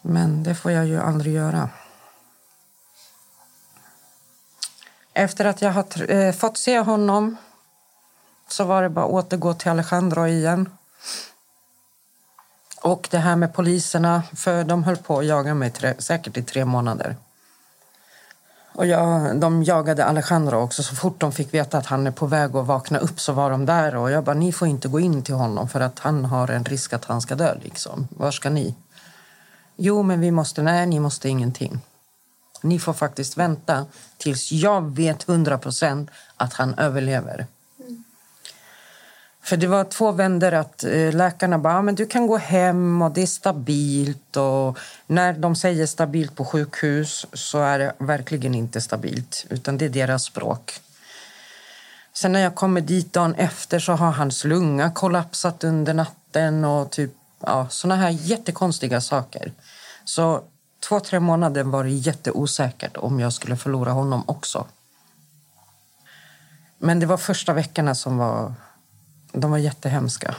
Men 0.03 0.43
det 0.43 0.55
får 0.55 0.73
jag 0.73 0.87
ju 0.87 1.01
aldrig 1.01 1.35
göra. 1.35 1.69
Efter 5.15 5.45
att 5.45 5.63
jag 5.63 5.73
har 5.73 6.11
eh, 6.11 6.33
fått 6.33 6.59
se 6.59 6.81
honom 6.81 7.37
så 8.49 8.65
var 8.65 8.83
det 8.83 8.89
bara 8.89 9.05
att 9.05 9.11
återgå 9.11 9.55
till 9.55 9.71
Alejandro 9.71 10.27
igen. 10.27 10.69
Och 12.83 13.09
det 13.11 13.19
här 13.19 13.37
med 13.37 13.55
poliserna, 13.55 14.23
för 14.37 14.65
de 14.65 14.85
höll 14.85 14.97
på 14.97 15.19
att 15.19 15.27
jaga 15.27 15.55
mig 15.55 15.71
tre, 15.71 15.95
säkert 15.99 16.37
i 16.37 16.43
tre 16.43 16.65
månader. 16.65 17.17
Och 18.73 18.87
jag, 18.87 19.37
de 19.41 19.63
jagade 19.63 20.05
Alejandro 20.05 20.57
också. 20.57 20.83
Så 20.83 20.95
fort 20.95 21.21
de 21.21 21.33
fick 21.33 21.55
veta 21.55 21.79
att 21.79 21.87
han 21.87 22.07
är 22.07 22.11
på 22.11 22.27
väg 22.27 22.57
att 22.57 22.67
vakna 22.67 22.99
upp 22.99 23.21
så 23.21 23.33
var 23.33 23.51
de 23.51 23.67
där. 23.67 23.97
Och 23.97 24.11
jag 24.11 24.25
bara, 24.25 24.35
ni 24.35 24.53
får 24.53 24.69
inte 24.69 24.89
gå 24.89 25.01
in 25.01 25.23
till 25.23 25.35
honom 25.35 25.69
för 25.69 25.81
att 25.81 25.99
han 25.99 26.25
har 26.25 26.49
en 26.49 26.65
risk 26.65 26.93
att 26.93 27.05
han 27.05 27.21
ska 27.21 27.35
dö. 27.35 27.55
Liksom. 27.63 28.09
Var 28.11 28.31
ska 28.31 28.51
ni? 28.51 28.75
Jo, 29.77 30.03
men 30.03 30.21
vi 30.21 30.31
måste, 30.31 30.63
nej, 30.63 30.87
ni 30.87 31.01
måste 31.01 31.29
ingenting. 31.29 31.81
Ni 32.61 32.79
får 32.79 32.93
faktiskt 32.93 33.37
vänta 33.37 33.87
tills 34.17 34.53
jag 34.53 34.97
vet 34.97 35.23
hundra 35.23 35.59
procent 35.59 36.11
att 36.37 36.53
han 36.53 36.75
överlever. 36.75 37.47
För 39.43 39.57
det 39.57 39.67
var 39.67 39.85
två 39.85 40.13
vänder 40.13 40.53
att 40.53 40.85
eh, 40.85 41.15
läkarna 41.15 41.59
bara, 41.59 41.79
ah, 41.79 41.83
men 41.83 41.95
du 41.95 42.07
kan 42.07 42.27
gå 42.27 42.37
hem 42.37 43.03
och 43.03 43.11
det 43.11 43.23
är 43.23 43.27
stabilt. 43.27 44.37
Och 44.37 44.79
när 45.07 45.33
de 45.33 45.57
säger 45.57 45.87
stabilt 45.87 46.37
på 46.37 46.45
sjukhus 46.45 47.27
så 47.33 47.59
är 47.59 47.79
det 47.79 47.95
verkligen 47.99 48.55
inte 48.55 48.81
stabilt, 48.81 49.47
utan 49.51 49.79
det 49.79 49.85
är 49.85 49.89
deras 49.89 50.25
språk. 50.25 50.81
Sen 52.13 52.33
när 52.33 52.41
jag 52.41 52.55
kommer 52.55 52.81
dit 52.81 53.13
dagen 53.13 53.35
efter 53.35 53.79
så 53.79 53.93
har 53.93 54.11
hans 54.11 54.45
lunga 54.45 54.91
kollapsat 54.91 55.65
under 55.65 55.95
natten 55.95 56.65
och 56.65 56.91
typ, 56.91 57.13
ja, 57.41 57.69
såna 57.71 57.97
här 57.97 58.11
jättekonstiga 58.11 59.01
saker. 59.01 59.53
Så 60.05 60.43
två, 60.81 61.01
tre 61.01 61.21
månader 61.21 61.65
var 61.65 61.85
det 61.85 61.91
jätteosäkert 61.91 62.97
om 62.97 63.21
jag 63.21 63.33
skulle 63.33 63.57
förlora 63.57 63.93
honom 63.93 64.25
också. 64.27 64.67
Men 66.79 67.01
det 67.01 67.07
var 67.07 67.17
första 67.17 67.53
veckorna 67.53 67.95
som 67.95 68.19
var 68.19 68.55
de 69.33 69.51
var 69.51 69.59
jättehemska. 69.59 70.35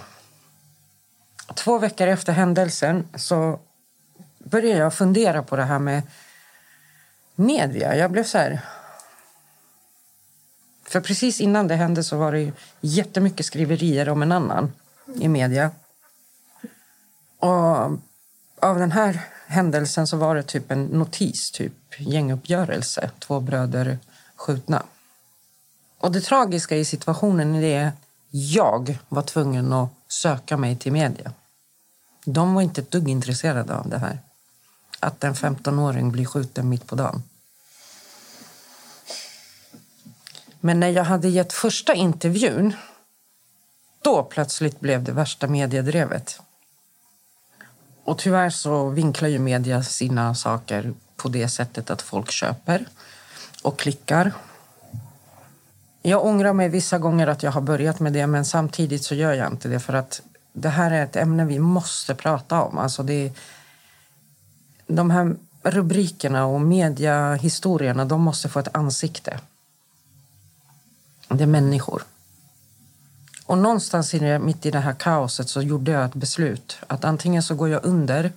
Två 1.56 1.78
veckor 1.78 2.08
efter 2.08 2.34
händelsen 2.34 3.08
så 3.16 3.60
började 4.40 4.80
jag 4.80 4.94
fundera 4.94 5.44
på 5.44 5.56
det 5.56 5.64
här 5.64 5.80
med 5.80 6.04
media. 7.36 7.96
Jag 7.96 8.12
blev 8.12 8.24
så 8.24 8.38
här... 8.38 8.62
För 10.84 11.02
precis 11.02 11.42
innan 11.42 11.68
det 11.68 11.76
hände 11.76 12.04
så 12.04 12.18
var 12.18 12.32
det 12.32 12.52
jättemycket 12.82 13.46
skriverier 13.46 14.10
om 14.10 14.22
en 14.22 14.32
annan 14.32 14.74
i 15.16 15.28
media. 15.28 15.72
Och 17.40 18.00
av 18.60 18.80
den 18.80 18.92
här 18.92 19.22
händelsen 19.52 20.08
så 20.08 20.18
var 20.18 20.36
det 20.36 20.44
typ 20.44 20.72
en 20.72 20.86
notis, 20.86 21.52
typ 21.52 21.74
gänguppgörelse. 21.98 23.12
Två 23.20 23.40
bröder 23.40 24.00
skjutna. 24.36 24.84
Och 25.98 26.12
det 26.12 26.22
tragiska 26.22 26.78
i 26.78 26.86
situationen 26.86 27.56
är 27.56 27.88
att 27.88 27.94
jag 28.30 28.98
var 29.10 29.22
tvungen 29.22 29.74
att 29.74 29.90
söka 30.08 30.58
mig 30.58 30.76
till 30.76 30.92
media. 30.92 31.34
De 32.26 32.54
var 32.54 32.62
inte 32.62 32.82
ett 32.82 32.92
dugg 32.92 33.10
intresserade 33.10 33.76
av 33.76 33.90
det 33.90 33.98
här. 33.98 34.20
Att 35.00 35.24
en 35.24 35.34
15-åring 35.34 36.12
blir 36.12 36.26
skjuten 36.26 36.70
mitt 36.70 36.88
på 36.88 36.96
dagen. 36.96 37.24
Men 40.60 40.80
när 40.80 40.90
jag 40.90 41.04
hade 41.04 41.30
gett 41.30 41.54
första 41.54 41.94
intervjun 41.94 42.74
då 44.02 44.24
plötsligt 44.24 44.80
blev 44.80 45.04
det 45.04 45.12
värsta 45.12 45.48
mediedrevet. 45.48 46.40
Och 48.12 48.18
tyvärr 48.18 48.50
så 48.50 48.90
vinklar 48.90 49.30
ju 49.30 49.40
media 49.40 49.84
sina 49.84 50.36
saker 50.36 50.94
på 51.16 51.30
det 51.30 51.48
sättet 51.48 51.90
att 51.90 52.02
folk 52.02 52.32
köper 52.32 52.86
och 53.64 53.80
klickar 53.80 54.32
jag 56.02 56.26
ångrar 56.26 56.54
mig 56.54 56.70
vissa 56.70 56.98
gånger 56.98 57.28
att 57.28 57.44
jag 57.44 57.52
har 57.52 57.62
börjat 57.62 58.00
med 58.00 58.14
det 58.14 58.28
men 58.28 58.46
samtidigt 58.46 59.04
så 59.04 59.16
gör 59.16 59.34
jag 59.34 59.48
inte 59.48 59.68
det 59.68 59.80
för 59.80 59.94
att 59.94 60.22
det 60.54 60.70
här 60.70 60.92
är 60.92 61.04
ett 61.04 61.16
ämne 61.16 61.46
vi 61.46 61.60
måste 61.60 62.16
prata 62.16 62.62
om. 62.62 62.78
Alltså 62.78 63.04
det, 63.04 63.34
de 64.88 65.12
här 65.12 65.36
rubrikerna 65.64 66.46
och 66.46 66.62
mediahistorierna 66.62 68.06
de 68.06 68.22
måste 68.22 68.50
få 68.50 68.60
ett 68.60 68.76
ansikte. 68.76 69.40
Det 71.28 71.44
är 71.44 71.48
människor. 71.48 72.04
Och 73.52 73.58
någonstans 73.58 74.14
mitt 74.40 74.66
i 74.66 74.72
det 74.72 74.80
här 74.80 74.94
kaoset 74.94 75.50
så 75.50 75.62
gjorde 75.62 75.92
jag 75.92 76.06
ett 76.06 76.14
beslut 76.14 76.78
att 76.88 77.06
antingen 77.06 77.44
så 77.44 77.56
går 77.56 77.70
jag 77.70 77.86
under 77.86 78.32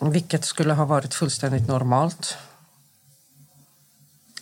vilket 0.00 0.44
skulle 0.44 0.72
ha 0.72 0.84
varit 0.84 1.14
fullständigt 1.14 1.68
normalt 1.68 2.36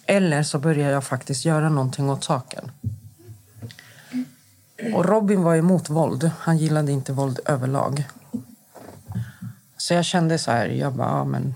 eller 0.07 0.43
så 0.43 0.59
börjar 0.59 0.91
jag 0.91 1.05
faktiskt 1.05 1.45
göra 1.45 1.69
någonting 1.69 2.11
åt 2.11 2.25
saken. 2.25 2.71
Och 4.95 5.05
Robin 5.05 5.43
var 5.43 5.57
emot 5.57 5.91
våld. 5.91 6.31
Han 6.39 6.59
gillade 6.59 6.93
inte 6.93 7.13
våld 7.13 7.41
överlag. 7.45 8.05
Så 9.77 9.95
jag 9.95 10.05
kände 10.05 10.39
så 10.39 10.51
här, 10.51 10.67
jag 10.67 10.93
bara, 10.93 11.09
ja, 11.09 11.25
men 11.25 11.55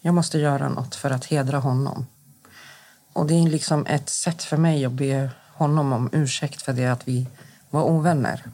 jag 0.00 0.14
måste 0.14 0.38
göra 0.38 0.68
något 0.68 0.94
för 0.94 1.10
att 1.10 1.24
hedra 1.24 1.58
honom. 1.58 2.06
Och 3.18 3.26
det 3.26 3.34
är 3.34 3.48
liksom 3.48 3.86
ett 3.86 4.08
sätt 4.08 4.42
för 4.42 4.56
mig 4.56 4.84
att 4.84 4.92
be 4.92 5.30
honom 5.54 5.92
om 5.92 6.10
ursäkt 6.12 6.62
för 6.62 6.72
det 6.72 6.86
att 6.86 7.08
vi 7.08 7.26
var 7.70 7.82
ovänner. 7.82 8.44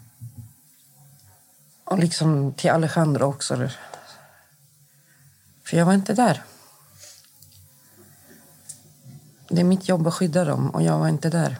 Och 1.84 1.98
liksom 1.98 2.52
till 2.52 2.70
Alejandro 2.70 3.24
också. 3.24 3.68
För 5.64 5.76
jag 5.76 5.86
var 5.86 5.94
inte 5.94 6.14
där. 6.14 6.42
Det 9.48 9.60
är 9.60 9.64
mitt 9.64 9.88
jobb 9.88 10.06
att 10.06 10.14
skydda 10.14 10.44
dem 10.44 10.70
och 10.70 10.82
jag 10.82 10.98
var 10.98 11.08
inte 11.08 11.30
där. 11.30 11.58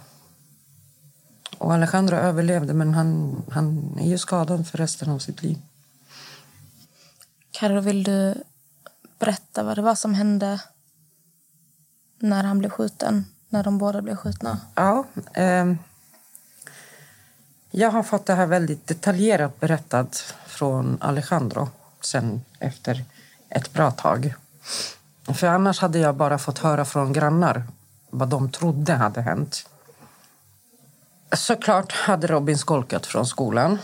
Och 1.58 1.74
Alejandro 1.74 2.16
överlevde 2.16 2.74
men 2.74 2.94
han, 2.94 3.42
han 3.50 3.98
är 4.00 4.08
ju 4.08 4.18
skadad 4.18 4.68
för 4.68 4.78
resten 4.78 5.10
av 5.10 5.18
sitt 5.18 5.42
liv. 5.42 5.58
Carro, 7.50 7.80
vill 7.80 8.02
du 8.02 8.34
berätta 9.18 9.62
vad 9.62 9.78
det 9.78 9.82
var 9.82 9.94
som 9.94 10.14
hände 10.14 10.60
när 12.24 12.44
han 12.44 12.58
blev 12.58 12.70
skjuten? 12.70 13.24
När 13.48 13.62
de 13.62 13.78
båda 13.78 14.02
blev 14.02 14.16
skjutna? 14.16 14.60
Ja. 14.74 15.04
Eh, 15.32 15.74
jag 17.70 17.90
har 17.90 18.02
fått 18.02 18.26
det 18.26 18.34
här 18.34 18.46
väldigt 18.46 18.86
detaljerat 18.86 19.60
berättat 19.60 20.34
från 20.46 20.98
Alejandro 21.00 21.68
sen 22.00 22.44
efter 22.58 23.04
ett 23.48 23.72
bra 23.72 23.90
tag. 23.90 24.34
För 25.34 25.46
annars 25.46 25.80
hade 25.80 25.98
jag 25.98 26.14
bara 26.14 26.38
fått 26.38 26.58
höra 26.58 26.84
från 26.84 27.12
grannar 27.12 27.64
vad 28.10 28.28
de 28.28 28.50
trodde 28.50 28.92
hade 28.92 29.20
hänt. 29.20 29.68
Såklart 31.32 31.92
hade 31.92 32.26
Robin 32.26 32.58
skolkat 32.58 33.06
från 33.06 33.26
skolan. 33.26 33.78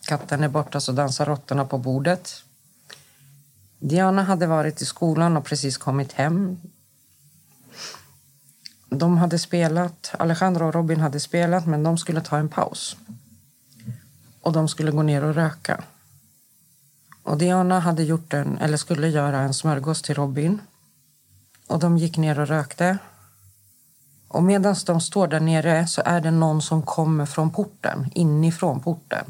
Katten 0.00 0.44
är 0.44 0.48
borta 0.48 0.80
så 0.80 0.92
dansar 0.92 1.26
råttorna 1.26 1.64
på 1.64 1.78
bordet. 1.78 2.44
Diana 3.78 4.22
hade 4.22 4.46
varit 4.46 4.82
i 4.82 4.84
skolan 4.84 5.36
och 5.36 5.44
precis 5.44 5.76
kommit 5.76 6.12
hem. 6.12 6.60
De 8.98 9.18
hade 9.18 9.38
spelat, 9.38 10.14
Alejandro 10.18 10.66
och 10.66 10.74
Robin 10.74 11.00
hade 11.00 11.20
spelat 11.20 11.66
men 11.66 11.82
de 11.82 11.98
skulle 11.98 12.20
ta 12.20 12.36
en 12.38 12.48
paus. 12.48 12.96
Och 14.40 14.52
de 14.52 14.68
skulle 14.68 14.90
gå 14.90 15.02
ner 15.02 15.24
och 15.24 15.34
röka. 15.34 15.84
Och 17.22 17.38
Diana 17.38 17.80
hade 17.80 18.02
gjort 18.02 18.34
en, 18.34 18.58
eller 18.58 18.76
skulle 18.76 19.08
göra 19.08 19.38
en 19.40 19.54
smörgås 19.54 20.02
till 20.02 20.14
Robin. 20.14 20.60
Och 21.66 21.78
de 21.78 21.98
gick 21.98 22.16
ner 22.16 22.40
och 22.40 22.48
rökte. 22.48 22.98
Och 24.28 24.42
medan 24.42 24.76
de 24.86 25.00
står 25.00 25.26
där 25.26 25.40
nere 25.40 25.86
så 25.86 26.02
är 26.04 26.20
det 26.20 26.30
någon 26.30 26.62
som 26.62 26.82
kommer 26.82 27.26
från 27.26 27.50
porten, 27.50 28.10
inifrån 28.14 28.80
porten. 28.80 29.24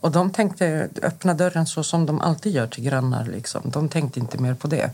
Och 0.00 0.12
de 0.12 0.30
tänkte 0.30 0.88
öppna 1.02 1.34
dörren 1.34 1.66
så 1.66 1.84
som 1.84 2.06
de 2.06 2.20
alltid 2.20 2.52
gör 2.52 2.66
till 2.66 2.84
grannar. 2.84 3.24
Liksom. 3.24 3.62
De 3.64 3.88
tänkte 3.88 4.20
inte 4.20 4.38
mer 4.38 4.54
på 4.54 4.68
det. 4.68 4.90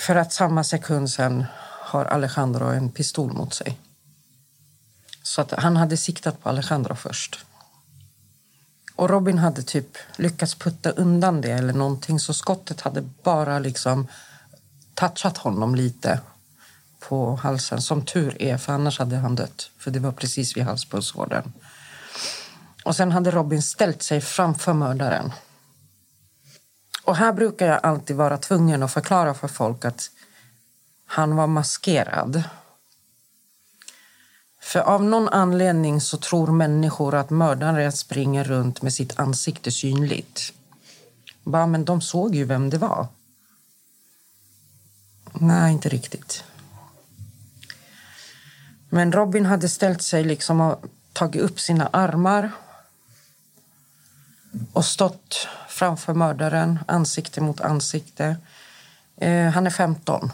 För 0.00 0.16
att 0.16 0.32
samma 0.32 0.64
sekund 0.64 1.10
sen 1.10 1.44
har 1.82 2.04
Alejandro 2.04 2.66
en 2.66 2.90
pistol 2.90 3.32
mot 3.32 3.54
sig. 3.54 3.80
Så 5.22 5.40
att 5.40 5.50
han 5.50 5.76
hade 5.76 5.96
siktat 5.96 6.42
på 6.42 6.48
Alejandro 6.48 6.94
först. 6.94 7.44
Och 8.96 9.10
Robin 9.10 9.38
hade 9.38 9.62
typ 9.62 9.98
lyckats 10.16 10.54
putta 10.54 10.90
undan 10.90 11.40
det 11.40 11.50
eller 11.50 11.72
någonting 11.72 12.20
så 12.20 12.34
skottet 12.34 12.80
hade 12.80 13.02
bara 13.22 13.58
liksom 13.58 14.06
touchat 14.94 15.38
honom 15.38 15.74
lite 15.74 16.20
på 17.00 17.36
halsen. 17.36 17.82
Som 17.82 18.04
tur 18.04 18.42
är, 18.42 18.56
för 18.56 18.72
annars 18.72 18.98
hade 18.98 19.16
han 19.16 19.34
dött. 19.34 19.70
För 19.78 19.90
det 19.90 19.98
var 19.98 20.12
precis 20.12 20.56
vid 20.56 20.64
halspulsådern. 20.64 21.52
Och 22.84 22.96
sen 22.96 23.12
hade 23.12 23.30
Robin 23.30 23.62
ställt 23.62 24.02
sig 24.02 24.20
framför 24.20 24.72
mördaren. 24.72 25.32
Och 27.10 27.16
här 27.16 27.32
brukar 27.32 27.66
jag 27.66 27.80
alltid 27.82 28.16
vara 28.16 28.38
tvungen 28.38 28.82
att 28.82 28.92
förklara 28.92 29.34
för 29.34 29.48
folk 29.48 29.84
att 29.84 30.10
han 31.06 31.36
var 31.36 31.46
maskerad. 31.46 32.42
För 34.60 34.80
av 34.80 35.04
någon 35.04 35.28
anledning 35.28 36.00
så 36.00 36.16
tror 36.16 36.46
människor 36.46 37.14
att 37.14 37.30
mördaren 37.30 37.92
springer 37.92 38.44
runt 38.44 38.82
med 38.82 38.92
sitt 38.92 39.18
ansikte 39.18 39.70
synligt. 39.70 40.52
Bara, 41.42 41.66
men 41.66 41.84
de 41.84 42.00
såg 42.00 42.34
ju 42.34 42.44
vem 42.44 42.70
det 42.70 42.78
var. 42.78 43.06
Nej, 45.32 45.72
inte 45.72 45.88
riktigt. 45.88 46.44
Men 48.88 49.12
Robin 49.12 49.46
hade 49.46 49.68
ställt 49.68 50.02
sig 50.02 50.24
liksom 50.24 50.60
och 50.60 50.84
tagit 51.12 51.42
upp 51.42 51.60
sina 51.60 51.86
armar 51.86 52.50
och 54.72 54.84
stått 54.84 55.48
framför 55.80 56.14
mördaren, 56.14 56.78
ansikte 56.86 57.40
mot 57.40 57.60
ansikte. 57.60 58.36
Eh, 59.16 59.50
han 59.50 59.66
är 59.66 59.70
15. 59.70 60.32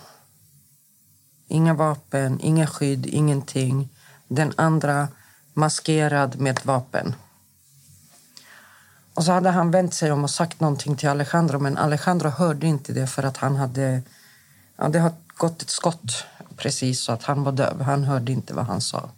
Inga 1.48 1.74
vapen, 1.74 2.40
inga 2.40 2.66
skydd, 2.66 3.06
ingenting. 3.06 3.88
Den 4.28 4.52
andra 4.56 5.08
maskerad 5.54 6.40
med 6.40 6.58
ett 6.58 6.66
vapen. 6.66 7.14
Och 9.14 9.24
så 9.24 9.32
hade 9.32 9.50
han 9.50 9.70
vänt 9.70 9.94
sig 9.94 10.12
om 10.12 10.24
och 10.24 10.30
sagt 10.30 10.60
någonting 10.60 10.96
till 10.96 11.08
Alejandro 11.08 11.58
men 11.58 11.76
Alejandro 11.76 12.28
hörde 12.28 12.66
inte 12.66 12.92
det 12.92 13.06
för 13.06 13.22
att 13.22 13.36
han 13.36 13.56
hade... 13.56 14.02
Ja, 14.76 14.88
det 14.88 14.98
har 14.98 15.12
gått 15.36 15.62
ett 15.62 15.70
skott 15.70 16.24
precis 16.56 17.00
så 17.00 17.12
att 17.12 17.22
han 17.22 17.42
var 17.44 17.52
döv. 17.52 17.82
Han 17.82 18.04
hörde 18.04 18.32
inte 18.32 18.54
vad 18.54 18.66
han 18.66 18.80
sa. 18.80 19.10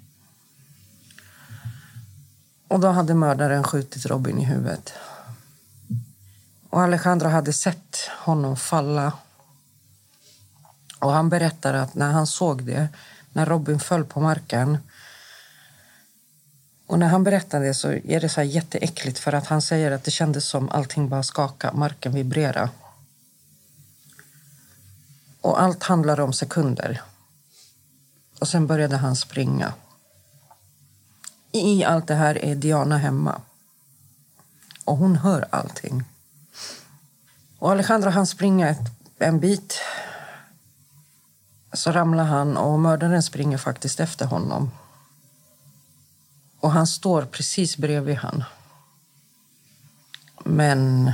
Och 2.69 2.81
då 2.81 2.89
hade 2.89 3.15
mördaren 3.15 3.65
skjutit 3.65 4.07
Robin 4.07 4.39
i 4.39 4.45
huvudet. 4.45 4.93
Och 6.71 6.83
Alejandro 6.83 7.29
hade 7.29 7.53
sett 7.53 7.97
honom 8.25 8.57
falla. 8.57 9.13
Och 10.99 11.13
han 11.13 11.29
berättar 11.29 11.75
att 11.75 11.95
när 11.95 12.13
han 12.13 12.27
såg 12.27 12.63
det, 12.63 12.89
när 13.33 13.47
Robin 13.47 13.81
föll 13.81 14.05
på 14.05 14.21
marken 14.21 14.79
och 16.89 16.99
när 16.99 17.09
han 17.09 17.25
berättar 17.25 17.61
det 17.61 17.75
så 17.75 17.89
är 17.93 18.21
det 18.21 18.29
så 18.29 18.41
här 18.41 18.49
jätteäckligt 18.49 19.19
för 19.19 19.33
att 19.33 19.47
han 19.47 19.63
säger 19.63 19.91
att 19.91 20.05
det 20.05 20.11
kändes 20.11 20.49
som 20.49 20.69
allting 20.69 21.09
bara 21.09 21.23
skaka, 21.23 21.73
marken 21.73 22.15
vibrera. 22.15 22.71
Och 25.41 25.63
allt 25.63 25.83
handlar 25.83 26.21
om 26.21 26.33
sekunder. 26.33 27.03
Och 28.41 28.49
sen 28.49 28.67
började 28.67 28.97
han 28.97 29.17
springa. 29.17 29.73
I 31.53 31.85
allt 31.85 32.07
det 32.07 32.15
här 32.15 32.45
är 32.45 32.55
Diana 32.55 32.99
hemma. 32.99 33.41
Och 34.85 34.97
hon 34.97 35.17
hör 35.17 35.49
allting. 35.51 36.05
Och 37.59 37.71
Alejandro 37.71 38.11
han 38.11 38.27
springer 38.27 38.67
ett, 38.67 38.91
en 39.19 39.41
bit. 39.41 39.81
Så 41.73 41.93
ramlar 41.93 42.25
han 42.25 42.57
och 42.57 42.79
mördaren 42.79 43.23
springer 43.23 43.59
faktiskt 43.59 44.01
efter 44.01 44.27
honom. 44.27 44.71
Och 46.61 46.73
han 46.73 46.87
står 46.87 47.23
precis 47.23 47.77
bredvid 47.77 48.17
han. 48.17 48.45
Men 50.45 51.13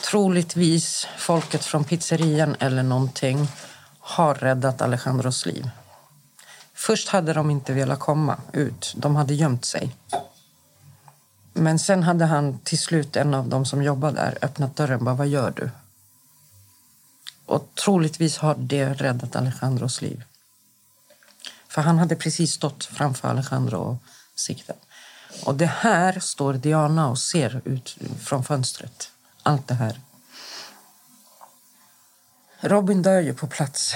troligtvis 0.00 1.06
folket 1.18 1.64
från 1.64 1.84
pizzerian 1.84 2.56
eller 2.58 2.82
någonting 2.82 3.48
har 4.00 4.34
räddat 4.34 4.82
Alejandros 4.82 5.46
liv. 5.46 5.70
Först 6.74 7.08
hade 7.08 7.32
de 7.32 7.50
inte 7.50 7.72
velat 7.72 8.00
komma 8.00 8.36
ut. 8.52 8.94
De 8.96 9.16
hade 9.16 9.34
gömt 9.34 9.64
sig. 9.64 9.96
Men 11.58 11.78
sen 11.78 12.02
hade 12.02 12.24
han 12.24 12.58
till 12.58 12.78
slut, 12.78 13.16
en 13.16 13.34
av 13.34 13.48
dem 13.48 13.66
som 13.66 13.82
jobbar 13.82 14.12
där, 14.12 14.38
öppnat 14.42 14.76
dörren. 14.76 15.04
Bara, 15.04 15.14
vad 15.14 15.28
gör 15.28 15.50
du? 15.50 15.70
Och 17.46 17.68
troligtvis 17.74 18.38
har 18.38 18.54
det 18.58 18.92
räddat 18.92 19.36
Alejandros 19.36 20.02
liv. 20.02 20.24
För 21.68 21.82
han 21.82 21.98
hade 21.98 22.16
precis 22.16 22.52
stått 22.52 22.84
framför 22.84 23.28
Alejandro 23.28 23.78
och 23.78 23.96
siktat. 24.34 24.78
Och 25.44 25.54
det 25.54 25.66
här 25.66 26.20
står 26.20 26.54
Diana 26.54 27.08
och 27.08 27.18
ser 27.18 27.60
ut 27.64 27.96
från 28.20 28.44
fönstret. 28.44 29.10
Allt 29.42 29.68
det 29.68 29.74
här. 29.74 30.00
Robin 32.60 33.02
dör 33.02 33.20
ju 33.20 33.34
på 33.34 33.46
plats. 33.46 33.94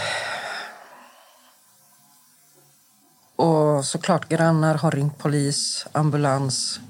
Och 3.36 3.84
såklart, 3.84 4.28
grannar 4.28 4.74
har 4.74 4.90
ringt 4.90 5.18
polis, 5.18 5.86
ambulans. 5.92 6.80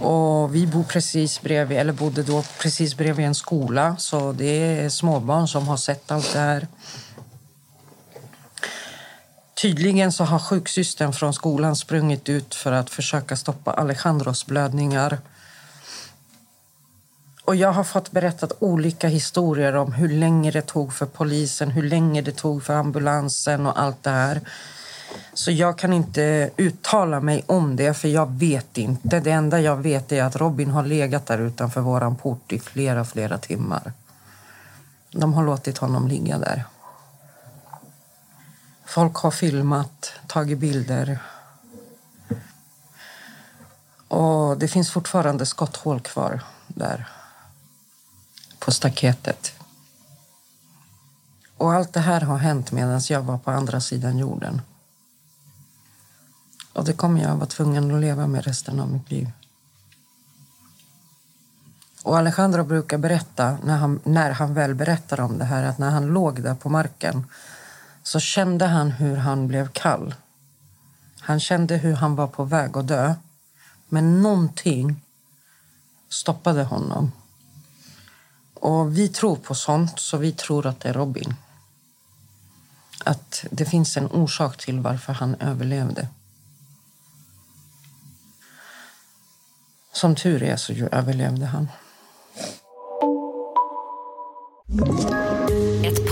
Och 0.00 0.54
vi 0.54 0.66
bor 0.66 0.84
precis 0.84 1.42
bredvid, 1.42 1.78
eller 1.78 1.92
bodde 1.92 2.22
då 2.22 2.42
precis 2.60 2.96
bredvid 2.96 3.26
en 3.26 3.34
skola. 3.34 3.96
Så 3.96 4.32
det 4.32 4.44
är 4.44 4.88
småbarn 4.88 5.48
som 5.48 5.68
har 5.68 5.76
sett 5.76 6.10
allt 6.10 6.32
det 6.32 6.38
här. 6.38 6.66
Tydligen 9.62 10.12
så 10.12 10.24
har 10.24 10.38
sjuksystern 10.38 11.12
från 11.12 11.34
skolan 11.34 11.76
sprungit 11.76 12.28
ut 12.28 12.54
för 12.54 12.72
att 12.72 12.90
försöka 12.90 13.36
stoppa 13.36 13.72
Alejandros 13.72 14.46
blödningar. 14.46 15.18
Och 17.44 17.56
jag 17.56 17.72
har 17.72 17.84
fått 17.84 18.10
berättat 18.10 18.52
olika 18.58 19.08
historier 19.08 19.76
om 19.76 19.92
hur 19.92 20.08
länge 20.08 20.50
det 20.50 20.62
tog 20.62 20.92
för 20.92 21.06
polisen, 21.06 21.70
hur 21.70 21.82
länge 21.82 22.22
det 22.22 22.32
tog 22.32 22.64
för 22.64 22.74
ambulansen 22.74 23.66
och 23.66 23.80
allt 23.80 24.02
det 24.02 24.10
här. 24.10 24.40
Så 25.34 25.50
jag 25.50 25.78
kan 25.78 25.92
inte 25.92 26.50
uttala 26.56 27.20
mig 27.20 27.44
om 27.46 27.76
det, 27.76 27.94
för 27.94 28.08
jag 28.08 28.30
vet 28.30 28.78
inte. 28.78 29.20
Det 29.20 29.30
enda 29.30 29.60
jag 29.60 29.76
vet 29.76 30.12
är 30.12 30.22
att 30.22 30.36
Robin 30.36 30.70
har 30.70 30.82
legat 30.82 31.26
där 31.26 31.38
utanför 31.38 31.80
våran 31.80 32.16
port 32.16 32.52
i 32.52 32.58
flera, 32.58 33.04
flera 33.04 33.38
timmar. 33.38 33.92
De 35.10 35.34
har 35.34 35.44
låtit 35.44 35.78
honom 35.78 36.08
ligga 36.08 36.38
där. 36.38 36.64
Folk 38.84 39.16
har 39.16 39.30
filmat, 39.30 40.12
tagit 40.26 40.58
bilder. 40.58 41.18
Och 44.08 44.58
det 44.58 44.68
finns 44.68 44.90
fortfarande 44.90 45.46
skotthål 45.46 46.00
kvar 46.00 46.40
där 46.66 47.08
på 48.58 48.70
staketet. 48.70 49.52
Och 51.56 51.72
allt 51.72 51.92
det 51.92 52.00
här 52.00 52.20
har 52.20 52.36
hänt 52.36 52.72
medan 52.72 53.00
jag 53.08 53.22
var 53.22 53.38
på 53.38 53.50
andra 53.50 53.80
sidan 53.80 54.18
jorden. 54.18 54.62
Och 56.72 56.84
det 56.84 56.92
kommer 56.92 57.22
jag 57.22 57.36
vara 57.36 57.46
tvungen 57.46 57.94
att 57.94 58.00
leva 58.00 58.26
med 58.26 58.44
resten 58.44 58.80
av 58.80 58.92
mitt 58.92 59.10
liv. 59.10 59.30
Och 62.02 62.18
Alejandro 62.18 62.64
brukar 62.64 62.98
berätta, 62.98 63.58
när 63.64 63.76
han, 63.76 64.00
när 64.04 64.30
han 64.30 64.54
väl 64.54 64.74
berättar 64.74 65.20
om 65.20 65.38
det 65.38 65.44
här, 65.44 65.64
att 65.64 65.78
när 65.78 65.90
han 65.90 66.06
låg 66.06 66.42
där 66.42 66.54
på 66.54 66.68
marken 66.68 67.26
så 68.02 68.20
kände 68.20 68.66
han 68.66 68.90
hur 68.90 69.16
han 69.16 69.48
blev 69.48 69.68
kall. 69.68 70.14
Han 71.20 71.40
kände 71.40 71.76
hur 71.76 71.94
han 71.94 72.16
var 72.16 72.26
på 72.26 72.44
väg 72.44 72.76
att 72.76 72.88
dö. 72.88 73.14
Men 73.88 74.22
någonting 74.22 75.02
stoppade 76.08 76.64
honom. 76.64 77.12
Och 78.54 78.98
vi 78.98 79.08
tror 79.08 79.36
på 79.36 79.54
sånt, 79.54 80.00
så 80.00 80.16
vi 80.16 80.32
tror 80.32 80.66
att 80.66 80.80
det 80.80 80.88
är 80.88 80.92
Robin. 80.92 81.34
Att 83.04 83.44
det 83.50 83.64
finns 83.64 83.96
en 83.96 84.06
orsak 84.06 84.56
till 84.56 84.80
varför 84.80 85.12
han 85.12 85.34
överlevde. 85.34 86.08
Som 89.92 90.14
tur 90.14 90.42
är 90.42 90.56
så 90.56 90.72
överlevde 90.92 91.46
han. 91.46 91.68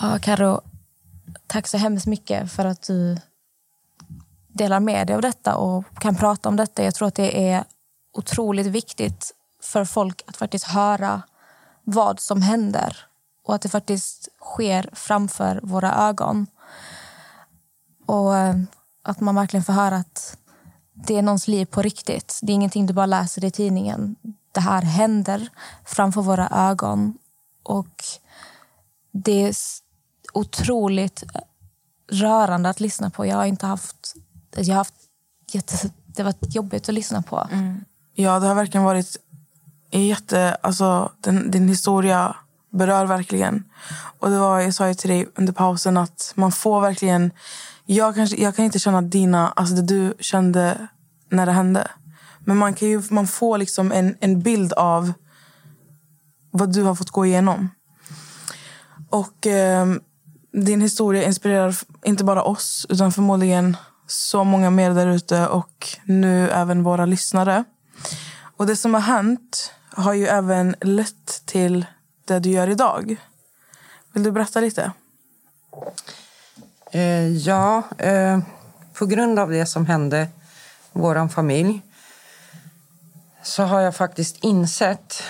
Ja, 0.00 0.18
Karo, 0.18 0.60
tack 1.46 1.66
så 1.66 1.76
hemskt 1.76 2.06
mycket 2.06 2.52
för 2.52 2.64
att 2.64 2.82
du 2.82 3.18
delar 4.48 4.80
med 4.80 5.06
dig 5.06 5.16
av 5.16 5.22
detta 5.22 5.56
och 5.56 5.84
kan 5.98 6.16
prata 6.16 6.48
om 6.48 6.56
detta. 6.56 6.84
Jag 6.84 6.94
tror 6.94 7.08
att 7.08 7.14
det 7.14 7.48
är 7.48 7.64
otroligt 8.12 8.66
viktigt 8.66 9.32
för 9.62 9.84
folk 9.84 10.22
att 10.26 10.36
faktiskt 10.36 10.64
höra 10.64 11.22
vad 11.84 12.20
som 12.20 12.42
händer 12.42 12.96
och 13.44 13.54
att 13.54 13.62
det 13.62 13.68
faktiskt 13.68 14.28
sker 14.40 14.90
framför 14.92 15.60
våra 15.62 15.94
ögon. 16.08 16.46
Och 18.06 18.36
eh, 18.36 18.56
att 19.02 19.20
man 19.20 19.34
verkligen 19.34 19.64
får 19.64 19.72
höra 19.72 19.96
att 19.96 20.36
det 20.92 21.18
är 21.18 21.22
någons 21.22 21.48
liv 21.48 21.66
på 21.66 21.82
riktigt. 21.82 22.38
Det 22.42 22.52
är 22.52 22.54
ingenting 22.54 22.86
du 22.86 22.94
bara 22.94 23.06
läser 23.06 23.44
i 23.44 23.50
tidningen. 23.50 24.16
Det 24.52 24.60
här 24.60 24.82
händer 24.82 25.48
framför 25.84 26.22
våra 26.22 26.48
ögon. 26.48 27.18
Och 27.62 28.04
det 29.16 29.42
är 29.42 29.54
otroligt 30.32 31.24
rörande 32.08 32.68
att 32.68 32.80
lyssna 32.80 33.10
på. 33.10 33.26
Jag 33.26 33.36
har 33.36 33.44
inte 33.44 33.66
haft... 33.66 34.14
Jag 34.56 34.66
har 34.66 34.74
haft 34.74 34.94
jätte, 35.52 35.90
det 36.06 36.22
har 36.22 36.24
varit 36.24 36.54
jobbigt 36.54 36.88
att 36.88 36.94
lyssna 36.94 37.22
på. 37.22 37.48
Mm. 37.52 37.84
Ja, 38.14 38.40
det 38.40 38.46
har 38.46 38.54
verkligen 38.54 38.84
varit 38.84 39.16
jätte... 39.90 40.54
Alltså, 40.54 41.12
den, 41.20 41.50
din 41.50 41.68
historia 41.68 42.36
berör 42.70 43.06
verkligen. 43.06 43.64
Och 44.18 44.30
det 44.30 44.38
var, 44.38 44.60
jag 44.60 44.74
sa 44.74 44.88
ju 44.88 44.94
till 44.94 45.10
dig 45.10 45.26
under 45.34 45.52
pausen 45.52 45.96
att 45.96 46.32
man 46.34 46.52
får 46.52 46.80
verkligen... 46.80 47.30
Jag, 47.84 48.14
kanske, 48.14 48.36
jag 48.36 48.56
kan 48.56 48.64
inte 48.64 48.78
känna 48.78 49.02
dina, 49.02 49.48
alltså 49.48 49.74
det 49.74 49.82
du 49.82 50.14
kände 50.20 50.88
när 51.28 51.46
det 51.46 51.52
hände. 51.52 51.90
Men 52.40 52.56
man, 52.56 52.74
kan 52.74 52.88
ju, 52.88 53.02
man 53.10 53.26
får 53.26 53.58
liksom 53.58 53.92
en, 53.92 54.16
en 54.20 54.40
bild 54.40 54.72
av 54.72 55.12
vad 56.50 56.72
du 56.72 56.82
har 56.82 56.94
fått 56.94 57.10
gå 57.10 57.26
igenom. 57.26 57.70
Och 59.10 59.46
eh, 59.46 59.86
din 60.52 60.80
historia 60.80 61.22
inspirerar 61.22 61.76
inte 62.04 62.24
bara 62.24 62.42
oss 62.42 62.86
utan 62.88 63.12
förmodligen 63.12 63.76
så 64.06 64.44
många 64.44 64.70
mer 64.70 64.90
där 64.90 65.06
ute 65.06 65.46
och 65.46 65.88
nu 66.04 66.50
även 66.50 66.82
våra 66.82 67.06
lyssnare. 67.06 67.64
Och 68.56 68.66
det 68.66 68.76
som 68.76 68.94
har 68.94 69.00
hänt 69.00 69.72
har 69.90 70.12
ju 70.12 70.26
även 70.26 70.74
lett 70.80 71.42
till 71.44 71.86
det 72.24 72.38
du 72.38 72.50
gör 72.50 72.70
idag. 72.70 73.16
Vill 74.12 74.22
du 74.22 74.32
berätta 74.32 74.60
lite? 74.60 74.92
Eh, 76.92 77.28
ja, 77.28 77.82
eh, 77.98 78.38
på 78.92 79.06
grund 79.06 79.38
av 79.38 79.50
det 79.50 79.66
som 79.66 79.86
hände 79.86 80.28
vår 80.92 81.28
familj 81.28 81.82
så 83.42 83.62
har 83.62 83.80
jag 83.80 83.96
faktiskt 83.96 84.44
insett 84.44 85.22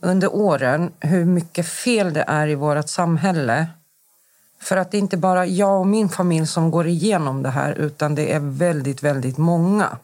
under 0.00 0.34
åren 0.34 0.92
hur 1.00 1.24
mycket 1.24 1.66
fel 1.68 2.12
det 2.12 2.24
är 2.26 2.48
i 2.48 2.54
vårt 2.54 2.88
samhälle. 2.88 3.66
För 4.60 4.76
att 4.76 4.90
det 4.90 4.96
är 4.96 5.00
inte 5.00 5.16
bara 5.16 5.46
jag 5.46 5.80
och 5.80 5.86
min 5.86 6.08
familj 6.08 6.46
som 6.46 6.70
går 6.70 6.86
igenom 6.86 7.42
det 7.42 7.50
här 7.50 7.72
utan 7.72 8.14
det 8.14 8.32
är 8.32 8.40
väldigt, 8.40 9.02
väldigt 9.02 9.38
många. 9.38 9.98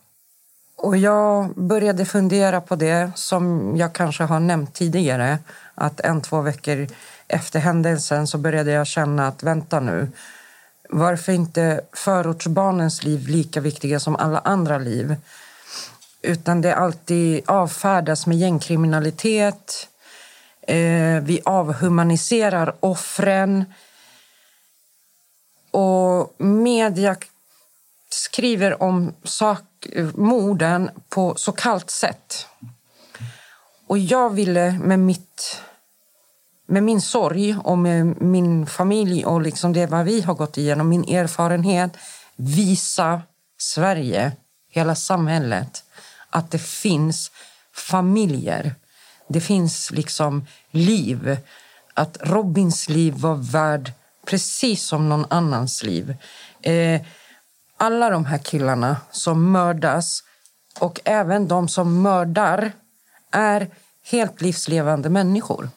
Och 0.77 0.97
jag 0.97 1.55
började 1.55 2.05
fundera 2.05 2.61
på 2.61 2.77
det 2.77 3.11
som 3.15 3.73
jag 3.77 3.93
kanske 3.93 4.25
har 4.25 4.41
nämnt 4.41 4.75
tidigare. 4.75 5.39
Att 5.75 6.01
en, 6.01 6.21
två 6.21 6.41
veckor 6.41 6.87
efter 7.29 7.61
händelsen 7.61 8.27
så 8.27 8.39
började 8.39 8.71
jag 8.71 8.87
känna 8.87 9.29
att 9.29 9.43
vänta 9.43 9.81
nu. 9.81 10.09
Varför 10.91 11.33
inte 11.33 11.81
förortsbarnens 11.93 13.05
liv 13.05 13.29
lika 13.29 13.61
viktiga 13.61 14.01
som 14.01 14.17
alla 14.17 14.39
andra 14.39 14.79
liv? 14.79 15.17
Utan 16.25 16.61
det 16.61 16.75
alltid 16.75 17.43
avfärdas 17.47 18.27
med 18.27 18.39
gängkriminalitet. 18.39 19.89
Eh, 20.63 21.23
vi 21.23 21.41
avhumaniserar 21.45 22.75
offren. 22.81 23.65
Och 25.71 26.35
media 26.39 27.17
skriver 28.11 28.83
om 28.83 29.15
sak, 29.25 29.63
morden 30.15 30.91
på 31.09 31.35
så 31.37 31.53
kallt 31.53 31.91
sätt. 31.91 32.47
Och 33.87 33.99
jag 33.99 34.31
ville 34.31 34.73
med, 34.73 34.99
mitt, 34.99 35.63
med 36.67 36.83
min 36.83 37.01
sorg 37.01 37.57
och 37.65 37.79
med 37.79 38.23
min 38.23 38.67
familj 38.67 39.25
och 39.25 39.43
liksom 39.43 39.73
det 39.73 39.87
vad 39.87 40.05
vi 40.05 40.21
har 40.21 40.35
gått 40.35 40.59
igenom, 40.59 40.89
min 40.89 41.05
erfarenhet 41.05 41.97
visa 42.37 43.23
Sverige, 43.59 44.33
hela 44.71 44.95
samhället 44.95 45.85
att 46.35 46.51
det 46.51 46.59
finns 46.59 47.31
familjer. 47.73 48.75
Det 49.29 49.41
finns 49.41 49.91
liksom 49.91 50.47
liv. 50.71 51.37
Att 51.95 52.19
Robins 52.21 52.89
liv 52.89 53.15
var 53.15 53.35
värd 53.35 53.93
precis 54.27 54.83
som 54.83 55.09
någon 55.09 55.27
annans 55.31 55.83
liv. 55.83 56.17
Eh, 56.63 57.03
alla 57.77 58.11
de 58.11 58.25
här 58.25 58.39
killarna 58.39 58.97
som 59.11 59.53
mördas 59.53 60.23
och 60.79 61.01
även 61.05 61.49
de 61.49 61.69
som 61.69 62.03
mördar 62.03 62.73
är 63.31 63.71
helt 64.03 64.41
livslevande 64.41 65.11
människor. 65.11 65.71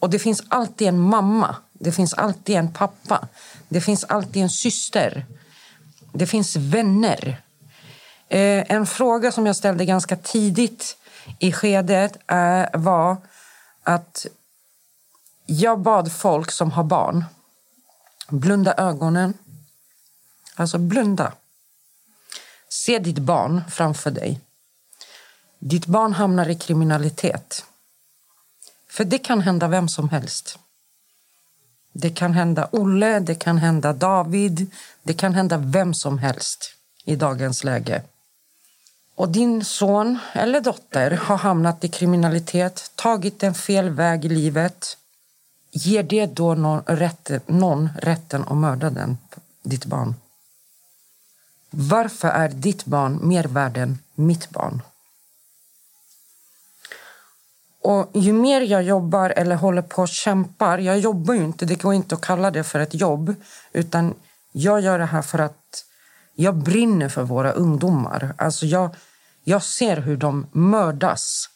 Och 0.00 0.10
det 0.10 0.18
finns 0.18 0.42
alltid 0.48 0.88
en 0.88 1.00
mamma, 1.00 1.56
det 1.72 1.92
finns 1.92 2.14
alltid 2.14 2.56
en 2.56 2.72
pappa, 2.72 3.28
det 3.68 3.80
finns 3.80 4.04
alltid 4.04 4.42
en 4.42 4.50
syster. 4.50 5.26
Det 6.12 6.26
finns 6.26 6.56
vänner. 6.56 7.42
Eh, 8.28 8.72
en 8.72 8.86
fråga 8.86 9.32
som 9.32 9.46
jag 9.46 9.56
ställde 9.56 9.84
ganska 9.84 10.16
tidigt 10.16 10.96
i 11.38 11.52
skedet 11.52 12.16
eh, 12.30 12.80
var 12.80 13.16
att 13.82 14.26
jag 15.46 15.80
bad 15.80 16.12
folk 16.12 16.50
som 16.50 16.70
har 16.70 16.84
barn 16.84 17.24
blunda 18.28 18.74
ögonen. 18.74 19.34
Alltså 20.54 20.78
blunda. 20.78 21.32
Se 22.68 22.98
ditt 22.98 23.18
barn 23.18 23.62
framför 23.70 24.10
dig. 24.10 24.40
Ditt 25.58 25.86
barn 25.86 26.12
hamnar 26.12 26.48
i 26.48 26.54
kriminalitet. 26.54 27.64
För 28.88 29.04
det 29.04 29.18
kan 29.18 29.40
hända 29.40 29.68
vem 29.68 29.88
som 29.88 30.08
helst. 30.08 30.58
Det 31.92 32.10
kan 32.10 32.32
hända 32.32 32.68
Olle, 32.72 33.20
det 33.20 33.34
kan 33.34 33.58
hända 33.58 33.92
David, 33.92 34.70
det 35.02 35.14
kan 35.14 35.34
hända 35.34 35.56
vem 35.56 35.94
som 35.94 36.18
helst 36.18 36.74
i 37.04 37.16
dagens 37.16 37.64
läge. 37.64 38.02
Och 39.16 39.28
din 39.28 39.64
son 39.64 40.18
eller 40.32 40.60
dotter 40.60 41.10
har 41.10 41.36
hamnat 41.36 41.84
i 41.84 41.88
kriminalitet, 41.88 42.90
tagit 42.94 43.42
en 43.42 43.54
fel 43.54 43.90
väg 43.90 44.24
i 44.24 44.28
livet. 44.28 44.96
Ger 45.70 46.02
det 46.02 46.26
då 46.26 46.54
någon, 46.54 46.82
rätt, 46.86 47.30
någon 47.46 47.88
rätten 47.98 48.44
att 48.48 48.56
mörda 48.56 48.90
den, 48.90 49.18
ditt 49.62 49.84
barn? 49.84 50.14
Varför 51.70 52.28
är 52.28 52.48
ditt 52.48 52.84
barn 52.84 53.28
mer 53.28 53.44
värd 53.44 53.76
än 53.76 53.98
mitt 54.14 54.50
barn? 54.50 54.82
Och 57.82 58.10
ju 58.14 58.32
mer 58.32 58.60
jag 58.60 58.82
jobbar 58.82 59.30
eller 59.30 59.56
håller 59.56 59.82
på 59.82 60.02
och 60.02 60.08
kämpar, 60.08 60.78
jag 60.78 60.98
jobbar 60.98 61.34
ju 61.34 61.44
inte, 61.44 61.64
det 61.66 61.82
går 61.82 61.94
inte 61.94 62.14
att 62.14 62.20
kalla 62.20 62.50
det 62.50 62.64
för 62.64 62.80
ett 62.80 62.94
jobb, 62.94 63.34
utan 63.72 64.14
jag 64.52 64.80
gör 64.80 64.98
det 64.98 65.06
här 65.06 65.22
för 65.22 65.38
att 65.38 65.84
jag 66.34 66.54
brinner 66.54 67.08
för 67.08 67.22
våra 67.22 67.52
ungdomar. 67.52 68.34
Alltså 68.38 68.66
jag, 68.66 68.94
jag 69.48 69.62
ser 69.62 69.96
hur 69.96 70.16
de 70.16 70.46
mördas, 70.52 71.50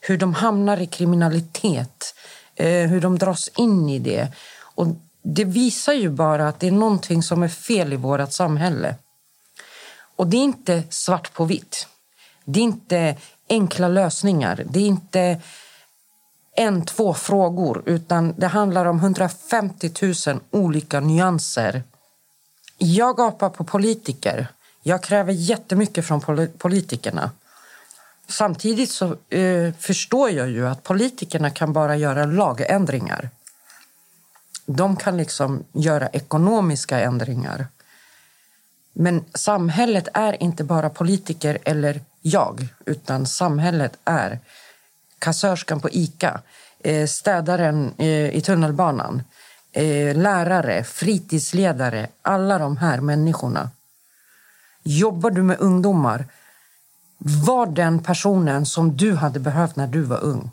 hur 0.00 0.18
de 0.18 0.34
hamnar 0.34 0.80
i 0.80 0.86
kriminalitet, 0.86 2.14
eh, 2.54 2.88
hur 2.88 3.00
de 3.00 3.18
dras 3.18 3.48
in 3.56 3.88
i 3.88 3.98
det. 3.98 4.32
Och 4.58 4.86
det 5.22 5.44
visar 5.44 5.92
ju 5.92 6.10
bara 6.10 6.48
att 6.48 6.60
det 6.60 6.66
är 6.66 6.72
någonting 6.72 7.22
som 7.22 7.42
är 7.42 7.48
fel 7.48 7.92
i 7.92 7.96
vårt 7.96 8.32
samhälle. 8.32 8.94
Och 10.16 10.26
det 10.26 10.36
är 10.36 10.42
inte 10.42 10.82
svart 10.90 11.32
på 11.32 11.44
vitt. 11.44 11.86
Det 12.44 12.60
är 12.60 12.64
inte 12.64 13.16
enkla 13.48 13.88
lösningar. 13.88 14.64
Det 14.70 14.80
är 14.80 14.86
inte 14.86 15.40
en, 16.56 16.84
två 16.84 17.14
frågor, 17.14 17.82
utan 17.86 18.34
det 18.36 18.46
handlar 18.46 18.86
om 18.86 18.98
150 18.98 19.90
000 20.26 20.40
olika 20.50 21.00
nyanser. 21.00 21.82
Jag 22.78 23.16
gapar 23.16 23.50
på 23.50 23.64
politiker. 23.64 24.48
Jag 24.88 25.02
kräver 25.02 25.32
jättemycket 25.32 26.06
från 26.06 26.48
politikerna. 26.58 27.30
Samtidigt 28.28 28.90
så 28.90 29.16
eh, 29.28 29.72
förstår 29.78 30.30
jag 30.30 30.50
ju 30.50 30.68
att 30.68 30.82
politikerna 30.82 31.50
kan 31.50 31.72
bara 31.72 31.96
göra 31.96 32.24
lagändringar. 32.24 33.30
De 34.66 34.96
kan 34.96 35.16
liksom 35.16 35.64
göra 35.72 36.08
ekonomiska 36.08 37.00
ändringar. 37.00 37.66
Men 38.92 39.24
samhället 39.34 40.08
är 40.14 40.42
inte 40.42 40.64
bara 40.64 40.90
politiker 40.90 41.58
eller 41.64 42.00
jag, 42.22 42.68
utan 42.84 43.26
samhället 43.26 43.98
är 44.04 44.38
kassörskan 45.18 45.80
på 45.80 45.90
Ica, 45.90 46.40
eh, 46.80 47.06
städaren 47.06 47.94
eh, 47.98 48.36
i 48.36 48.40
tunnelbanan, 48.40 49.22
eh, 49.72 50.16
lärare, 50.16 50.84
fritidsledare, 50.84 52.08
alla 52.22 52.58
de 52.58 52.76
här 52.76 53.00
människorna. 53.00 53.70
Jobbar 54.88 55.30
du 55.30 55.42
med 55.42 55.60
ungdomar, 55.60 56.26
var 57.18 57.66
den 57.66 58.02
personen 58.02 58.66
som 58.66 58.96
du 58.96 59.14
hade 59.14 59.40
behövt 59.40 59.76
när 59.76 59.86
du 59.86 60.02
var 60.02 60.24
ung. 60.24 60.50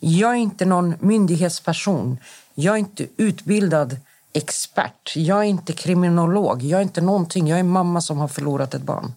Jag 0.00 0.30
är 0.30 0.34
inte 0.34 0.64
någon 0.64 0.94
myndighetsperson. 1.00 2.18
Jag 2.54 2.74
är 2.74 2.78
inte 2.78 3.06
utbildad 3.16 3.96
expert. 4.32 5.12
Jag 5.16 5.38
är 5.38 5.42
inte 5.42 5.72
kriminolog. 5.72 6.62
Jag 6.62 6.78
är 6.78 6.82
inte 6.82 7.00
någonting. 7.00 7.48
Jag 7.48 7.58
är 7.58 7.62
mamma 7.62 8.00
som 8.00 8.18
har 8.18 8.28
förlorat 8.28 8.74
ett 8.74 8.82
barn. 8.82 9.12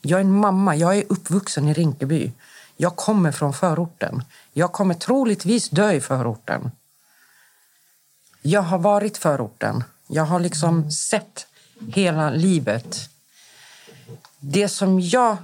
Jag 0.00 0.16
är 0.16 0.24
en 0.24 0.32
mamma. 0.32 0.76
Jag 0.76 0.96
är 0.96 1.04
uppvuxen 1.08 1.68
i 1.68 1.72
Rinkeby. 1.72 2.32
Jag 2.76 2.96
kommer 2.96 3.32
från 3.32 3.52
förorten. 3.52 4.24
Jag 4.52 4.72
kommer 4.72 4.94
troligtvis 4.94 5.68
dö 5.70 5.92
i 5.92 6.00
förorten. 6.00 6.70
Jag 8.42 8.62
har 8.62 8.78
varit 8.78 9.18
förorten. 9.18 9.84
Jag 10.06 10.24
har 10.24 10.40
liksom 10.40 10.90
sett 10.90 11.46
hela 11.88 12.30
livet. 12.30 13.08
Det 14.38 14.68
som 14.68 15.00
jag 15.00 15.36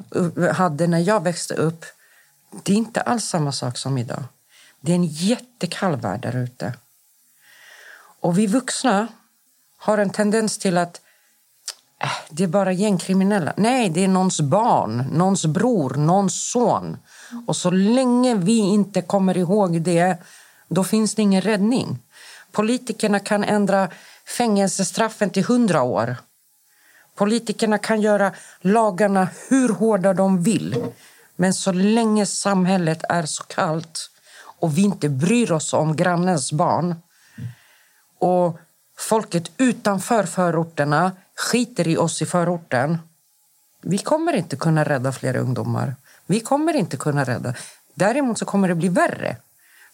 hade 0.53 0.87
när 0.87 0.99
jag 0.99 1.23
växte 1.23 1.55
upp, 1.55 1.85
det 2.63 2.73
är 2.73 2.77
inte 2.77 3.01
alls 3.01 3.25
samma 3.25 3.53
sak 3.53 3.79
som 3.79 3.99
idag. 3.99 4.25
Det 4.81 4.93
är 4.93 4.97
en 4.97 5.05
jättekall 5.05 5.97
värld 5.97 6.21
där 6.21 6.37
ute. 6.37 6.75
Och 8.21 8.39
vi 8.39 8.47
vuxna 8.47 9.09
har 9.79 9.99
en 9.99 10.11
tendens 10.11 10.59
till 10.59 10.79
att 10.79 11.01
äh, 12.03 12.11
det 12.31 12.45
är 12.45 12.49
bara 12.49 12.73
gängkriminella. 12.73 13.53
Nej, 13.57 13.91
det 13.91 14.05
är 14.05 14.09
någons 14.09 14.41
barn, 14.41 15.07
någons 15.13 15.47
bror, 15.47 15.95
någons 15.95 16.51
son. 16.51 16.97
Och 17.47 17.57
så 17.57 17.71
länge 17.71 18.35
vi 18.35 18.59
inte 18.59 19.03
kommer 19.03 19.37
ihåg 19.37 19.83
det, 19.83 20.17
då 20.69 20.85
finns 20.85 21.15
det 21.15 21.23
ingen 21.23 21.43
räddning. 21.43 21.99
Politikerna 22.53 23.21
kan 23.21 23.45
ändra 23.45 23.89
fängelsestraffen 24.39 25.31
till 25.31 25.45
hundra 25.45 25.83
år. 25.83 26.17
Politikerna 27.17 27.79
kan 27.79 28.01
göra 28.01 28.33
lagarna 28.61 29.29
hur 29.49 29.69
hårda 29.69 30.15
de 30.15 30.43
vill. 30.43 30.85
Men 31.37 31.55
så 31.55 31.73
länge 31.73 32.27
samhället 32.27 33.05
är 33.09 33.27
så 33.27 33.43
kallt 33.43 34.11
och 34.59 34.79
vi 34.79 34.83
inte 34.83 35.09
bryr 35.09 35.53
oss 35.53 35.73
om 35.73 35.97
grannens 35.97 36.53
barn 36.53 36.95
och 38.19 38.59
folket 38.99 39.51
utanför 39.59 40.25
förorterna 40.25 41.13
skiter 41.35 41.89
i 41.89 41.97
oss 41.97 42.23
i 42.23 42.27
förorten 42.27 42.99
vi 43.89 43.99
kommer 43.99 44.33
inte 44.33 44.57
kunna 44.57 44.85
rädda 44.85 45.13
fler 45.13 45.37
ungdomar. 45.37 45.95
Vi 46.27 46.41
kommer 46.41 46.77
inte 46.77 46.97
kunna 46.97 47.25
rädda. 47.25 47.55
Däremot 47.95 48.39
så 48.39 48.45
kommer 48.45 48.69
det 48.69 48.75
bli 48.75 48.89
värre. 48.89 49.37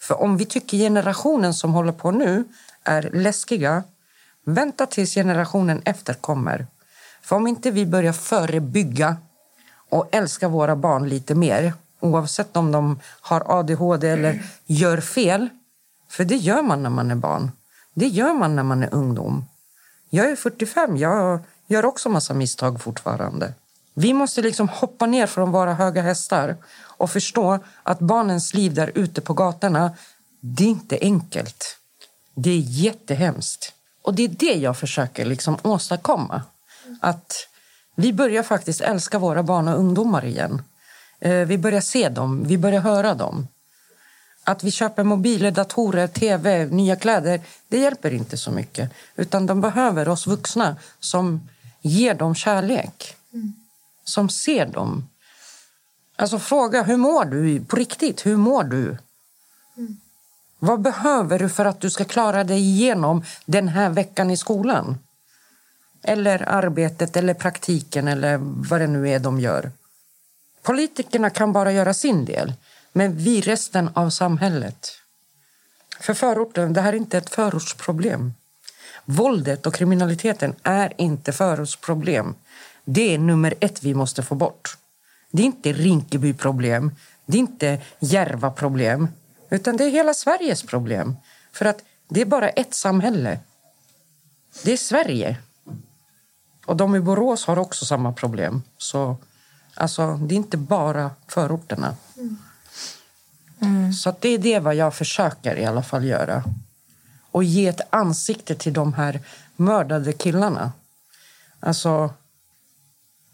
För 0.01 0.21
om 0.23 0.37
vi 0.37 0.45
tycker 0.45 0.77
generationen 0.77 1.55
som 1.55 1.73
håller 1.73 1.93
på 1.93 2.11
nu 2.11 2.45
är 2.85 3.11
läskiga 3.13 3.83
vänta 4.45 4.87
tills 4.87 5.15
generationen 5.15 5.83
efter 5.85 6.15
kommer. 6.15 6.67
För 7.25 7.37
om 7.37 7.47
inte 7.47 7.71
vi 7.71 7.87
börjar 7.87 8.13
förebygga 8.13 9.17
och 9.89 10.09
älska 10.13 10.49
våra 10.49 10.77
barn 10.77 11.09
lite 11.09 11.35
mer 11.35 11.73
oavsett 12.01 12.57
om 12.57 12.73
de 12.73 13.01
har 13.21 13.59
ADHD 13.59 14.09
eller 14.09 14.43
gör 14.67 15.01
fel. 15.01 15.49
För 16.09 16.25
det 16.25 16.37
gör 16.37 16.63
man 16.63 16.83
när 16.83 16.91
man 16.91 17.11
är 17.11 17.15
barn. 17.15 17.51
Det 17.95 18.07
gör 18.07 18.35
man 18.35 18.57
när 18.57 18.63
man 18.63 18.83
är 18.83 18.95
ungdom. 18.95 19.45
Jag 20.11 20.31
är 20.31 20.37
45, 20.37 20.97
jag 20.97 21.41
gör 21.67 21.85
också 21.85 22.09
massa 22.09 22.35
misstag 22.35 22.81
fortfarande. 22.81 23.55
Vi 23.95 24.13
måste 24.13 24.43
liksom 24.43 24.69
hoppa 24.69 25.07
ner 25.07 25.27
från 25.27 25.53
våra 25.53 25.75
höga 25.75 26.03
hästar 26.03 26.57
och 26.81 27.11
förstå 27.11 27.59
att 27.83 27.99
barnens 27.99 28.55
liv 28.55 28.75
där 28.75 28.93
ute 28.95 29.21
på 29.21 29.35
gatorna, 29.35 29.91
det 30.41 30.65
är 30.65 30.69
inte 30.69 30.99
enkelt. 31.01 31.77
Det 32.35 32.51
är 32.51 32.59
jättehemskt. 32.59 33.73
Och 34.03 34.15
det 34.15 34.25
är 34.25 34.29
det 34.29 34.55
jag 34.55 34.77
försöker 34.77 35.25
liksom 35.25 35.59
åstadkomma. 35.63 36.43
Att 37.05 37.49
vi 37.95 38.13
börjar 38.13 38.43
faktiskt 38.43 38.81
älska 38.81 39.19
våra 39.19 39.43
barn 39.43 39.69
och 39.69 39.79
ungdomar 39.79 40.25
igen. 40.25 40.63
Eh, 41.21 41.47
vi 41.47 41.59
börjar 41.59 41.81
se 41.81 42.09
dem, 42.09 42.45
vi 42.47 42.59
börjar 42.59 42.81
höra 42.81 43.15
dem. 43.15 43.49
Att 44.45 44.65
vi 44.65 44.71
köper 44.71 45.05
mobiler, 45.05 45.51
datorer, 45.51 46.07
tv, 46.07 46.67
nya 46.67 46.97
kläder, 46.97 47.41
det 47.69 47.79
hjälper 47.79 48.15
inte 48.15 48.37
så 48.37 48.51
mycket. 48.51 48.91
Utan 49.17 49.47
de 49.47 49.61
behöver 49.61 50.09
oss 50.09 50.27
vuxna 50.27 50.77
som 51.01 51.49
ger 51.81 52.15
dem 52.15 52.35
kärlek. 52.35 53.17
Mm. 53.33 53.53
Som 54.05 54.29
ser 54.29 54.67
dem. 54.67 55.09
Alltså 56.17 56.39
fråga, 56.39 56.83
hur 56.83 56.97
mår 56.97 57.25
du 57.25 57.65
på 57.65 57.77
riktigt? 57.77 58.27
Hur 58.27 58.37
mår 58.37 58.65
du? 58.65 58.99
Mm. 59.77 59.97
Vad 60.59 60.81
behöver 60.81 61.39
du 61.39 61.49
för 61.49 61.65
att 61.65 61.81
du 61.81 61.91
ska 61.91 62.05
klara 62.05 62.45
dig 62.45 62.61
igenom 62.61 63.25
den 63.47 63.69
här 63.69 63.91
veckan 63.91 64.31
i 64.31 64.37
skolan? 64.37 64.99
Eller 66.03 66.49
arbetet 66.49 67.17
eller 67.17 67.35
praktiken 67.35 68.09
eller 68.09 68.39
vad 68.41 68.81
det 68.81 68.87
nu 68.87 69.09
är 69.09 69.19
de 69.19 69.41
gör. 69.41 69.71
Politikerna 70.63 71.31
kan 71.31 71.53
bara 71.53 71.73
göra 71.73 71.95
sin 71.95 72.25
del, 72.25 72.55
men 72.93 73.17
vi 73.17 73.41
resten 73.41 73.91
av 73.95 74.11
samhället. 74.11 74.91
För 76.01 76.15
förorten, 76.15 76.73
det 76.73 76.81
här 76.81 76.93
är 76.93 76.97
inte 76.97 77.19
ett 77.19 77.31
förortsproblem. 77.31 78.35
Våldet 79.05 79.67
och 79.67 79.75
kriminaliteten 79.75 80.55
är 80.63 80.93
inte 80.97 81.33
förortsproblem. 81.33 82.35
Det 82.85 83.15
är 83.15 83.19
nummer 83.19 83.55
ett 83.61 83.83
vi 83.83 83.95
måste 83.95 84.23
få 84.23 84.35
bort. 84.35 84.77
Det 85.31 85.43
är 85.43 85.47
inte 85.47 85.73
Rinkeby-problem, 85.73 86.95
det 87.27 87.37
är 87.37 87.41
inte 87.41 87.81
Järva-problem, 87.99 89.09
utan 89.51 89.77
det 89.77 89.85
är 89.85 89.91
hela 89.91 90.15
Sveriges 90.15 90.63
problem. 90.63 91.17
För 91.53 91.65
att 91.65 91.83
det 92.09 92.21
är 92.21 92.25
bara 92.25 92.49
ett 92.49 92.75
samhälle. 92.75 93.39
Det 94.65 94.73
är 94.73 94.77
Sverige. 94.77 95.37
Och 96.73 96.79
de 96.79 96.97
i 96.97 97.01
Borås 97.01 97.45
har 97.45 97.59
också 97.59 97.85
samma 97.85 98.13
problem. 98.13 98.63
Så 98.79 99.17
alltså, 99.75 100.17
det 100.17 100.35
är 100.35 100.37
inte 100.37 100.57
bara 100.57 101.11
förorterna. 101.29 101.97
Mm. 103.61 103.93
Så 103.93 104.15
det 104.21 104.29
är 104.29 104.39
det 104.39 104.59
vad 104.59 104.75
jag 104.75 104.95
försöker 104.95 105.57
i 105.57 105.65
alla 105.65 105.83
fall 105.83 106.05
göra. 106.05 106.45
Och 107.31 107.45
ge 107.45 107.67
ett 107.67 107.81
ansikte 107.91 108.55
till 108.55 108.73
de 108.73 108.93
här 108.93 109.21
mördade 109.57 110.13
killarna. 110.13 110.73
Alltså, 111.61 112.15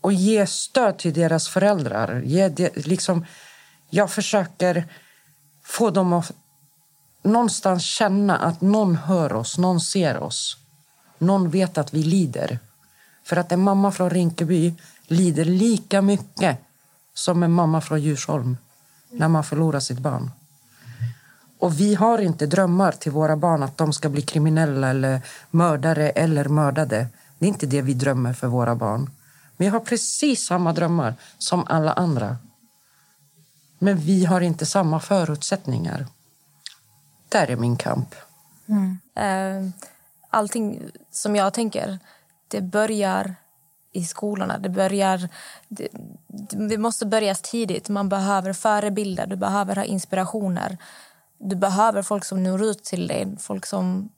och 0.00 0.12
ge 0.12 0.46
stöd 0.46 0.98
till 0.98 1.14
deras 1.14 1.48
föräldrar. 1.48 2.20
Ge 2.20 2.48
det, 2.48 2.86
liksom, 2.86 3.26
jag 3.90 4.10
försöker 4.10 4.88
få 5.64 5.90
dem 5.90 6.12
att 6.12 6.32
någonstans 7.22 7.82
känna 7.84 8.36
att 8.36 8.60
någon 8.60 8.96
hör 8.96 9.32
oss, 9.32 9.58
någon 9.58 9.80
ser 9.80 10.18
oss. 10.18 10.56
Någon 11.18 11.50
vet 11.50 11.78
att 11.78 11.94
vi 11.94 12.02
lider. 12.02 12.58
För 13.28 13.36
att 13.36 13.52
en 13.52 13.60
mamma 13.60 13.92
från 13.92 14.10
Rinkeby 14.10 14.74
lider 15.06 15.44
lika 15.44 16.02
mycket 16.02 16.58
som 17.14 17.42
en 17.42 17.52
mamma 17.52 17.80
från 17.80 18.00
Djursholm 18.00 18.56
när 19.10 19.28
man 19.28 19.44
förlorar 19.44 19.80
sitt 19.80 19.98
barn. 19.98 20.30
Och 21.58 21.80
vi 21.80 21.94
har 21.94 22.18
inte 22.18 22.46
drömmar 22.46 22.92
till 22.92 23.12
våra 23.12 23.36
barn 23.36 23.62
att 23.62 23.76
de 23.76 23.92
ska 23.92 24.08
bli 24.08 24.22
kriminella 24.22 24.88
eller 24.88 25.20
mördare 25.50 26.10
eller 26.10 26.44
mördade. 26.44 27.06
Det 27.38 27.46
är 27.46 27.48
inte 27.48 27.66
det 27.66 27.82
vi 27.82 27.94
drömmer 27.94 28.32
för 28.32 28.46
våra 28.46 28.74
barn. 28.74 29.10
Vi 29.56 29.66
har 29.66 29.80
precis 29.80 30.46
samma 30.46 30.72
drömmar 30.72 31.14
som 31.38 31.64
alla 31.66 31.92
andra. 31.92 32.36
Men 33.78 33.98
vi 33.98 34.24
har 34.24 34.40
inte 34.40 34.66
samma 34.66 35.00
förutsättningar. 35.00 36.06
Där 37.28 37.50
är 37.50 37.56
min 37.56 37.76
kamp. 37.76 38.14
Mm. 38.66 38.98
Eh, 39.14 39.70
allting 40.30 40.82
som 41.10 41.36
jag 41.36 41.54
tänker, 41.54 41.98
det 42.48 42.60
börjar 42.60 43.34
i 43.92 44.04
skolorna. 44.04 44.58
Det, 44.58 44.68
börjar, 44.68 45.28
det, 45.68 45.88
det 46.68 46.78
måste 46.78 47.06
börjas 47.06 47.40
tidigt. 47.42 47.88
Man 47.88 48.08
behöver 48.08 48.52
förebilder, 48.52 49.26
du 49.26 49.36
behöver 49.36 49.76
ha 49.76 49.84
inspirationer. 49.84 50.78
Du 51.38 51.56
behöver 51.56 52.02
folk 52.02 52.24
som 52.24 52.42
når 52.42 52.62
ut 52.62 52.84
till 52.84 53.06
dig, 53.06 53.36
folk 53.38 53.66
som 53.66 54.08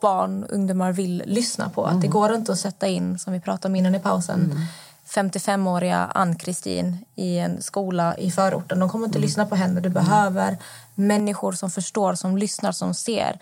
barn 0.00 0.44
och 0.44 0.50
ungdomar 0.50 0.92
vill 0.92 1.22
lyssna 1.26 1.70
på. 1.70 1.86
Mm. 1.86 2.00
Det 2.00 2.08
går 2.08 2.34
inte 2.34 2.52
att 2.52 2.58
sätta 2.58 2.88
in, 2.88 3.18
som 3.18 3.32
vi 3.32 3.40
pratade 3.40 3.72
om 3.72 3.76
innan 3.76 3.94
i 3.94 3.98
pausen, 3.98 4.40
mm 4.40 4.62
55-åriga 5.10 6.10
Ann-Kristin 6.14 7.04
i 7.14 7.38
en 7.38 7.62
skola 7.62 8.16
i 8.16 8.30
förorten. 8.30 8.78
De 8.78 8.88
kommer 8.88 9.06
inte 9.06 9.18
mm. 9.18 9.26
lyssna 9.26 9.46
på 9.46 9.54
henne. 9.54 9.80
Du 9.80 9.88
behöver 9.88 10.58
människor 10.94 11.52
som 11.52 11.70
förstår, 11.70 12.14
som 12.14 12.38
lyssnar, 12.38 12.72
som 12.72 12.94
ser. 12.94 13.38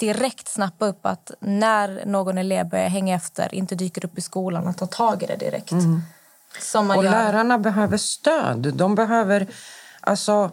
Direkt 0.00 0.48
snappa 0.48 0.86
upp 0.86 1.06
att 1.06 1.30
när 1.40 2.06
någon 2.06 2.38
elev 2.38 2.68
börjar 2.68 2.88
hänga 2.88 3.14
efter, 3.14 3.54
inte 3.54 3.74
dyker 3.74 4.04
upp 4.04 4.18
i 4.18 4.20
skolan, 4.20 4.68
att 4.68 4.78
ta 4.78 4.86
tag 4.86 5.22
i 5.22 5.26
det 5.26 5.36
direkt. 5.36 5.72
Mm. 5.72 6.02
Och 6.74 7.04
gör. 7.04 7.10
lärarna 7.10 7.58
behöver 7.58 7.96
stöd. 7.96 8.74
De 8.74 8.94
behöver... 8.94 9.46
Alltså, 10.00 10.50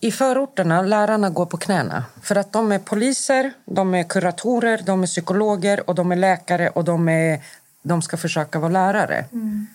i 0.00 0.10
förorterna 0.10 0.82
lärarna 0.82 1.30
går 1.30 1.46
på 1.46 1.56
knäna. 1.56 2.04
För 2.22 2.36
att 2.36 2.52
de 2.52 2.72
är 2.72 2.78
poliser, 2.78 3.52
de 3.64 3.94
är 3.94 4.04
kuratorer, 4.04 4.82
de 4.86 5.02
är 5.02 5.06
psykologer 5.06 5.90
och 5.90 5.94
de 5.94 6.12
är 6.12 6.16
läkare 6.16 6.68
och 6.68 6.84
de 6.84 7.08
är 7.08 7.40
de 7.84 8.02
ska 8.02 8.16
försöka 8.16 8.58
vara 8.58 8.72
lärare. 8.72 9.24
Mm. 9.32 9.66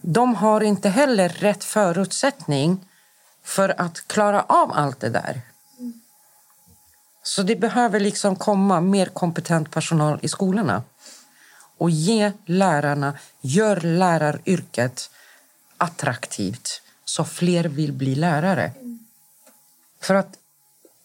De 0.00 0.34
har 0.34 0.60
inte 0.60 0.88
heller 0.88 1.28
rätt 1.28 1.64
förutsättning 1.64 2.88
för 3.44 3.80
att 3.80 4.08
klara 4.08 4.42
av 4.42 4.72
allt 4.72 5.00
det 5.00 5.08
där. 5.08 5.40
Så 7.22 7.42
det 7.42 7.56
behöver 7.56 8.00
liksom 8.00 8.36
komma 8.36 8.80
mer 8.80 9.06
kompetent 9.06 9.70
personal 9.70 10.18
i 10.22 10.28
skolorna. 10.28 10.82
Och 11.78 11.90
ge 11.90 12.32
lärarna, 12.46 13.18
gör 13.40 13.80
läraryrket 13.80 15.10
attraktivt 15.76 16.82
så 17.04 17.24
fler 17.24 17.64
vill 17.64 17.92
bli 17.92 18.14
lärare. 18.14 18.72
För 20.00 20.14
att 20.14 20.38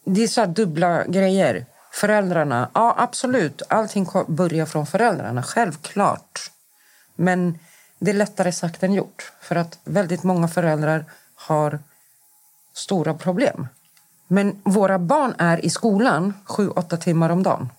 det 0.05 0.23
är 0.23 0.27
så 0.27 0.45
dubbla 0.45 1.05
grejer. 1.05 1.65
Föräldrarna, 1.91 2.69
ja 2.73 2.95
absolut. 2.97 3.61
Allting 3.69 4.07
börjar 4.27 4.65
från 4.65 4.87
föräldrarna, 4.87 5.43
självklart. 5.43 6.51
Men 7.15 7.59
det 7.99 8.11
är 8.11 8.15
lättare 8.15 8.51
sagt 8.51 8.83
än 8.83 8.93
gjort. 8.93 9.31
För 9.41 9.55
att 9.55 9.79
väldigt 9.83 10.23
många 10.23 10.47
föräldrar 10.47 11.05
har 11.35 11.79
stora 12.73 13.13
problem. 13.13 13.67
Men 14.27 14.61
våra 14.63 14.99
barn 14.99 15.33
är 15.37 15.65
i 15.65 15.69
skolan 15.69 16.33
sju, 16.45 16.69
åtta 16.69 16.97
timmar 16.97 17.29
om 17.29 17.43
dagen. 17.43 17.69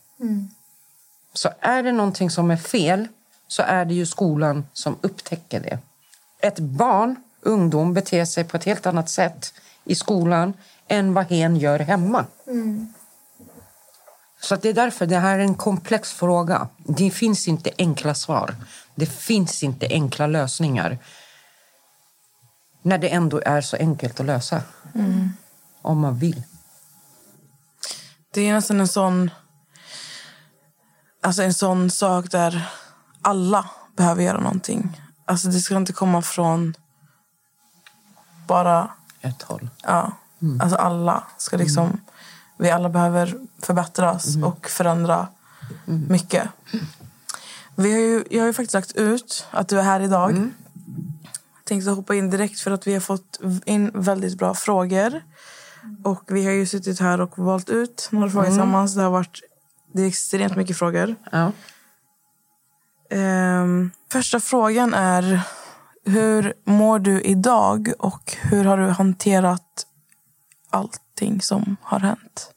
Så 1.32 1.50
är 1.60 1.82
det 1.82 1.92
någonting 1.92 2.30
som 2.30 2.50
är 2.50 2.56
fel 2.56 3.08
så 3.48 3.62
är 3.62 3.84
det 3.84 3.94
ju 3.94 4.06
skolan 4.06 4.66
som 4.72 4.96
upptäcker 5.00 5.60
det. 5.60 5.78
Ett 6.40 6.58
barn, 6.58 7.16
ungdom, 7.40 7.94
beter 7.94 8.24
sig 8.24 8.44
på 8.44 8.56
ett 8.56 8.64
helt 8.64 8.86
annat 8.86 9.08
sätt 9.08 9.54
i 9.84 9.94
skolan 9.94 10.52
än 10.88 11.14
vad 11.14 11.26
hen 11.26 11.56
gör 11.56 11.78
hemma. 11.78 12.24
Så 14.40 14.54
att 14.54 14.62
det 14.62 14.68
är 14.68 14.74
därför 14.74 15.06
det 15.06 15.18
här 15.18 15.38
är 15.38 15.42
en 15.42 15.54
komplex 15.54 16.12
fråga. 16.12 16.68
Det 16.76 17.10
finns 17.10 17.48
inte 17.48 17.70
enkla 17.78 18.14
svar. 18.14 18.54
Det 18.94 19.06
finns 19.06 19.62
inte 19.62 19.86
enkla 19.86 20.26
lösningar. 20.26 20.98
När 22.82 22.98
det 22.98 23.08
ändå 23.08 23.40
är 23.44 23.60
så 23.60 23.76
enkelt 23.76 24.20
att 24.20 24.26
lösa. 24.26 24.62
Om 25.82 26.00
man 26.00 26.18
vill. 26.18 26.42
Det 28.34 28.48
är 28.48 28.52
nästan 28.52 28.80
en 28.80 28.88
sån, 28.88 29.30
alltså 31.22 31.42
en 31.42 31.54
sån 31.54 31.90
sak 31.90 32.30
där 32.30 32.68
alla 33.22 33.70
behöver 33.96 34.22
göra 34.22 34.40
någonting. 34.40 35.02
Alltså 35.24 35.48
det 35.48 35.60
ska 35.60 35.76
inte 35.76 35.92
komma 35.92 36.22
från 36.22 36.74
bara... 38.46 38.90
Ett 39.20 39.42
håll. 39.42 39.70
Ja, 39.82 40.12
alltså 40.60 40.76
alla 40.76 41.24
ska 41.38 41.56
liksom... 41.56 42.00
Vi 42.56 42.70
alla 42.70 42.88
behöver 42.88 43.34
förbättras 43.62 44.36
och 44.44 44.68
förändra 44.68 45.28
mycket. 45.84 46.48
Vi 47.74 47.92
har 47.92 47.98
ju, 47.98 48.24
jag 48.30 48.42
har 48.42 48.46
ju 48.46 48.52
faktiskt 48.52 48.74
lagt 48.74 48.92
ut 48.92 49.46
att 49.50 49.68
du 49.68 49.78
är 49.78 49.82
här 49.82 50.00
idag. 50.00 50.36
Jag 51.56 51.64
tänkte 51.64 51.90
hoppa 51.90 52.14
in 52.14 52.30
direkt 52.30 52.60
för 52.60 52.70
att 52.70 52.86
vi 52.86 52.92
har 52.92 53.00
fått 53.00 53.40
in 53.64 53.90
väldigt 53.94 54.38
bra 54.38 54.54
frågor. 54.54 55.22
Och 56.04 56.22
vi 56.26 56.44
har 56.44 56.52
ju 56.52 56.66
suttit 56.66 57.00
här 57.00 57.20
och 57.20 57.38
valt 57.38 57.70
ut 57.70 58.08
några 58.12 58.30
frågor 58.30 58.46
tillsammans. 58.46 58.94
Det 58.94 59.02
har 59.02 59.10
varit 59.10 59.40
det 59.92 60.02
är 60.02 60.06
extremt 60.06 60.56
mycket 60.56 60.76
frågor. 60.78 61.14
Ja. 61.32 61.52
Ehm, 63.10 63.90
första 64.12 64.40
frågan 64.40 64.94
är 64.94 65.40
hur 66.04 66.54
mår 66.64 66.98
du 66.98 67.20
idag 67.20 67.92
och 67.98 68.36
hur 68.42 68.64
har 68.64 68.78
du 68.78 68.86
hanterat 68.88 69.86
allting 70.70 71.40
som 71.40 71.76
har 71.82 72.00
hänt? 72.00 72.50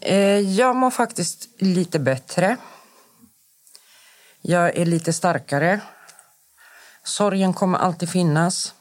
Eh, 0.00 0.38
Jag 0.38 0.76
mår 0.76 0.90
faktiskt 0.90 1.48
lite 1.58 1.98
bättre. 1.98 2.56
Jag 4.40 4.76
är 4.76 4.86
lite 4.86 5.12
starkare. 5.12 5.80
Sorgen 7.04 7.54
kommer 7.54 7.78
alltid 7.78 8.08
finnas. 8.08 8.74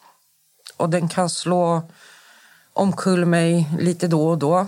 Och 0.78 0.90
den 0.90 1.10
kan 1.10 1.30
slå 1.30 1.90
omkull 2.74 3.26
mig 3.26 3.70
lite 3.80 4.08
då 4.08 4.30
och 4.30 4.38
då. 4.38 4.68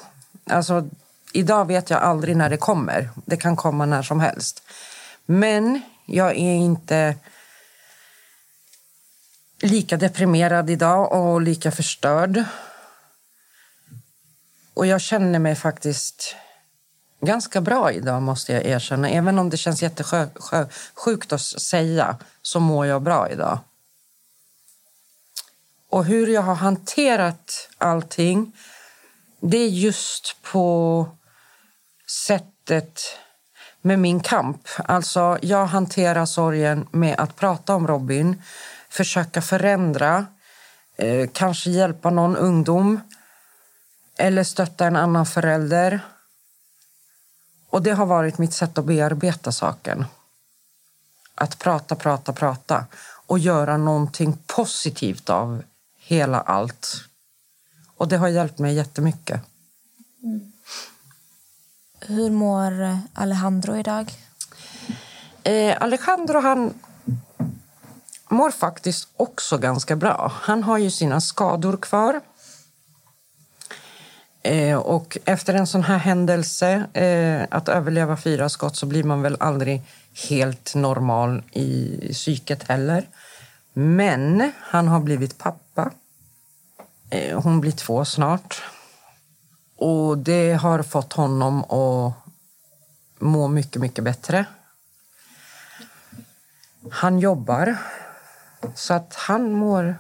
Alltså, 0.50 0.90
idag 1.34 1.66
vet 1.66 1.90
jag 1.90 2.02
aldrig 2.02 2.38
när 2.38 2.50
det 2.50 2.58
kommer. 2.58 3.10
Det 3.26 3.38
kan 3.38 3.56
komma 3.56 3.86
när 3.86 4.04
som 4.04 4.20
helst. 4.20 4.64
Men 5.26 5.82
jag 6.06 6.32
är 6.32 6.54
inte 6.54 7.16
lika 9.62 9.98
deprimerad 9.98 10.70
idag 10.70 11.12
och 11.12 11.42
lika 11.42 11.72
förstörd. 11.72 12.44
Och 14.74 14.86
jag 14.86 15.02
känner 15.02 15.40
mig 15.40 15.56
faktiskt 15.56 16.36
ganska 17.22 17.62
bra 17.62 17.92
idag, 17.92 18.22
måste 18.22 18.54
jag 18.54 18.66
erkänna. 18.66 19.10
Även 19.10 19.40
om 19.40 19.50
det 19.50 19.58
känns 19.58 19.82
jättesjukt 19.82 21.34
att 21.34 21.42
säga 21.42 22.18
så 22.42 22.60
mår 22.60 22.86
jag 22.86 23.02
bra 23.02 23.30
idag. 23.30 23.60
Och 25.90 26.06
hur 26.06 26.28
jag 26.28 26.42
har 26.42 26.56
hanterat 26.56 27.70
allting 27.78 28.54
det 29.40 29.58
är 29.58 29.70
just 29.70 30.36
på 30.42 31.08
sättet 32.08 33.02
med 33.82 34.00
min 34.00 34.20
kamp. 34.20 34.68
Alltså, 34.78 35.38
jag 35.42 35.66
hanterar 35.66 36.26
sorgen 36.26 36.88
med 36.92 37.20
att 37.20 37.36
prata 37.36 37.76
om 37.76 37.88
Robin, 37.88 38.42
försöka 38.90 39.42
förändra, 39.42 40.26
eh, 40.98 41.30
kanske 41.34 41.70
hjälpa 41.70 42.10
någon 42.10 42.36
ungdom 42.36 43.02
eller 44.18 44.44
stötta 44.44 44.86
en 44.88 44.96
annan 44.96 45.26
förälder. 45.26 46.00
Och 47.70 47.82
det 47.82 47.92
har 47.92 48.06
varit 48.06 48.38
mitt 48.38 48.54
sätt 48.54 48.78
att 48.78 48.86
bearbeta 48.86 49.52
saken. 49.52 50.06
Att 51.36 51.60
prata, 51.60 51.96
prata, 51.96 52.34
prata 52.34 52.86
och 53.28 53.40
göra 53.40 53.78
någonting 53.78 54.38
positivt 54.48 55.30
av 55.30 55.64
hela 56.06 56.42
allt. 56.42 57.04
Och 57.98 58.08
det 58.08 58.18
har 58.18 58.28
hjälpt 58.28 58.60
mig 58.60 58.76
jättemycket. 58.76 59.42
Hur 62.00 62.30
mår 62.30 63.00
Alejandro 63.14 63.76
idag? 63.76 64.14
Eh, 65.44 65.82
Alejandro 65.82 66.40
han 66.40 66.74
mår 68.30 68.52
faktiskt 68.52 69.08
också 69.18 69.58
ganska 69.58 69.96
bra. 69.96 70.32
Han 70.42 70.64
har 70.64 70.78
ju 70.78 70.92
sina 70.92 71.22
skador 71.22 71.78
kvar. 71.78 72.22
Eh, 74.44 74.78
och 74.78 75.18
efter 75.26 75.54
en 75.54 75.68
sån 75.68 75.84
här 75.84 75.98
händelse, 75.98 76.86
eh, 76.94 77.48
att 77.58 77.70
överleva 77.70 78.18
fyra 78.18 78.50
skott, 78.50 78.76
så 78.76 78.86
blir 78.86 79.04
man 79.04 79.22
väl 79.22 79.38
aldrig 79.40 79.82
helt 80.30 80.76
normal 80.76 81.44
i 81.52 82.00
psyket 82.14 82.64
heller. 82.64 83.08
Men 83.78 84.52
han 84.62 84.88
har 84.88 85.00
blivit 85.00 85.38
pappa. 85.38 85.92
Eh, 87.10 87.42
hon 87.42 87.62
blir 87.62 87.72
två 87.72 88.06
snart. 88.06 88.64
Och 89.76 90.18
det 90.18 90.54
har 90.54 90.84
fått 90.84 91.14
honom 91.14 91.64
att 91.64 92.14
må 93.20 93.48
mycket, 93.48 93.82
mycket 93.82 94.04
bättre. 94.04 94.46
Han 96.92 97.20
jobbar, 97.20 97.78
så 98.76 98.94
att 98.94 99.16
han 99.16 99.52
mår 99.52 99.96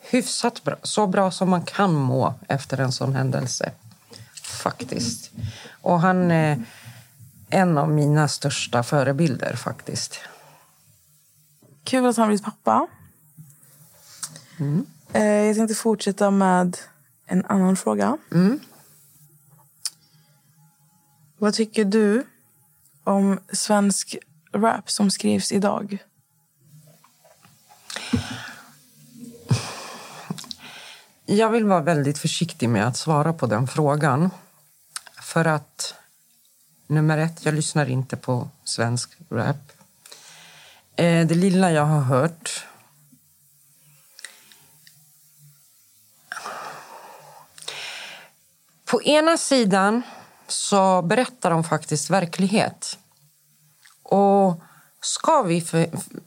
hyfsat 0.00 0.64
bra. 0.64 0.76
Så 0.82 1.06
bra 1.06 1.30
som 1.30 1.50
man 1.50 1.64
kan 1.64 1.94
må 1.94 2.34
efter 2.48 2.80
en 2.80 2.92
sån 2.92 3.14
händelse. 3.14 3.72
Faktiskt. 4.42 5.30
Och 5.70 6.00
han 6.00 6.30
är 6.30 6.64
en 7.50 7.78
av 7.78 7.90
mina 7.90 8.28
största 8.28 8.82
förebilder 8.82 9.56
faktiskt. 9.56 10.20
Kul 11.88 12.06
att 12.06 12.16
han 12.16 12.28
blivit 12.28 12.44
pappa. 12.44 12.86
Eh, 15.12 15.22
jag 15.22 15.56
tänkte 15.56 15.74
fortsätta 15.74 16.30
med 16.30 16.76
en 17.26 17.44
annan 17.44 17.76
fråga. 17.76 18.18
Vad 21.38 21.54
tycker 21.54 21.84
du 21.84 22.26
om 23.04 23.40
svensk 23.52 24.16
rap 24.52 24.90
som 24.90 25.10
skrivs 25.10 25.52
idag? 25.52 25.98
Jag 31.26 31.50
vill 31.50 31.64
vara 31.64 31.82
väldigt 31.82 32.18
försiktig 32.18 32.68
med 32.68 32.86
att 32.86 32.96
svara 32.96 33.32
på 33.32 33.46
den 33.46 33.68
frågan. 33.68 34.30
För 35.22 35.44
att, 35.44 35.94
nummer 36.86 37.18
ett, 37.18 37.44
jag 37.44 37.54
lyssnar 37.54 37.86
inte 37.90 38.16
på 38.16 38.48
svensk 38.64 39.16
rap. 39.30 39.77
Eh, 40.98 41.26
det 41.26 41.34
lilla 41.34 41.72
jag 41.72 41.84
har 41.84 42.00
hört... 42.00 42.66
På 48.84 49.02
ena 49.02 49.36
sidan 49.36 50.02
så 50.46 51.02
berättar 51.02 51.50
de 51.50 51.64
faktiskt 51.64 52.10
verklighet. 52.10 52.98
Och 54.02 54.60
ska 55.00 55.42
vi 55.42 55.60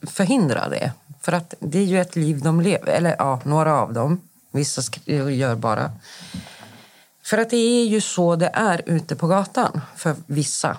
förhindra 0.08 0.70
det? 0.70 0.92
För 1.22 1.32
att 1.32 1.54
det 1.60 1.80
är 1.80 1.84
ju 1.84 2.02
ett 2.02 2.16
liv 2.16 2.42
de 2.42 2.62
lever, 2.62 2.88
eller 2.88 3.16
ja, 3.20 3.42
några 3.46 3.74
av 3.80 3.94
dem. 3.94 4.22
Vissa 4.52 4.82
gör 5.06 5.56
bara. 5.56 5.92
För 7.24 7.38
att 7.38 7.50
det 7.50 7.82
är 7.82 7.86
ju 7.86 8.02
så 8.02 8.36
det 8.36 8.52
är 8.54 8.82
ute 8.86 9.16
på 9.16 9.28
gatan 9.28 9.82
för 9.96 10.16
vissa. 10.26 10.78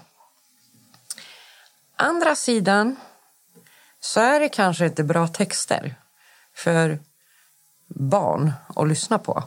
Andra 1.97 2.36
sidan 2.36 2.97
så 4.05 4.20
är 4.20 4.40
det 4.40 4.48
kanske 4.48 4.86
inte 4.86 5.05
bra 5.05 5.28
texter 5.28 5.94
för 6.55 6.98
barn 7.86 8.53
att 8.76 8.88
lyssna 8.88 9.18
på. 9.18 9.44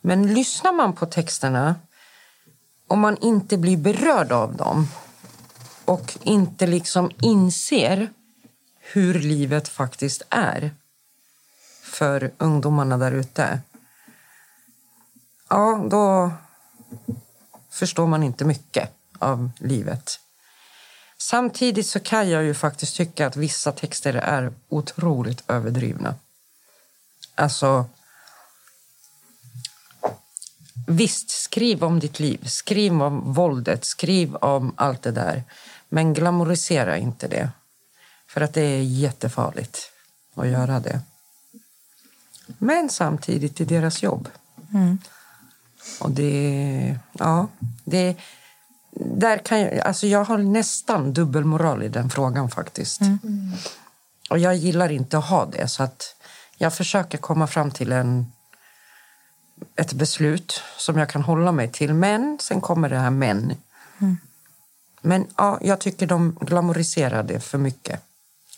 Men 0.00 0.34
lyssnar 0.34 0.72
man 0.72 0.92
på 0.92 1.06
texterna 1.06 1.74
och 2.86 2.98
man 2.98 3.16
inte 3.16 3.56
blir 3.56 3.76
berörd 3.76 4.32
av 4.32 4.56
dem 4.56 4.88
och 5.84 6.18
inte 6.22 6.66
liksom 6.66 7.10
inser 7.22 8.10
hur 8.80 9.14
livet 9.14 9.68
faktiskt 9.68 10.22
är 10.28 10.70
för 11.82 12.30
ungdomarna 12.38 12.98
där 12.98 13.12
ute. 13.12 13.60
Ja, 15.48 15.86
då, 15.90 16.32
förstår 17.70 18.06
man 18.06 18.22
inte 18.22 18.44
mycket 18.44 18.90
av 19.18 19.50
livet. 19.58 20.20
Samtidigt 21.20 21.86
så 21.86 22.00
kan 22.00 22.30
jag 22.30 22.44
ju 22.44 22.54
faktiskt 22.54 22.96
tycka 22.96 23.26
att 23.26 23.36
vissa 23.36 23.72
texter 23.72 24.14
är 24.14 24.52
otroligt 24.68 25.44
överdrivna. 25.50 26.14
Alltså... 27.34 27.86
Visst, 30.86 31.30
skriv 31.30 31.84
om 31.84 32.00
ditt 32.00 32.20
liv, 32.20 32.44
skriv 32.46 33.02
om 33.02 33.32
våldet, 33.32 33.84
skriv 33.84 34.36
om 34.36 34.72
allt 34.76 35.02
det 35.02 35.12
där. 35.12 35.44
Men 35.88 36.14
glamorisera 36.14 36.98
inte 36.98 37.28
det. 37.28 37.50
För 38.26 38.40
att 38.40 38.54
det 38.54 38.60
är 38.60 38.82
jättefarligt 38.82 39.90
att 40.34 40.48
göra 40.48 40.80
det. 40.80 41.00
Men 42.58 42.88
samtidigt 42.90 43.60
i 43.60 43.64
deras 43.64 44.02
jobb. 44.02 44.28
Och 46.00 46.10
det... 46.10 46.98
Ja, 47.12 47.48
det... 47.84 48.16
Där 48.90 49.38
kan 49.38 49.60
jag, 49.60 49.78
alltså 49.78 50.06
jag 50.06 50.24
har 50.24 50.38
nästan 50.38 51.12
dubbelmoral 51.12 51.82
i 51.82 51.88
den 51.88 52.10
frågan 52.10 52.50
faktiskt. 52.50 53.00
Och 54.30 54.38
jag 54.38 54.56
gillar 54.56 54.88
inte 54.88 55.18
att 55.18 55.24
ha 55.24 55.46
det. 55.46 55.68
Så 55.68 55.82
att 55.82 56.14
jag 56.56 56.74
försöker 56.74 57.18
komma 57.18 57.46
fram 57.46 57.70
till 57.70 57.92
en, 57.92 58.32
ett 59.76 59.92
beslut 59.92 60.62
som 60.76 60.98
jag 60.98 61.08
kan 61.08 61.22
hålla 61.22 61.52
mig 61.52 61.68
till. 61.72 61.94
Men 61.94 62.38
sen 62.40 62.60
kommer 62.60 62.88
det 62.88 62.98
här 62.98 63.10
men. 63.10 63.54
Men 65.02 65.26
ja, 65.36 65.58
jag 65.62 65.80
tycker 65.80 66.06
de 66.06 66.38
glamoriserar 66.40 67.22
det 67.22 67.40
för 67.40 67.58
mycket. 67.58 68.00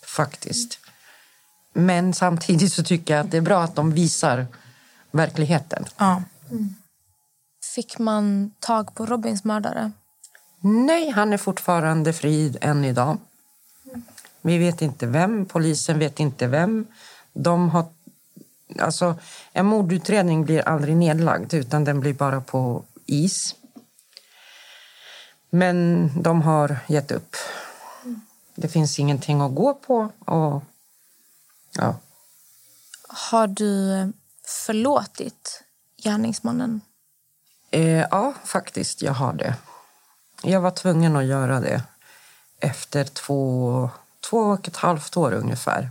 Faktiskt. 0.02 0.78
Men 1.72 2.14
samtidigt 2.14 2.72
så 2.72 2.82
tycker 2.82 3.14
jag 3.14 3.24
att 3.24 3.30
det 3.30 3.36
är 3.36 3.40
bra 3.40 3.62
att 3.62 3.74
de 3.74 3.92
visar 3.92 4.46
verkligheten. 5.10 5.84
Ja. 5.96 6.22
Fick 7.74 7.98
man 7.98 8.50
tag 8.60 8.94
på 8.94 9.06
Robins 9.06 9.44
mördare? 9.44 9.92
Nej, 10.60 11.10
han 11.10 11.32
är 11.32 11.36
fortfarande 11.36 12.12
fri 12.12 12.56
än 12.60 12.84
idag. 12.84 13.18
Vi 14.40 14.58
vet 14.58 14.82
inte 14.82 15.06
vem, 15.06 15.46
polisen 15.46 15.98
vet 15.98 16.20
inte 16.20 16.46
vem. 16.46 16.86
De 17.32 17.68
har, 17.68 17.84
alltså, 18.78 19.18
en 19.52 19.66
mordutredning 19.66 20.44
blir 20.44 20.68
aldrig 20.68 20.96
nedlagd 20.96 21.54
utan 21.54 21.84
den 21.84 22.00
blir 22.00 22.12
bara 22.12 22.40
på 22.40 22.84
is. 23.06 23.54
Men 25.50 26.10
de 26.22 26.42
har 26.42 26.76
gett 26.88 27.10
upp. 27.10 27.36
Det 28.54 28.68
finns 28.68 28.98
ingenting 28.98 29.40
att 29.40 29.54
gå 29.54 29.74
på. 29.74 30.08
Och, 30.18 30.62
ja. 31.72 31.96
Har 33.08 33.46
du 33.46 34.12
förlåtit 34.66 35.62
gärningsmannen? 35.96 36.80
Eh, 37.70 38.06
ja, 38.10 38.34
faktiskt. 38.44 39.02
Jag 39.02 39.12
har 39.12 39.32
det. 39.32 39.54
Jag 40.42 40.60
var 40.60 40.70
tvungen 40.70 41.16
att 41.16 41.24
göra 41.24 41.60
det 41.60 41.82
efter 42.60 43.04
två, 43.04 43.90
två 44.30 44.38
och 44.38 44.68
ett 44.68 44.76
halvt 44.76 45.16
år 45.16 45.32
ungefär. 45.32 45.90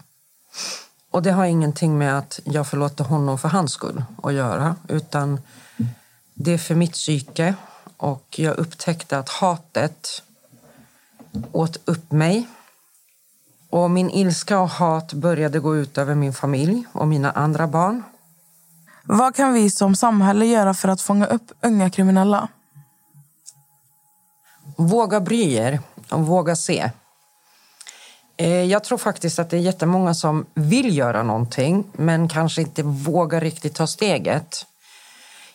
Och 1.12 1.22
det 1.22 1.32
har 1.32 1.45
ingenting 1.45 1.97
med 1.97 2.18
att 2.18 2.39
jag 2.43 2.68
förlåter 2.68 3.04
honom 3.04 3.38
för 3.38 3.50
hans 3.50 3.72
skull 3.72 4.04
att 4.24 4.34
göra. 4.34 4.76
Utan 4.88 5.41
det 6.34 6.52
är 6.52 6.58
för 6.58 6.76
mitt 6.76 6.93
psyke. 6.93 7.56
Och 7.97 8.36
jag 8.39 8.58
upptäckte 8.58 9.18
att 9.18 9.30
hatet 9.30 10.24
åt 11.52 11.78
upp 11.86 12.12
mig. 12.12 12.47
Och 13.70 13.91
min 13.91 14.10
ilska 14.10 14.60
och 14.60 14.70
hat 14.70 15.14
började 15.14 15.60
gå 15.60 15.76
ut 15.76 15.97
över 15.97 16.16
min 16.16 16.34
familj 16.34 16.84
och 16.93 17.08
mina 17.08 17.32
andra 17.32 17.68
barn. 17.68 18.04
Vad 19.04 19.36
kan 19.36 19.54
vi 19.54 19.70
som 19.70 19.95
samhälle 19.95 20.45
göra 20.45 20.74
för 20.74 20.89
att 20.89 21.02
fånga 21.02 21.26
upp 21.26 21.52
unga 21.62 21.89
kriminella? 21.89 22.47
Våga 24.80 25.20
bry 25.20 25.54
er 25.54 25.80
och 26.10 26.28
våga 26.28 26.56
se. 26.56 26.92
Eh, 28.38 28.64
Jag 28.64 28.84
tror 28.84 28.98
faktiskt 28.98 29.40
att 29.40 29.50
det 29.50 29.58
är 29.58 29.62
jättemånga 29.62 30.14
som 30.14 30.46
vill 30.54 30.98
göra 30.98 31.24
någonting 31.24 31.84
men 31.94 32.30
kanske 32.30 32.62
inte 32.62 32.84
vågar 32.84 33.42
riktigt 33.42 33.76
ta 33.76 33.88
steget. 33.88 34.66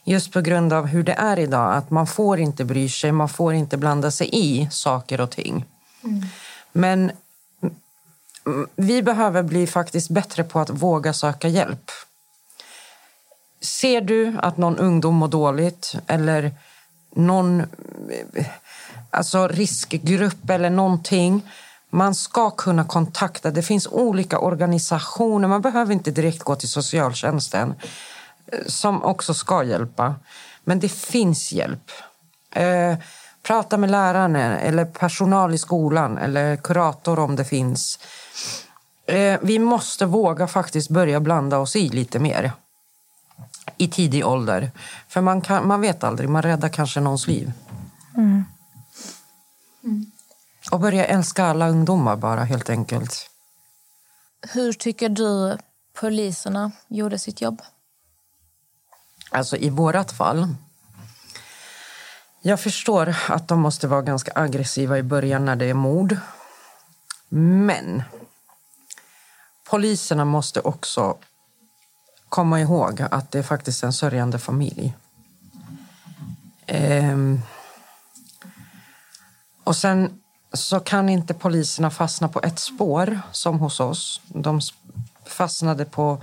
Just 0.05 0.33
på 0.33 0.41
grund 0.41 0.72
av 0.72 0.87
hur 0.87 1.03
det 1.03 1.12
är 1.12 1.39
idag, 1.39 1.75
att 1.75 1.91
man 1.91 2.07
får 2.07 2.39
inte 2.41 2.64
bry 2.64 2.89
sig, 2.89 3.12
man 3.12 3.29
får 3.29 3.55
inte 3.55 3.77
blanda 3.77 4.11
sig 4.11 4.29
i 4.33 4.68
saker 4.70 5.20
och 5.20 5.31
ting. 5.31 5.64
Men 6.72 7.12
mm, 8.47 8.66
vi 8.77 9.03
behöver 9.03 9.43
bli 9.43 9.66
faktiskt 9.66 10.11
bättre 10.11 10.45
på 10.45 10.61
att 10.61 10.70
våga 10.70 11.12
söka 11.12 11.49
hjälp. 11.49 11.91
Ser 13.61 14.01
du 14.01 14.37
att 14.43 14.57
någon 14.57 14.77
ungdom 14.79 15.14
mår 15.14 15.29
dåligt 15.29 15.95
eller 16.07 16.53
någon 17.11 17.61
eh, 18.35 18.47
alltså 19.15 19.49
riskgrupp 19.49 20.51
eller 20.51 20.71
någonting 20.71 21.43
man 21.95 22.15
ska 22.15 22.51
kunna 22.51 22.85
kontakta. 22.85 23.51
Det 23.51 23.62
finns 23.62 23.87
olika 23.87 24.39
organisationer. 24.39 25.49
Man 25.49 25.61
behöver 25.61 25.93
inte 25.93 26.11
direkt 26.11 26.43
gå 26.43 26.57
till 26.57 26.69
socialtjänsten 26.69 27.75
eh, 28.53 28.59
som 28.67 29.03
också 29.03 29.35
ska 29.35 29.65
hjälpa. 29.65 30.15
Men 30.65 30.81
det 30.81 30.89
finns 30.89 31.53
hjälp. 31.53 31.91
Eh, 32.51 32.97
prata 33.43 33.77
med 33.77 33.91
läraren 33.91 34.37
eller 34.37 34.85
personal 34.85 35.55
i 35.55 35.59
skolan 35.59 36.19
eller 36.19 36.57
kurator 36.57 37.19
om 37.19 37.37
det 37.37 37.45
finns. 37.45 37.99
Eh, 39.07 39.39
vi 39.43 39.59
måste 39.59 40.07
våga 40.07 40.47
faktiskt 40.47 40.91
börja 40.91 41.21
blanda 41.21 41.59
oss 41.59 41.77
i 41.77 41.89
lite 41.89 42.19
mer 42.19 42.53
i 43.77 43.89
tidig 43.89 44.27
ålder. 44.27 44.71
För 45.09 45.21
man, 45.21 45.41
kan, 45.41 45.69
man 45.69 45.81
vet 45.81 46.05
aldrig, 46.05 46.29
man 46.29 46.43
räddar 46.43 46.69
kanske 46.69 47.01
någons 47.01 47.27
liv. 47.27 47.53
Mm. 48.17 48.45
Och 50.70 50.80
börja 50.80 51.05
älska 51.05 51.45
alla 51.45 51.68
ungdomar 51.68 52.16
bara 52.16 52.45
helt 52.45 52.70
enkelt. 52.70 53.30
Hur 54.53 54.72
tycker 54.72 55.09
du 55.09 55.59
poliserna 55.93 56.72
gjorde 56.89 57.18
sitt 57.18 57.41
jobb? 57.41 57.62
Alltså 59.30 59.57
i 59.57 59.70
vårat 59.70 60.12
fall. 60.12 60.55
Jag 62.41 62.61
förstår 62.61 63.16
att 63.28 63.49
de 63.49 63.61
måste 63.61 63.87
vara 63.89 64.03
ganska 64.03 64.32
aggressiva 64.35 64.99
i 64.99 65.03
början 65.03 65.45
när 65.45 65.57
det 65.57 65.64
är 65.64 65.74
mord. 65.74 66.16
Men 67.28 68.03
poliserna 69.64 70.24
måste 70.24 70.61
också 70.61 71.16
komma 72.28 72.61
ihåg 72.61 73.03
att 73.11 73.30
det 73.30 73.39
är 73.39 73.43
faktiskt 73.43 73.85
en 73.85 73.93
sörjande 73.93 74.39
familj. 74.39 74.95
Ehm. 76.66 77.41
Och 79.65 79.77
sen 79.77 80.21
så 80.53 80.81
kan 80.81 81.09
inte 81.09 81.35
poliserna 81.35 81.91
fastna 81.91 82.29
på 82.29 82.41
ett 82.43 82.59
spår 82.59 83.21
som 83.33 83.59
hos 83.59 83.81
oss. 83.81 84.21
De 84.27 84.61
fastnade 85.27 85.85
på 85.85 86.23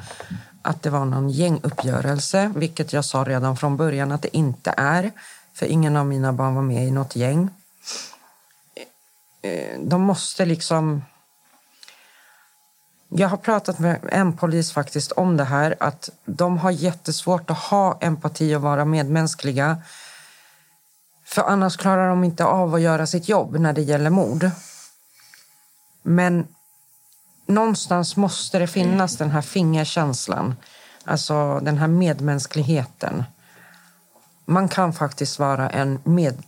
att 0.62 0.84
det 0.84 0.90
var 0.90 1.06
någon 1.06 1.30
gänguppgörelse, 1.30 2.52
vilket 2.56 2.94
jag 2.94 3.06
sa 3.06 3.24
redan 3.24 3.58
från 3.58 3.78
början 3.78 4.12
att 4.12 4.22
det 4.22 4.38
inte 4.38 4.74
är. 4.78 5.12
För 5.54 5.66
ingen 5.66 5.98
av 5.98 6.06
mina 6.06 6.34
barn 6.34 6.56
var 6.56 6.62
med 6.62 6.88
i 6.88 6.92
något 6.92 7.16
gäng. 7.16 7.50
Eh, 9.42 9.80
de 9.80 10.02
måste 10.02 10.46
liksom... 10.46 11.04
Jag 13.10 13.28
har 13.28 13.38
pratat 13.38 13.80
med 13.80 14.00
en 14.12 14.38
polis 14.38 14.72
faktiskt 14.72 15.12
om 15.12 15.38
det 15.38 15.44
här, 15.44 15.76
att 15.80 16.10
de 16.26 16.58
har 16.58 16.72
jättesvårt 16.72 17.50
att 17.50 17.58
ha 17.58 17.98
empati 18.02 18.56
och 18.56 18.62
vara 18.62 18.86
medmänskliga. 18.86 19.78
För 21.32 21.42
annars 21.42 21.78
klarar 21.78 22.10
de 22.10 22.24
inte 22.24 22.46
av 22.46 22.76
att 22.76 22.82
göra 22.82 23.08
sitt 23.08 23.30
jobb 23.30 23.60
när 23.60 23.74
det 23.74 23.82
gäller 23.82 24.10
mord. 24.10 24.50
Men 26.04 26.48
någonstans 27.46 28.18
måste 28.18 28.60
det 28.60 28.68
finnas 28.68 29.18
den 29.18 29.32
här 29.32 29.42
fingerkänslan. 29.42 30.56
Alltså 31.06 31.60
den 31.60 31.78
här 31.78 31.88
medmänskligheten. 31.88 33.24
Man 34.46 34.70
kan 34.70 34.94
faktiskt 34.94 35.40
vara 35.40 35.70
en 35.70 36.00
med, 36.04 36.44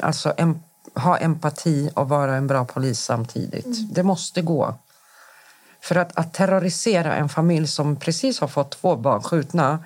alltså 0.00 0.34
em, 0.36 0.62
ha 0.94 1.16
empati 1.16 1.90
och 1.94 2.08
vara 2.08 2.36
en 2.36 2.46
bra 2.46 2.64
polis 2.64 3.00
samtidigt. 3.00 3.94
Det 3.94 4.02
måste 4.02 4.42
gå. 4.42 4.74
För 5.80 5.96
att, 5.96 6.18
att 6.18 6.34
terrorisera 6.34 7.16
en 7.16 7.28
familj 7.28 7.66
som 7.66 7.96
precis 7.96 8.40
har 8.40 8.48
fått 8.48 8.70
två 8.70 8.96
barn 8.96 9.22
skjutna 9.22 9.78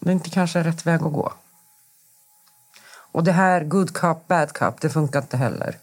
det 0.00 0.10
är 0.10 0.12
inte 0.12 0.30
kanske 0.30 0.62
rätt 0.62 0.86
väg 0.86 1.02
att 1.02 1.12
gå. 1.12 1.32
Och 3.16 3.24
det 3.24 3.32
här 3.32 3.64
good 3.64 3.94
cop, 3.94 4.28
bad 4.28 4.52
cop, 4.52 4.80
det 4.80 4.90
funkar 4.90 5.22
inte 5.22 5.36
heller. 5.36 5.78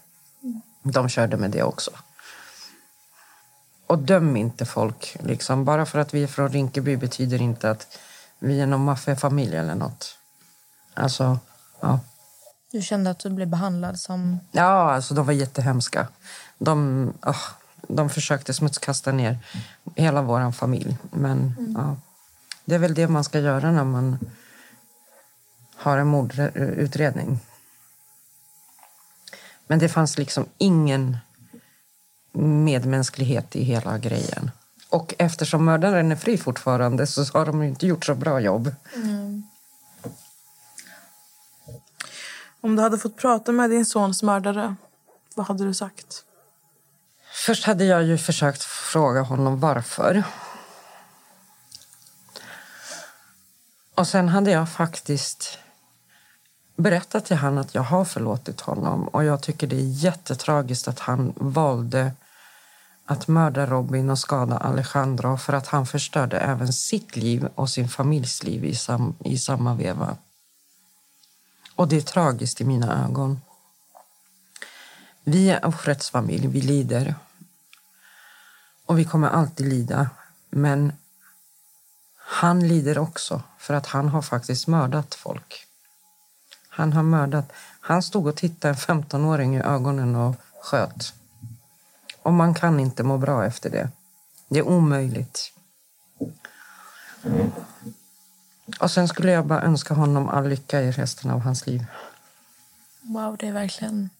De 0.82 1.08
körde 1.08 1.36
med 1.36 1.50
det 1.50 1.62
också. 1.62 1.90
Och 3.86 3.98
döm 3.98 4.36
inte 4.36 4.64
folk. 4.64 5.16
Liksom. 5.20 5.64
Bara 5.64 5.86
för 5.86 5.98
att 5.98 6.14
vi 6.14 6.22
är 6.22 6.26
från 6.26 6.48
Rinkeby 6.48 6.96
betyder 6.96 7.42
inte 7.42 7.70
att 7.70 7.98
vi 8.38 8.60
är 8.60 8.66
någon 8.66 8.84
maffiafamilj 8.84 9.56
eller 9.56 9.74
något. 9.74 10.18
Alltså, 10.94 11.38
ja. 11.80 12.00
Du 12.72 12.82
kände 12.82 13.10
att 13.10 13.18
du 13.18 13.30
blev 13.30 13.48
behandlad 13.48 14.00
som... 14.00 14.40
Ja, 14.52 14.92
alltså 14.92 15.14
de 15.14 15.26
var 15.26 15.32
jättehemska. 15.32 16.08
De, 16.58 17.12
åh, 17.26 17.44
de 17.88 18.10
försökte 18.10 18.54
smutskasta 18.54 19.12
ner 19.12 19.38
hela 19.96 20.22
vår 20.22 20.52
familj. 20.52 20.96
Men 21.10 21.54
ja, 21.76 21.96
det 22.64 22.74
är 22.74 22.78
väl 22.78 22.94
det 22.94 23.08
man 23.08 23.24
ska 23.24 23.38
göra 23.38 23.72
när 23.72 23.84
man 23.84 24.18
har 25.84 25.98
en 25.98 26.06
mordutredning. 26.06 27.40
Men 29.66 29.78
det 29.78 29.88
fanns 29.88 30.18
liksom 30.18 30.46
ingen 30.58 31.18
medmänsklighet 32.32 33.56
i 33.56 33.62
hela 33.64 33.98
grejen. 33.98 34.50
Och 34.88 35.14
eftersom 35.18 35.64
mördaren 35.64 36.12
är 36.12 36.16
fri 36.16 36.38
fortfarande 36.38 37.06
så 37.06 37.24
har 37.38 37.46
de 37.46 37.62
inte 37.62 37.86
gjort 37.86 38.04
så 38.04 38.14
bra 38.14 38.40
jobb. 38.40 38.74
Om 42.60 42.76
du 42.76 42.82
hade 42.82 42.98
fått 42.98 43.16
prata 43.16 43.52
med 43.52 43.70
din 43.70 43.86
sons 43.86 44.22
mördare, 44.22 44.76
vad 45.34 45.46
hade 45.46 45.64
du 45.64 45.74
sagt? 45.74 46.24
Först 47.46 47.64
hade 47.64 47.84
jag 47.84 48.02
ju 48.02 48.18
försökt 48.18 48.62
fråga 48.62 49.22
honom 49.22 49.60
varför. 49.60 50.24
Och 53.94 54.06
sen 54.06 54.28
hade 54.28 54.50
jag 54.50 54.68
faktiskt 54.68 55.58
berättat 56.76 57.24
till 57.24 57.36
honom 57.36 57.58
att 57.58 57.74
jag 57.74 57.82
har 57.82 58.04
förlåtit 58.04 58.60
honom. 58.60 59.08
Och 59.08 59.24
jag 59.24 59.42
tycker 59.42 59.66
det 59.66 59.76
är 59.76 60.04
jättetragiskt 60.04 60.88
att 60.88 60.98
han 60.98 61.32
valde 61.36 62.12
att 63.04 63.28
mörda 63.28 63.66
Robin 63.66 64.10
och 64.10 64.18
skada 64.18 64.56
Alejandro 64.56 65.36
för 65.36 65.52
att 65.52 65.66
han 65.66 65.86
förstörde 65.86 66.38
även 66.38 66.72
sitt 66.72 67.16
liv 67.16 67.48
och 67.54 67.70
sin 67.70 67.88
familjs 67.88 68.42
liv 68.42 68.64
i, 68.64 68.74
sam, 68.74 69.14
i 69.24 69.38
samma 69.38 69.74
veva. 69.74 70.16
Och 71.74 71.88
det 71.88 71.96
är 71.96 72.00
tragiskt 72.00 72.60
i 72.60 72.64
mina 72.64 73.04
ögon. 73.04 73.40
Vi 75.24 75.50
är 75.50 75.66
offrets 75.66 76.10
familj, 76.10 76.46
vi 76.46 76.60
lider. 76.60 77.14
Och 78.86 78.98
vi 78.98 79.04
kommer 79.04 79.28
alltid 79.28 79.68
lida. 79.68 80.10
Men 80.50 80.92
han 82.16 82.68
lider 82.68 82.98
också 82.98 83.42
för 83.58 83.74
att 83.74 83.86
han 83.86 84.08
har 84.08 84.22
faktiskt 84.22 84.66
mördat 84.66 85.14
folk. 85.14 85.63
Han 86.74 86.92
har 86.92 87.02
mördat. 87.02 87.52
Han 87.80 88.02
stod 88.02 88.26
och 88.26 88.36
tittade 88.36 88.74
en 88.74 89.02
15-åring 89.02 89.56
i 89.56 89.60
ögonen 89.60 90.16
och 90.16 90.36
sköt. 90.60 91.14
Och 92.22 92.32
man 92.32 92.54
kan 92.54 92.80
inte 92.80 93.02
må 93.02 93.18
bra 93.18 93.44
efter 93.44 93.70
det. 93.70 93.90
Det 94.48 94.58
är 94.58 94.68
omöjligt. 94.68 95.52
Och 98.80 98.90
sen 98.90 99.08
skulle 99.08 99.32
jag 99.32 99.46
bara 99.46 99.62
önska 99.62 99.94
honom 99.94 100.28
all 100.28 100.48
lycka 100.48 100.80
i 100.80 100.90
resten 100.90 101.30
av 101.30 101.40
hans 101.40 101.66
liv. 101.66 101.86
Wow, 103.00 103.36
det 103.36 103.48
är 103.48 103.52
verkligen... 103.52 104.10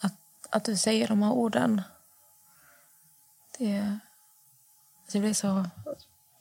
Att, 0.00 0.14
att 0.50 0.64
du 0.64 0.76
säger 0.76 1.08
de 1.08 1.22
här 1.22 1.32
orden. 1.32 1.82
Det... 3.58 3.98
Alltså, 5.02 5.18
jag 5.18 5.22
blir 5.22 5.34
så 5.34 5.64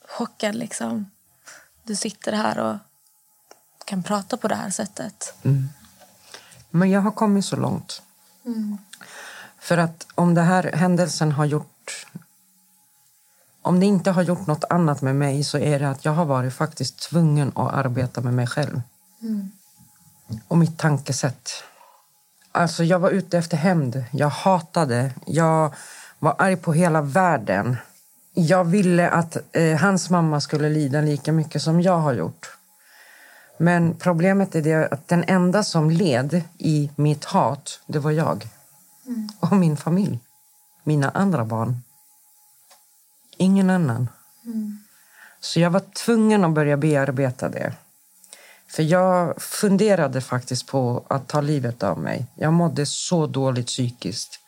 chockad, 0.07 0.55
liksom. 0.55 1.11
Du 1.83 1.95
sitter 1.95 2.33
här 2.33 2.59
och 2.59 2.77
kan 3.87 4.03
prata 4.03 4.37
på 4.37 4.47
det 4.47 4.55
här 4.55 4.69
sättet. 4.69 5.33
Men 6.69 6.89
jag 6.89 7.01
har 7.01 7.11
kommit 7.11 7.45
så 7.45 7.55
långt. 7.55 8.01
För 9.59 9.77
att 9.77 10.07
om 10.15 10.33
den 10.33 10.45
här 10.45 10.71
händelsen 10.73 11.31
har 11.31 11.45
gjort... 11.45 12.05
Om 13.61 13.79
det 13.79 13.85
inte 13.85 14.11
har 14.11 14.21
gjort 14.21 14.47
något 14.47 14.63
annat 14.69 15.01
med 15.01 15.15
mig 15.15 15.43
så 15.43 15.57
är 15.57 15.79
det 15.79 15.89
att 15.89 16.05
jag 16.05 16.11
har 16.11 16.25
varit 16.25 16.53
faktiskt 16.53 16.99
tvungen 16.99 17.51
att 17.55 17.73
arbeta 17.73 18.21
med 18.21 18.33
mig 18.33 18.47
själv. 18.47 18.81
Och 20.47 20.57
mitt 20.57 20.77
tankesätt. 20.77 21.49
Alltså 22.51 22.83
jag 22.83 22.99
var 22.99 23.09
ute 23.09 23.37
efter 23.37 23.57
hämnd. 23.57 24.03
Jag 24.11 24.29
hatade. 24.29 25.11
Jag 25.25 25.73
var 26.19 26.35
arg 26.37 26.55
på 26.55 26.73
hela 26.73 27.01
världen. 27.01 27.77
Jag 28.33 28.63
ville 28.63 29.09
att 29.09 29.37
eh, 29.51 29.77
hans 29.77 30.09
mamma 30.09 30.41
skulle 30.41 30.69
lida 30.69 31.01
lika 31.01 31.31
mycket 31.31 31.61
som 31.61 31.81
jag 31.81 31.99
har 31.99 32.13
gjort. 32.13 32.56
Men 33.57 33.95
problemet 33.95 34.55
är 34.55 34.61
det 34.61 34.87
att 34.87 35.07
den 35.07 35.23
enda 35.27 35.63
som 35.63 35.89
led 35.89 36.41
i 36.57 36.91
mitt 36.95 37.25
hat, 37.25 37.79
det 37.87 37.99
var 37.99 38.11
jag. 38.11 38.47
Och 39.39 39.51
min 39.51 39.77
familj. 39.77 40.19
Mina 40.83 41.09
andra 41.09 41.45
barn. 41.45 41.81
Ingen 43.37 43.69
annan. 43.69 44.09
Så 45.39 45.59
jag 45.59 45.69
var 45.69 45.83
tvungen 46.05 46.43
att 46.43 46.53
börja 46.53 46.77
bearbeta 46.77 47.49
det. 47.49 47.73
För 48.67 48.83
jag 48.83 49.41
funderade 49.41 50.21
faktiskt 50.21 50.67
på 50.67 51.05
att 51.07 51.27
ta 51.27 51.41
livet 51.41 51.83
av 51.83 51.99
mig. 51.99 52.25
Jag 52.35 52.53
mådde 52.53 52.85
så 52.85 53.27
dåligt 53.27 53.67
psykiskt. 53.67 54.39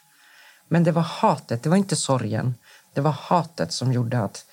Men 0.68 0.84
det 0.84 0.92
var 0.92 1.02
hatet, 1.02 1.64
det 1.64 1.70
var 1.70 1.78
inte 1.78 1.96
sorgen. 1.96 2.56
Det 2.94 3.02
var 3.02 3.12
hatet 3.12 3.72
som 3.72 3.94
gjorde 3.94 4.20
att 4.20 4.46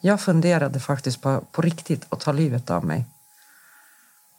jag 0.00 0.20
funderade 0.20 0.80
faktiskt 0.80 1.20
på, 1.20 1.44
på 1.52 1.62
riktigt 1.62 2.06
att 2.08 2.20
ta 2.20 2.32
livet 2.32 2.70
av 2.70 2.84
mig. 2.84 3.04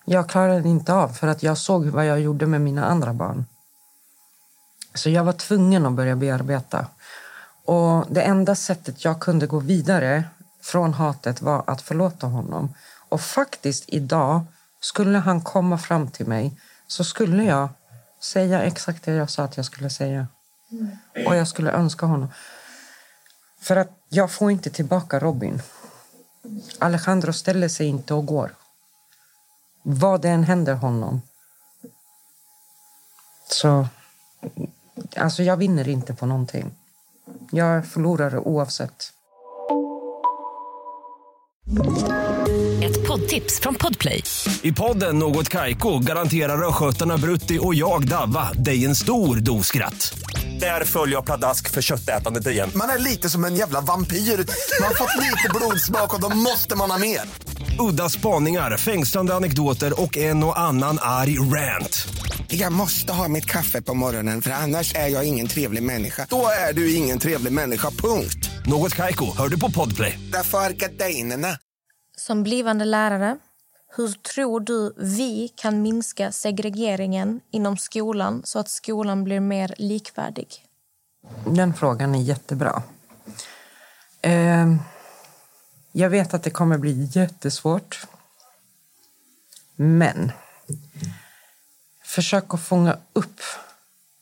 Jag 0.05 0.29
klarade 0.29 0.61
det 0.61 0.69
inte 0.69 0.93
av 0.93 1.09
för 1.09 1.27
att 1.27 1.43
jag 1.43 1.57
såg 1.57 1.85
vad 1.85 2.05
jag 2.05 2.19
gjorde 2.19 2.45
med 2.45 2.61
mina 2.61 2.85
andra 2.85 3.13
barn. 3.13 3.45
Så 4.93 5.09
jag 5.09 5.23
var 5.23 5.33
tvungen 5.33 5.85
att 5.85 5.93
börja 5.93 6.15
bearbeta. 6.15 6.87
Och 7.65 8.05
det 8.09 8.21
enda 8.21 8.55
sättet 8.55 9.05
jag 9.05 9.19
kunde 9.19 9.47
gå 9.47 9.59
vidare 9.59 10.23
från 10.61 10.93
hatet 10.93 11.41
var 11.41 11.63
att 11.67 11.81
förlåta 11.81 12.27
honom. 12.27 12.73
Och 13.09 13.21
faktiskt 13.21 13.83
idag, 13.87 14.41
skulle 14.79 15.17
han 15.17 15.41
komma 15.41 15.77
fram 15.77 16.11
till 16.11 16.27
mig 16.27 16.59
så 16.87 17.03
skulle 17.03 17.43
jag 17.43 17.69
säga 18.21 18.61
exakt 18.61 19.03
det 19.03 19.11
jag 19.11 19.29
sa 19.29 19.43
att 19.43 19.57
jag 19.57 19.65
skulle 19.65 19.89
säga. 19.89 20.27
Och 21.25 21.35
jag 21.35 21.47
skulle 21.47 21.71
önska 21.71 22.05
honom. 22.05 22.29
För 23.61 23.75
att 23.75 23.89
jag 24.09 24.31
får 24.31 24.51
inte 24.51 24.69
tillbaka 24.69 25.19
Robin. 25.19 25.61
Alejandro 26.79 27.33
ställer 27.33 27.67
sig 27.67 27.87
inte 27.87 28.13
och 28.13 28.25
går. 28.25 28.51
Vad 29.87 30.21
det 30.21 30.29
än 30.29 30.43
händer 30.43 30.73
honom. 30.73 31.21
Så... 33.49 33.87
Alltså, 35.17 35.43
jag 35.43 35.57
vinner 35.57 35.87
inte 35.87 36.13
på 36.13 36.25
någonting. 36.25 36.71
Jag 37.51 37.87
förlorar 37.87 38.47
oavsett. 38.47 39.11
Ett 42.83 43.07
poddtips 43.07 43.59
från 43.59 43.75
Podplay. 43.75 44.23
I 44.61 44.71
podden 44.71 45.19
Något 45.19 45.49
Kaiko 45.49 45.99
garanterar 45.99 46.67
östgötarna 46.67 47.17
Brutti 47.17 47.59
och 47.61 47.75
jag, 47.75 48.07
Davva, 48.07 48.53
dig 48.53 48.85
en 48.85 48.95
stor 48.95 49.35
dos 49.35 49.67
skratt. 49.67 50.17
Där 50.59 50.83
följer 50.83 51.15
jag 51.15 51.25
pladask 51.25 51.69
för 51.69 51.81
köttätandet 51.81 52.47
igen. 52.47 52.71
Man 52.75 52.89
är 52.89 52.99
lite 52.99 53.29
som 53.29 53.45
en 53.45 53.55
jävla 53.55 53.81
vampyr. 53.81 54.17
Man 54.17 54.87
har 54.87 54.95
fått 54.95 55.23
lite 55.23 55.49
blodsmak 55.53 56.13
och 56.13 56.21
då 56.21 56.29
måste 56.29 56.75
man 56.75 56.91
ha 56.91 56.97
mer. 56.97 57.44
Udda 57.79 58.09
spaningar, 58.09 58.77
fängslande 58.77 59.35
anekdoter 59.35 60.01
och 60.01 60.17
en 60.17 60.43
och 60.43 60.59
annan 60.59 60.97
arg 61.01 61.39
rant. 61.39 62.07
Jag 62.47 62.73
måste 62.73 63.13
ha 63.13 63.27
mitt 63.27 63.45
kaffe 63.45 63.81
på 63.81 63.93
morgonen 63.93 64.41
för 64.41 64.51
annars 64.51 64.95
är 64.95 65.07
jag 65.07 65.27
ingen 65.27 65.47
trevlig 65.47 65.83
människa. 65.83 66.27
Då 66.29 66.47
är 66.69 66.73
du 66.73 66.95
ingen 66.95 67.19
trevlig 67.19 67.53
människa, 67.53 67.89
punkt. 67.89 68.49
Något 68.65 68.95
Kaiko, 68.95 69.25
hör 69.37 69.49
du 69.49 69.59
på 69.59 69.71
Podplay. 69.71 70.19
Därför 70.33 70.57
är 70.57 70.69
gardinerna. 70.69 71.47
Som 72.17 72.43
blivande 72.43 72.85
lärare, 72.85 73.37
hur 73.97 74.07
tror 74.07 74.59
du 74.59 74.93
vi 74.97 75.47
kan 75.55 75.81
minska 75.81 76.31
segregeringen 76.31 77.41
inom 77.51 77.77
skolan 77.77 78.41
så 78.43 78.59
att 78.59 78.69
skolan 78.69 79.23
blir 79.23 79.39
mer 79.39 79.75
likvärdig? 79.77 80.47
Den 81.45 81.73
frågan 81.73 82.15
är 82.15 82.21
jättebra. 82.21 82.83
Eh, 84.21 84.75
jag 85.97 86.09
vet 86.09 86.33
att 86.33 86.43
det 86.43 86.49
kommer 86.49 86.77
bli 86.77 87.09
jättesvårt. 87.11 88.07
Men 89.75 90.31
försök 92.03 92.53
att 92.53 92.61
fånga 92.61 92.97
upp 93.13 93.39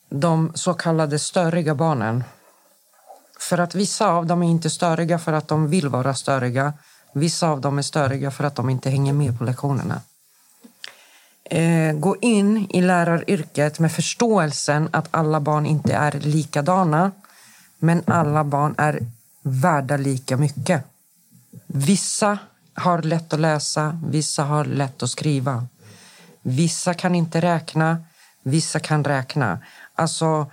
de 0.08 0.52
så 0.54 0.74
kallade 0.74 1.18
störiga 1.18 1.74
barnen. 1.74 2.24
För 3.38 3.58
att 3.58 3.74
vissa 3.74 4.06
av 4.08 4.26
dem 4.26 4.42
är 4.42 4.50
inte 4.50 4.70
störiga 4.70 5.18
för 5.18 5.32
att 5.32 5.48
de 5.48 5.68
vill 5.68 5.88
vara 5.88 6.14
störiga. 6.14 6.72
Vissa 7.12 7.48
av 7.48 7.60
dem 7.60 7.78
är 7.78 7.82
störiga 7.82 8.30
för 8.30 8.44
att 8.44 8.54
de 8.54 8.70
inte 8.70 8.90
hänger 8.90 9.12
med 9.12 9.38
på 9.38 9.44
lektionerna. 9.44 10.00
Eh, 11.44 11.92
gå 11.92 12.16
in 12.20 12.70
i 12.70 12.82
läraryrket 12.82 13.78
med 13.78 13.92
förståelsen 13.92 14.88
att 14.92 15.08
alla 15.10 15.40
barn 15.40 15.66
inte 15.66 15.94
är 15.94 16.12
likadana. 16.12 17.12
Men 17.78 18.02
alla 18.06 18.44
barn 18.44 18.74
är 18.78 19.06
värda 19.42 19.96
lika 19.96 20.36
mycket. 20.36 20.84
Vissa 21.66 22.38
har 22.74 23.02
lätt 23.02 23.32
att 23.32 23.40
läsa, 23.40 24.00
vissa 24.06 24.44
har 24.44 24.64
lätt 24.64 25.02
att 25.02 25.10
skriva. 25.10 25.66
Vissa 26.42 26.94
kan 26.94 27.14
inte 27.14 27.40
räkna, 27.40 28.04
vissa 28.42 28.80
kan 28.80 29.04
räkna. 29.04 29.58
Alltså, 29.94 30.50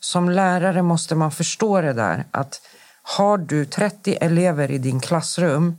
som 0.00 0.30
lärare 0.30 0.82
måste 0.82 1.14
man 1.14 1.30
förstå 1.30 1.80
det 1.80 1.92
där 1.92 2.24
att 2.30 2.60
har 3.02 3.38
du 3.38 3.64
30 3.64 4.18
elever 4.20 4.70
i 4.70 4.78
din 4.78 5.00
klassrum 5.00 5.76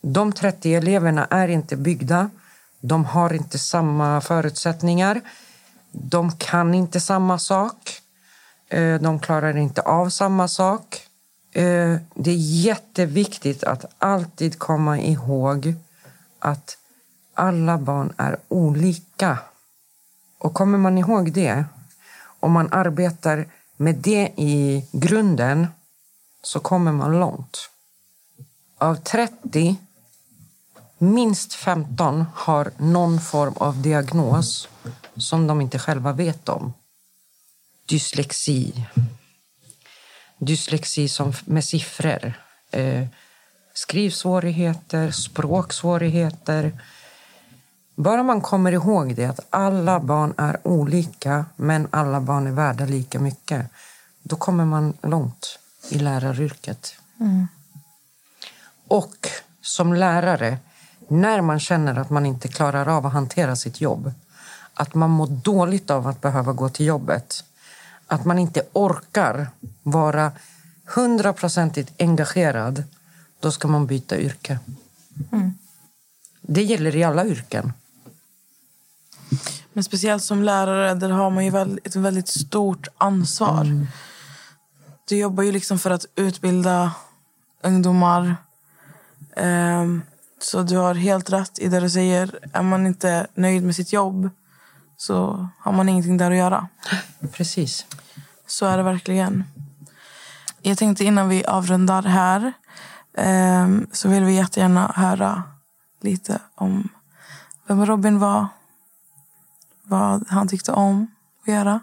de 0.00 0.32
30 0.32 0.74
eleverna 0.74 1.26
är 1.30 1.48
inte 1.48 1.76
byggda. 1.76 2.30
De 2.80 3.04
har 3.04 3.32
inte 3.32 3.58
samma 3.58 4.20
förutsättningar. 4.20 5.20
De 5.92 6.32
kan 6.32 6.74
inte 6.74 7.00
samma 7.00 7.38
sak. 7.38 8.00
Eh, 8.68 9.00
de 9.00 9.20
klarar 9.20 9.56
inte 9.56 9.82
av 9.82 10.08
samma 10.08 10.48
sak. 10.48 11.07
Eh, 11.58 11.96
det 12.14 12.30
är 12.30 12.62
jätteviktigt 12.64 13.64
att 13.64 13.84
alltid 13.98 14.58
komma 14.58 14.98
ihåg 14.98 15.74
att 16.38 16.78
alla 17.34 17.78
barn 17.78 18.12
är 18.16 18.36
olika. 18.48 19.38
Och 20.38 20.54
kommer 20.54 20.78
man 20.78 20.98
ihåg 20.98 21.32
det, 21.32 21.64
om 22.40 22.52
man 22.52 22.72
arbetar 22.72 23.46
med 23.76 23.94
det 23.94 24.32
i 24.36 24.86
grunden, 24.92 25.66
så 26.42 26.60
kommer 26.60 26.92
man 26.92 27.20
långt. 27.20 27.70
Av 28.78 28.94
30, 28.94 29.76
minst 30.98 31.54
15 31.54 32.24
har 32.34 32.70
någon 32.76 33.20
form 33.20 33.54
av 33.56 33.82
diagnos 33.82 34.68
som 35.16 35.46
de 35.46 35.60
inte 35.60 35.78
själva 35.78 36.12
vet 36.12 36.48
om. 36.48 36.72
Dyslexi. 37.86 38.86
Dyslexi 40.38 41.08
som 41.08 41.32
med 41.44 41.64
siffror. 41.64 42.32
Eh, 42.70 43.06
skrivsvårigheter, 43.74 45.10
språksvårigheter. 45.10 46.80
Bara 47.94 48.22
man 48.22 48.40
kommer 48.40 48.72
ihåg 48.72 49.14
det, 49.14 49.24
att 49.24 49.46
alla 49.50 50.00
barn 50.00 50.34
är 50.36 50.66
olika 50.66 51.44
men 51.56 51.88
alla 51.90 52.20
barn 52.20 52.46
är 52.46 52.50
värda 52.50 52.84
lika 52.84 53.18
mycket. 53.18 53.66
Då 54.22 54.36
kommer 54.36 54.64
man 54.64 54.94
långt 55.02 55.58
i 55.90 55.98
läraryrket. 55.98 56.94
Och 58.88 59.28
som 59.60 59.94
lärare, 59.94 60.58
när 61.08 61.40
man 61.40 61.60
känner 61.60 61.98
att 61.98 62.10
man 62.10 62.26
inte 62.26 62.48
klarar 62.48 62.86
av 62.86 63.06
att 63.06 63.12
hantera 63.12 63.56
sitt 63.56 63.80
jobb, 63.80 64.12
att 64.74 64.94
man 64.94 65.10
mår 65.10 65.26
dåligt 65.26 65.90
av 65.90 66.06
att 66.06 66.20
behöva 66.20 66.52
gå 66.52 66.68
till 66.68 66.86
jobbet, 66.86 67.44
att 68.08 68.24
man 68.24 68.38
inte 68.38 68.62
orkar 68.72 69.48
vara 69.82 70.32
hundraprocentigt 70.84 71.92
engagerad, 71.98 72.84
då 73.40 73.50
ska 73.50 73.68
man 73.68 73.86
byta 73.86 74.18
yrke. 74.18 74.58
Det 76.40 76.62
gäller 76.62 76.96
i 76.96 77.04
alla 77.04 77.26
yrken. 77.26 77.72
Men 79.72 79.84
speciellt 79.84 80.22
som 80.22 80.42
lärare, 80.42 80.94
där 80.94 81.08
har 81.08 81.30
man 81.30 81.44
ju 81.44 81.78
ett 81.84 81.96
väldigt 81.96 82.28
stort 82.28 82.88
ansvar. 82.98 83.86
Du 85.08 85.16
jobbar 85.16 85.42
ju 85.42 85.52
liksom 85.52 85.78
för 85.78 85.90
att 85.90 86.06
utbilda 86.14 86.92
ungdomar. 87.62 88.36
Ehm, 89.36 90.02
så 90.38 90.62
du 90.62 90.76
har 90.76 90.94
helt 90.94 91.30
rätt 91.30 91.58
i 91.58 91.68
det 91.68 91.80
du 91.80 91.90
säger. 91.90 92.38
Är 92.52 92.62
man 92.62 92.86
inte 92.86 93.26
nöjd 93.34 93.62
med 93.62 93.76
sitt 93.76 93.92
jobb 93.92 94.30
så 95.00 95.48
har 95.58 95.72
man 95.72 95.88
ingenting 95.88 96.16
där 96.16 96.30
att 96.30 96.36
göra. 96.36 96.68
Precis. 97.32 97.86
Så 98.46 98.66
är 98.66 98.76
det 98.76 98.82
verkligen. 98.82 99.44
Jag 100.62 100.78
tänkte 100.78 101.04
innan 101.04 101.28
vi 101.28 101.44
avrundar 101.46 102.02
här 102.02 102.52
ehm, 103.16 103.86
så 103.92 104.08
vill 104.08 104.24
vi 104.24 104.34
jättegärna 104.34 104.92
höra 104.96 105.42
lite 106.00 106.38
om 106.54 106.88
vem 107.66 107.86
Robin 107.86 108.18
var. 108.18 108.46
Vad 109.82 110.24
han 110.28 110.48
tyckte 110.48 110.72
om 110.72 111.06
att 111.42 111.54
göra. 111.54 111.80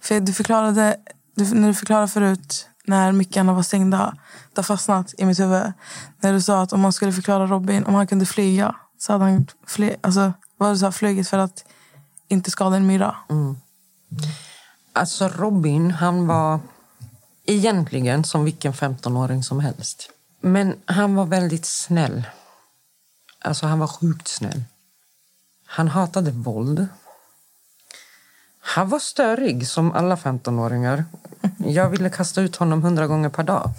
För 0.00 0.20
du 0.20 0.32
förklarade, 0.32 0.96
du, 1.34 1.54
när 1.54 1.68
du 1.68 1.74
förklarade 1.74 2.08
förut 2.08 2.68
när 2.84 3.12
mickarna 3.12 3.52
var 3.52 3.62
stängda, 3.62 4.16
det 4.54 4.58
har 4.58 4.62
fastnat 4.62 5.14
i 5.18 5.24
mitt 5.24 5.40
huvud. 5.40 5.72
När 6.20 6.32
du 6.32 6.40
sa 6.40 6.62
att 6.62 6.72
om 6.72 6.80
man 6.80 6.92
skulle 6.92 7.12
förklara 7.12 7.46
Robin, 7.46 7.84
om 7.84 7.94
han 7.94 8.06
kunde 8.06 8.26
flyga 8.26 8.76
så 8.98 9.12
hade 9.12 9.24
han 9.24 9.46
fly, 9.66 9.94
alltså, 10.00 10.32
vad 10.56 10.72
du 10.72 10.78
sa, 10.78 10.92
flugit 10.92 11.28
för 11.28 11.38
att 11.38 11.64
inte 12.30 12.50
skada 12.50 12.76
en 12.76 12.86
myra. 12.86 13.16
Mm. 13.28 13.56
Alltså 14.92 15.28
Robin, 15.28 15.90
han 15.90 16.26
var 16.26 16.60
egentligen 17.44 18.24
som 18.24 18.44
vilken 18.44 18.72
15-åring 18.72 19.42
som 19.42 19.60
helst. 19.60 20.10
Men 20.40 20.76
han 20.84 21.14
var 21.14 21.26
väldigt 21.26 21.66
snäll. 21.66 22.22
Alltså 23.38 23.66
han 23.66 23.78
var 23.78 23.86
sjukt 23.86 24.28
snäll. 24.28 24.64
Han 25.66 25.88
hatade 25.88 26.30
våld. 26.30 26.86
Han 28.60 28.88
var 28.88 28.98
störig 28.98 29.68
som 29.68 29.92
alla 29.92 30.16
15-åringar. 30.16 31.04
Jag 31.58 31.90
ville 31.90 32.10
kasta 32.10 32.40
ut 32.40 32.56
honom 32.56 32.82
hundra 32.82 33.06
gånger 33.06 33.28
per 33.28 33.42
dag. 33.42 33.70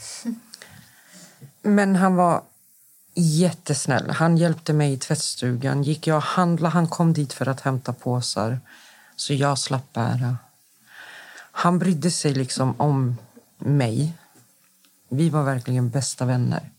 Men 1.61 1.95
han 1.95 2.15
var 2.15 2.41
jättesnäll. 3.13 4.09
Han 4.09 4.37
hjälpte 4.37 4.73
mig 4.73 4.93
i 4.93 4.97
tvättstugan. 4.97 5.83
Gick 5.83 6.07
jag 6.07 6.17
och 6.17 6.23
handlade, 6.23 6.73
han 6.73 6.87
kom 6.87 7.13
dit 7.13 7.33
för 7.33 7.47
att 7.49 7.61
hämta 7.61 7.93
påsar. 7.93 8.59
Så 9.15 9.33
jag 9.33 9.59
slapp 9.59 9.93
bära. 9.93 10.37
Han 11.51 11.79
brydde 11.79 12.11
sig 12.11 12.33
liksom 12.33 12.75
om 12.77 13.17
mig. 13.57 14.13
Vi 15.09 15.29
var 15.29 15.43
verkligen 15.43 15.89
bästa 15.89 16.25
vänner. 16.25 16.69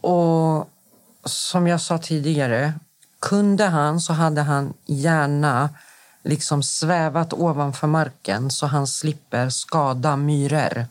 Och 0.00 0.70
som 1.24 1.66
jag 1.66 1.80
sa 1.80 1.98
tidigare, 1.98 2.72
kunde 3.18 3.64
han 3.64 4.00
så 4.00 4.12
hade 4.12 4.42
han 4.42 4.74
gärna 4.86 5.70
liksom 6.22 6.62
svävat 6.62 7.32
ovanför 7.32 7.86
marken 7.86 8.50
så 8.50 8.66
han 8.66 8.86
slipper 8.86 9.48
skada 9.48 10.16
myror 10.16 10.86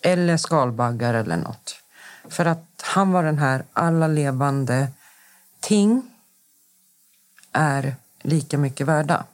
eller 0.00 0.36
skalbaggar 0.36 1.14
eller 1.14 1.36
något. 1.36 1.81
För 2.28 2.44
att 2.44 2.82
han 2.82 3.12
var 3.12 3.22
den 3.22 3.38
här 3.38 3.64
alla 3.72 4.06
levande 4.06 4.88
ting 5.60 6.02
är 7.52 7.96
lika 8.22 8.58
mycket 8.58 8.86
värda. 8.86 9.24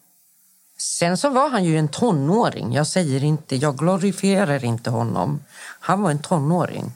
Sen 0.78 1.16
så 1.16 1.30
var 1.30 1.50
han 1.50 1.64
ju 1.64 1.78
en 1.78 1.88
tonåring. 1.88 2.72
Jag 2.72 2.86
säger 2.86 3.24
inte, 3.24 3.56
jag 3.56 3.78
glorifierar 3.78 4.64
inte 4.64 4.90
honom. 4.90 5.40
Han 5.80 6.02
var 6.02 6.10
en 6.10 6.22
tonåring. 6.22 6.92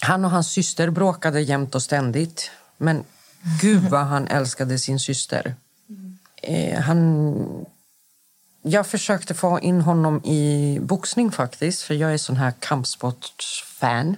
Han 0.00 0.24
och 0.24 0.30
hans 0.30 0.48
syster 0.48 0.90
bråkade 0.90 1.40
jämt 1.40 1.74
och 1.74 1.82
ständigt. 1.82 2.50
Men 2.76 3.04
gud 3.60 3.82
vad 3.82 4.06
han 4.06 4.26
älskade 4.26 4.78
sin 4.78 5.00
syster. 5.00 5.54
Eh, 6.42 6.80
han... 6.80 7.66
Jag 8.62 8.86
försökte 8.86 9.34
få 9.34 9.60
in 9.60 9.80
honom 9.80 10.24
i 10.24 10.78
boxning 10.82 11.32
faktiskt. 11.32 11.82
För 11.82 11.94
jag 11.94 12.14
är 12.14 12.18
sån 12.18 12.36
här 12.36 12.52
kampsportsfan. 12.60 14.16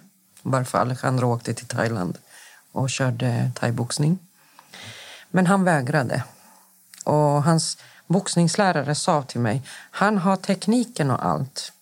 Varför 0.48 0.78
Alejandro 0.78 1.34
åkte 1.34 1.54
till 1.54 1.66
Thailand 1.66 2.18
och 2.72 2.90
körde 2.90 3.50
thaiboxning. 3.54 4.18
Men 5.30 5.46
han 5.46 5.64
vägrade. 5.64 6.22
Och 7.04 7.42
hans 7.42 7.78
boxningslärare 8.06 8.94
sa 8.94 9.22
till 9.22 9.40
mig, 9.40 9.62
han 9.90 10.18
har 10.18 10.36
tekniken 10.36 11.10
och 11.10 11.26
allt. 11.26 11.72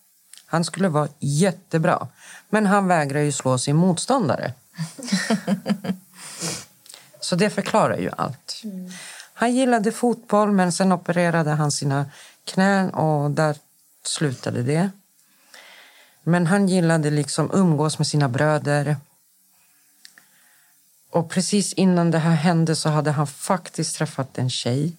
Han 0.46 0.64
skulle 0.64 0.88
vara 0.88 1.08
jättebra. 1.18 2.08
Men 2.48 2.66
han 2.66 2.86
vägrar 2.86 3.20
ju 3.20 3.32
slå 3.32 3.58
sin 3.58 3.76
motståndare. 3.76 4.52
Så 7.20 7.36
det 7.36 7.50
förklarar 7.50 7.96
ju 7.96 8.10
allt. 8.16 8.62
Han 9.34 9.54
gillade 9.54 9.92
fotboll 9.92 10.52
men 10.52 10.72
sen 10.72 10.92
opererade 10.92 11.50
han 11.50 11.72
sina 11.72 12.06
knän 12.44 12.90
och 12.90 13.30
där 13.30 13.56
slutade 14.04 14.62
det. 14.62 14.90
Men 16.24 16.46
han 16.46 16.68
gillade 16.68 17.10
liksom 17.10 17.50
umgås 17.52 17.98
med 17.98 18.06
sina 18.06 18.28
bröder. 18.28 18.96
Och 21.10 21.30
precis 21.30 21.72
innan 21.72 22.10
det 22.10 22.18
här 22.18 22.34
hände 22.34 22.76
så 22.76 22.88
hade 22.88 23.10
han 23.10 23.26
faktiskt 23.26 23.96
träffat 23.96 24.38
en 24.38 24.50
tjej. 24.50 24.96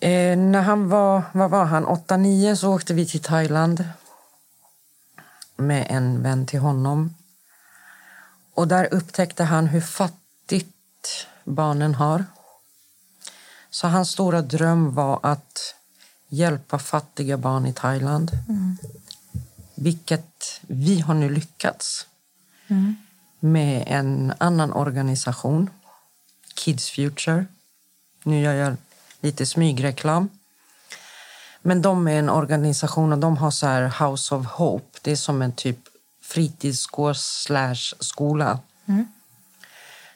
Eh, 0.00 0.38
när 0.38 0.62
han 0.62 0.88
var, 0.88 1.22
vad 1.32 1.50
var 1.50 1.64
han, 1.64 1.86
8-9 1.86 2.54
så 2.54 2.74
åkte 2.74 2.94
vi 2.94 3.06
till 3.06 3.22
Thailand 3.22 3.84
med 5.56 5.86
en 5.90 6.22
vän 6.22 6.46
till 6.46 6.60
honom. 6.60 7.14
Och 8.54 8.68
där 8.68 8.94
upptäckte 8.94 9.44
han 9.44 9.66
hur 9.66 9.80
fattigt 9.80 11.26
barnen 11.44 11.94
har. 11.94 12.24
Så 13.70 13.86
hans 13.88 14.10
stora 14.10 14.42
dröm 14.42 14.94
var 14.94 15.20
att 15.22 15.74
hjälpa 16.28 16.78
fattiga 16.78 17.36
barn 17.36 17.66
i 17.66 17.72
Thailand. 17.72 18.30
Vilket 19.76 20.60
vi 20.60 21.00
har 21.00 21.14
nu 21.14 21.30
lyckats 21.30 22.06
med 23.40 23.84
en 23.86 24.32
annan 24.38 24.72
organisation, 24.72 25.70
Kids 26.54 26.90
Future. 26.90 27.46
Nu 28.22 28.40
gör 28.40 28.52
jag 28.52 28.76
lite 29.20 29.46
smygreklam. 29.46 30.28
Men 31.62 31.82
de 31.82 32.08
är 32.08 32.18
en 32.18 32.30
organisation 32.30 33.12
och 33.12 33.18
de 33.18 33.36
har 33.36 33.50
så 33.50 33.66
här 33.66 34.06
House 34.06 34.34
of 34.34 34.46
Hope. 34.46 34.98
Det 35.02 35.12
är 35.12 35.16
som 35.16 35.42
en 35.42 35.52
typ 35.52 35.78
fritidsgård 36.22 37.16
slash 37.16 37.94
skola. 38.00 38.60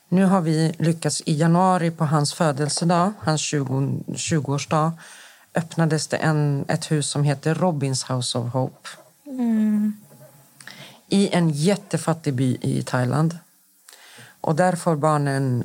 Nu 0.08 0.24
har 0.24 0.40
vi 0.40 0.74
lyckats 0.78 1.22
i 1.26 1.34
januari 1.34 1.90
på 1.90 2.04
hans 2.04 2.34
födelsedag, 2.34 3.12
hans 3.18 3.40
20, 3.40 3.64
20-årsdag, 4.06 4.92
öppnades 5.54 6.06
det 6.06 6.16
en, 6.16 6.64
ett 6.68 6.90
hus 6.90 7.10
som 7.10 7.24
heter 7.24 7.54
Robins 7.54 8.10
House 8.10 8.38
of 8.38 8.52
Hope. 8.52 8.88
I 11.08 11.28
en 11.32 11.50
jättefattig 11.50 12.34
by 12.34 12.58
i 12.60 12.82
Thailand. 12.82 13.38
Och 14.40 14.54
där 14.54 14.76
får 14.76 14.96
barnen 14.96 15.64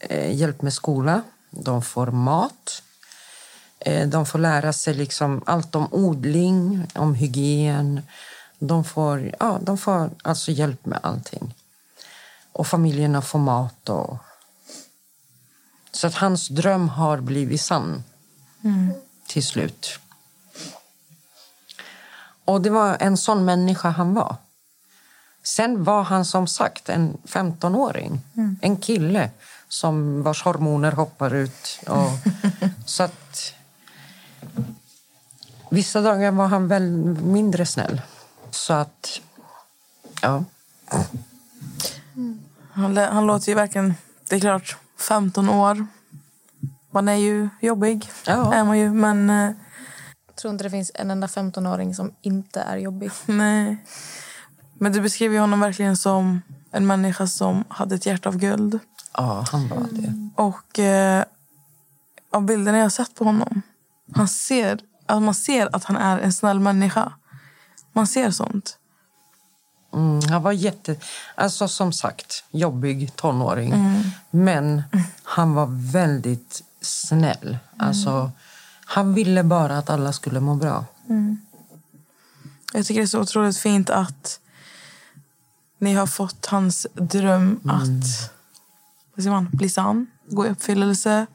eh, 0.00 0.36
hjälp 0.36 0.62
med 0.62 0.72
skola, 0.72 1.22
de 1.50 1.82
får 1.82 2.06
mat. 2.06 2.82
Eh, 3.78 4.08
de 4.08 4.26
får 4.26 4.38
lära 4.38 4.72
sig 4.72 4.94
liksom 4.94 5.42
allt 5.46 5.74
om 5.74 5.88
odling, 5.90 6.86
om 6.94 7.14
hygien. 7.14 8.02
De 8.58 8.84
får, 8.84 9.34
ja, 9.40 9.58
de 9.62 9.78
får 9.78 10.10
alltså 10.22 10.50
hjälp 10.50 10.86
med 10.86 10.98
allting. 11.02 11.54
Och 12.52 12.66
familjerna 12.66 13.22
får 13.22 13.38
mat 13.38 13.88
och 13.88 14.16
Så 15.92 16.06
att 16.06 16.14
hans 16.14 16.48
dröm 16.48 16.88
har 16.88 17.20
blivit 17.20 17.60
sann 17.60 18.04
till 19.26 19.46
slut. 19.46 19.98
Och 22.50 22.60
det 22.60 22.70
var 22.70 22.96
en 23.00 23.16
sån 23.16 23.44
människa 23.44 23.88
han 23.90 24.14
var. 24.14 24.36
Sen 25.42 25.84
var 25.84 26.02
han 26.02 26.24
som 26.24 26.46
sagt 26.46 26.88
en 26.88 27.16
15-åring. 27.24 28.20
En 28.60 28.76
kille 28.76 29.30
som 29.68 30.22
vars 30.22 30.42
hormoner 30.42 30.92
hoppar 30.92 31.34
ut. 31.34 31.80
Och, 31.86 32.10
så 32.86 33.02
att... 33.02 33.54
Vissa 35.70 36.00
dagar 36.00 36.30
var 36.30 36.46
han 36.46 36.68
väl 36.68 36.90
mindre 37.22 37.66
snäll. 37.66 38.02
Så 38.50 38.72
att... 38.72 39.20
Ja. 40.22 40.44
Han, 42.72 42.96
han 42.96 43.26
låter 43.26 43.48
ju 43.48 43.54
verkligen... 43.54 43.94
Det 44.28 44.36
är 44.36 44.40
klart, 44.40 44.76
15 44.98 45.48
år. 45.48 45.86
Man 46.90 47.08
är 47.08 47.16
ju 47.16 47.48
jobbig. 47.60 48.10
Ja. 48.26 48.54
Är 48.54 48.64
man 48.64 48.78
ju, 48.78 48.90
men... 48.90 49.54
Jag 50.40 50.42
tror 50.42 50.52
inte 50.52 50.64
det 50.64 50.70
finns 50.70 50.90
en 50.94 51.10
enda 51.10 51.26
15-åring 51.26 51.94
som 51.94 52.12
inte 52.20 52.60
är 52.60 52.76
jobbig. 52.76 53.10
Nej. 53.26 53.84
Men 54.78 54.92
du 54.92 55.00
beskriver 55.00 55.34
ju 55.34 55.40
honom 55.40 55.60
verkligen 55.60 55.96
som 55.96 56.42
en 56.70 56.86
människa 56.86 57.26
som 57.26 57.64
hade 57.68 57.94
ett 57.94 58.06
hjärta 58.06 58.28
av 58.28 58.36
guld. 58.36 58.78
ja, 59.16 59.44
han 59.52 59.68
var 59.68 59.86
det. 59.90 60.30
Och 60.36 60.78
eh, 60.78 61.24
av 62.32 62.42
bilderna 62.42 62.78
jag 62.78 62.84
har 62.84 62.90
sett 62.90 63.14
på 63.14 63.24
honom, 63.24 63.62
han 64.14 64.28
ser, 64.28 64.80
alltså 65.06 65.20
man 65.20 65.34
ser 65.34 65.76
att 65.76 65.84
han 65.84 65.96
är 65.96 66.18
en 66.18 66.32
snäll 66.32 66.60
människa. 66.60 67.12
Man 67.92 68.06
ser 68.06 68.30
sånt. 68.30 68.78
Mm, 69.94 70.20
han 70.30 70.42
var 70.42 70.52
jätte... 70.52 70.96
Alltså 71.34 71.68
som 71.68 71.92
sagt, 71.92 72.44
jobbig 72.50 73.16
tonåring. 73.16 73.74
Men 74.30 74.82
han 75.22 75.54
var 75.54 75.66
väldigt 75.92 76.62
snäll. 76.80 77.58
Alltså, 77.76 78.30
han 78.92 79.14
ville 79.14 79.44
bara 79.44 79.78
att 79.78 79.90
alla 79.90 80.12
skulle 80.12 80.40
må 80.40 80.54
bra. 80.54 80.84
Jag 82.72 82.86
tycker 82.86 83.00
det 83.00 83.04
är 83.04 83.06
så 83.06 83.20
otroligt 83.20 83.56
fint 83.58 83.90
att 83.90 84.40
ni 85.78 85.94
har 85.94 86.06
fått 86.06 86.46
hans 86.46 86.86
dröm 86.94 87.60
att 87.64 88.32
vad 89.14 89.22
säger 89.24 89.30
man, 89.30 89.48
bli 89.52 89.70
sann, 89.70 90.06
gå 90.28 90.46
i 90.46 90.48
uppfyllelse. 90.48 91.26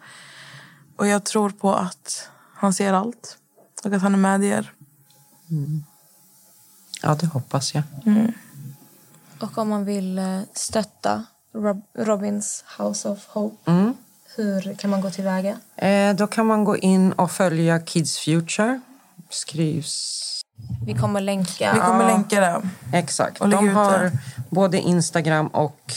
Och 0.95 1.07
jag 1.07 1.23
tror 1.23 1.49
på 1.49 1.73
att 1.75 2.29
han 2.53 2.73
ser 2.73 2.93
allt 2.93 3.37
och 3.83 3.93
att 3.93 4.01
han 4.01 4.13
är 4.13 4.17
med 4.17 4.43
er. 4.43 4.73
Ja, 7.01 7.15
det 7.15 7.25
hoppas 7.27 7.73
jag. 7.73 7.83
Och 9.39 9.57
om 9.57 9.69
man 9.69 9.85
vill 9.85 10.17
eh, 10.17 10.41
stötta 10.53 11.25
Rob 11.53 11.81
Robins 11.93 12.63
House 12.77 13.09
of 13.09 13.25
Hope, 13.27 13.71
Mm. 13.71 13.93
Hur 14.35 14.75
kan 14.75 14.89
man 14.89 15.01
gå 15.01 15.09
tillväga? 15.11 15.57
Eh, 15.75 16.15
då 16.15 16.27
kan 16.27 16.45
man 16.45 16.63
gå 16.63 16.77
in 16.77 17.11
och 17.11 17.31
följa 17.31 17.79
Kids 17.79 18.17
Future. 18.17 18.81
Skrivs... 19.29 20.21
Vi 20.85 20.93
kommer 20.93 21.21
länka. 21.21 21.73
Vi 21.73 21.79
kommer 21.79 22.01
Ja. 22.03 22.07
länka 22.07 22.39
det. 22.39 22.61
Exakt. 22.97 23.41
Och 23.41 23.49
De 23.49 23.69
har 23.69 23.99
det. 23.99 24.11
både 24.49 24.79
Instagram 24.79 25.47
och 25.47 25.93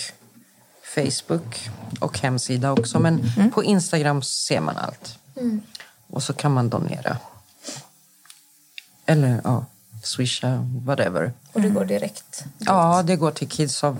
Facebook 0.94 1.70
och 2.00 2.18
hemsida 2.18 2.72
också. 2.72 2.98
Men 3.00 3.32
Mm. 3.36 3.50
på 3.50 3.64
Instagram 3.64 4.22
ser 4.22 4.60
man 4.60 4.76
allt. 4.76 5.18
Och 6.10 6.22
så 6.22 6.32
kan 6.32 6.52
man 6.52 6.68
donera. 6.68 7.16
Eller 9.06 9.40
ja, 9.44 9.64
swisha, 10.02 10.66
whatever. 10.84 11.32
Och 11.52 11.60
det 11.60 11.68
går 11.68 11.84
direkt. 11.84 12.44
Ja, 12.58 13.02
det 13.02 13.16
går 13.16 13.30
till 13.30 13.48
Kids 13.48 13.82
of... 13.82 13.96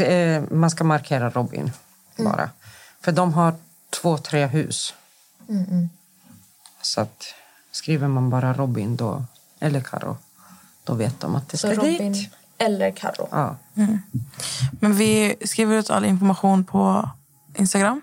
Eh, 0.00 0.42
Man 0.50 0.70
ska 0.70 0.84
markera 0.84 1.30
Robin 1.30 1.70
bara. 2.16 2.50
För 3.00 3.12
de 3.12 3.32
har 3.34 3.54
två, 3.90 4.18
tre 4.18 4.46
hus. 4.46 4.94
Så 6.82 7.00
att 7.00 7.24
skriver 7.70 8.08
man 8.08 8.30
bara 8.30 8.54
Robin 8.54 8.96
då, 8.96 9.24
eller 9.60 9.80
Karo, 9.80 10.16
då 10.84 10.94
vet 10.94 11.20
de 11.20 11.34
att 11.36 11.48
det 11.48 11.58
Så 11.58 11.66
ska 11.68 11.76
Robin 11.76 12.12
dit. 12.12 12.30
eller 12.58 12.90
Carro. 12.90 13.28
Ja. 13.30 13.56
Men 14.80 14.94
vi 14.96 15.36
skriver 15.44 15.76
ut 15.76 15.90
all 15.90 16.04
information 16.04 16.64
på 16.64 17.10
Instagram. 17.54 18.00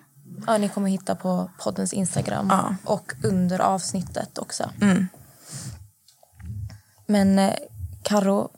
Ja, 0.48 0.58
ni 0.58 0.70
kommer 0.70 0.90
hitta 0.90 1.16
på 1.16 1.50
poddens 1.60 1.94
Instagram 1.94 2.48
Ja. 2.52 2.76
och 2.84 3.14
under 3.24 3.60
avsnittet 3.60 4.38
också. 4.38 4.70
Mm. 4.82 5.08
Men 7.06 7.40
eh, 7.40 7.54
Karo, 8.02 8.50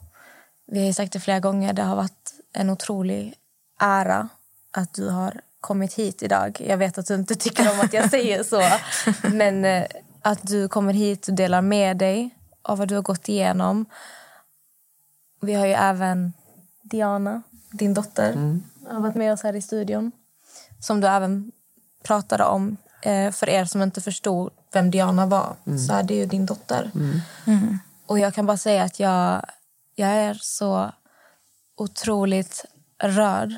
vi 0.71 0.79
har 0.79 0.85
ju 0.85 0.93
sagt 0.93 1.13
det 1.13 1.19
flera 1.19 1.39
gånger, 1.39 1.73
det 1.73 1.83
har 1.83 1.95
varit 1.95 2.33
en 2.53 2.69
otrolig 2.69 3.33
ära 3.79 4.29
att 4.71 4.93
du 4.93 5.09
har 5.09 5.41
kommit 5.62 5.93
hit 5.93 6.24
idag. 6.24 6.62
Jag 6.68 6.78
vet 6.78 6.97
att 6.97 7.05
du 7.05 7.16
inte 7.16 7.36
tycker 7.36 7.72
om 7.72 7.80
att 7.80 7.93
jag 7.93 8.10
säger 8.10 8.43
så, 8.43 8.62
men 9.28 9.66
eh, 9.66 9.86
att 10.22 10.47
du 10.47 10.68
kommer 10.68 10.93
hit 10.93 11.28
och 11.28 11.34
delar 11.34 11.62
med 11.62 11.97
dig 11.97 12.30
av 12.62 12.78
vad 12.78 12.88
du 12.88 12.95
har 12.95 13.01
gått 13.01 13.30
igenom. 13.30 13.86
Vi 15.41 15.53
har 15.53 15.66
ju 15.66 15.74
även 15.74 16.34
Diana, 16.82 17.41
din 17.72 17.93
dotter, 17.93 18.60
har 18.88 19.01
varit 19.01 19.16
med 19.16 19.34
oss 19.34 19.43
här 19.43 19.55
i 19.55 19.62
studion. 19.62 20.12
Som 20.80 21.01
du 21.01 21.08
även 21.08 21.51
pratade 22.03 22.43
om. 22.43 22.78
Eh, 23.01 23.32
för 23.32 23.49
er 23.49 23.66
som 23.66 23.82
inte 23.82 24.01
förstod 24.01 24.51
vem 24.74 24.91
Diana 24.91 25.26
var 25.26 25.55
så 25.88 25.93
är 25.93 26.03
det 26.03 26.14
ju 26.14 26.26
din 26.26 26.45
dotter. 26.45 26.91
Och 28.05 28.20
jag 28.20 28.34
kan 28.34 28.45
bara 28.45 28.58
säga 28.58 28.84
att 28.84 28.99
jag, 28.99 29.45
jag 29.95 30.10
är 30.10 30.34
så 30.34 30.91
otroligt 31.78 32.66
rörd 33.03 33.55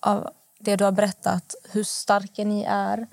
av 0.00 0.30
det 0.64 0.76
du 0.76 0.84
har 0.84 0.92
berättat. 0.92 1.54
Hur 1.70 1.84
starka 1.84 2.44
ni 2.44 2.64
är. 2.68 3.06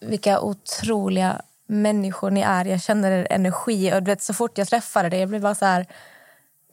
Vilka 0.00 0.40
otroliga 0.40 1.42
människor 1.66 2.30
ni 2.30 2.40
är. 2.40 2.64
Jag 2.64 2.82
känner 2.82 3.10
er 3.10 3.26
energi. 3.30 3.94
Och 3.94 4.02
du 4.02 4.10
vet, 4.10 4.22
så 4.22 4.34
fort 4.34 4.58
jag 4.58 4.68
träffade 4.68 5.08
dig 5.08 5.20
jag 5.20 5.28
blev 5.28 5.42
bara 5.42 5.54
så 5.54 5.64
här 5.64 5.86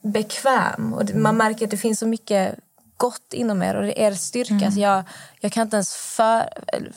bekväm. 0.02 0.94
Och 0.94 1.14
man 1.14 1.36
märker 1.36 1.64
att 1.64 1.70
det 1.70 1.76
finns 1.76 1.98
så 1.98 2.06
mycket 2.06 2.54
gott 2.96 3.32
inom 3.32 3.62
er 3.62 3.74
och 3.74 3.82
det 3.82 4.02
är 4.02 4.10
er 4.10 4.14
styrka. 4.14 4.70
Så 4.70 4.80
jag, 4.80 5.04
jag 5.40 5.52
kan 5.52 5.62
inte 5.62 5.76
ens 5.76 5.94
för, 5.94 6.48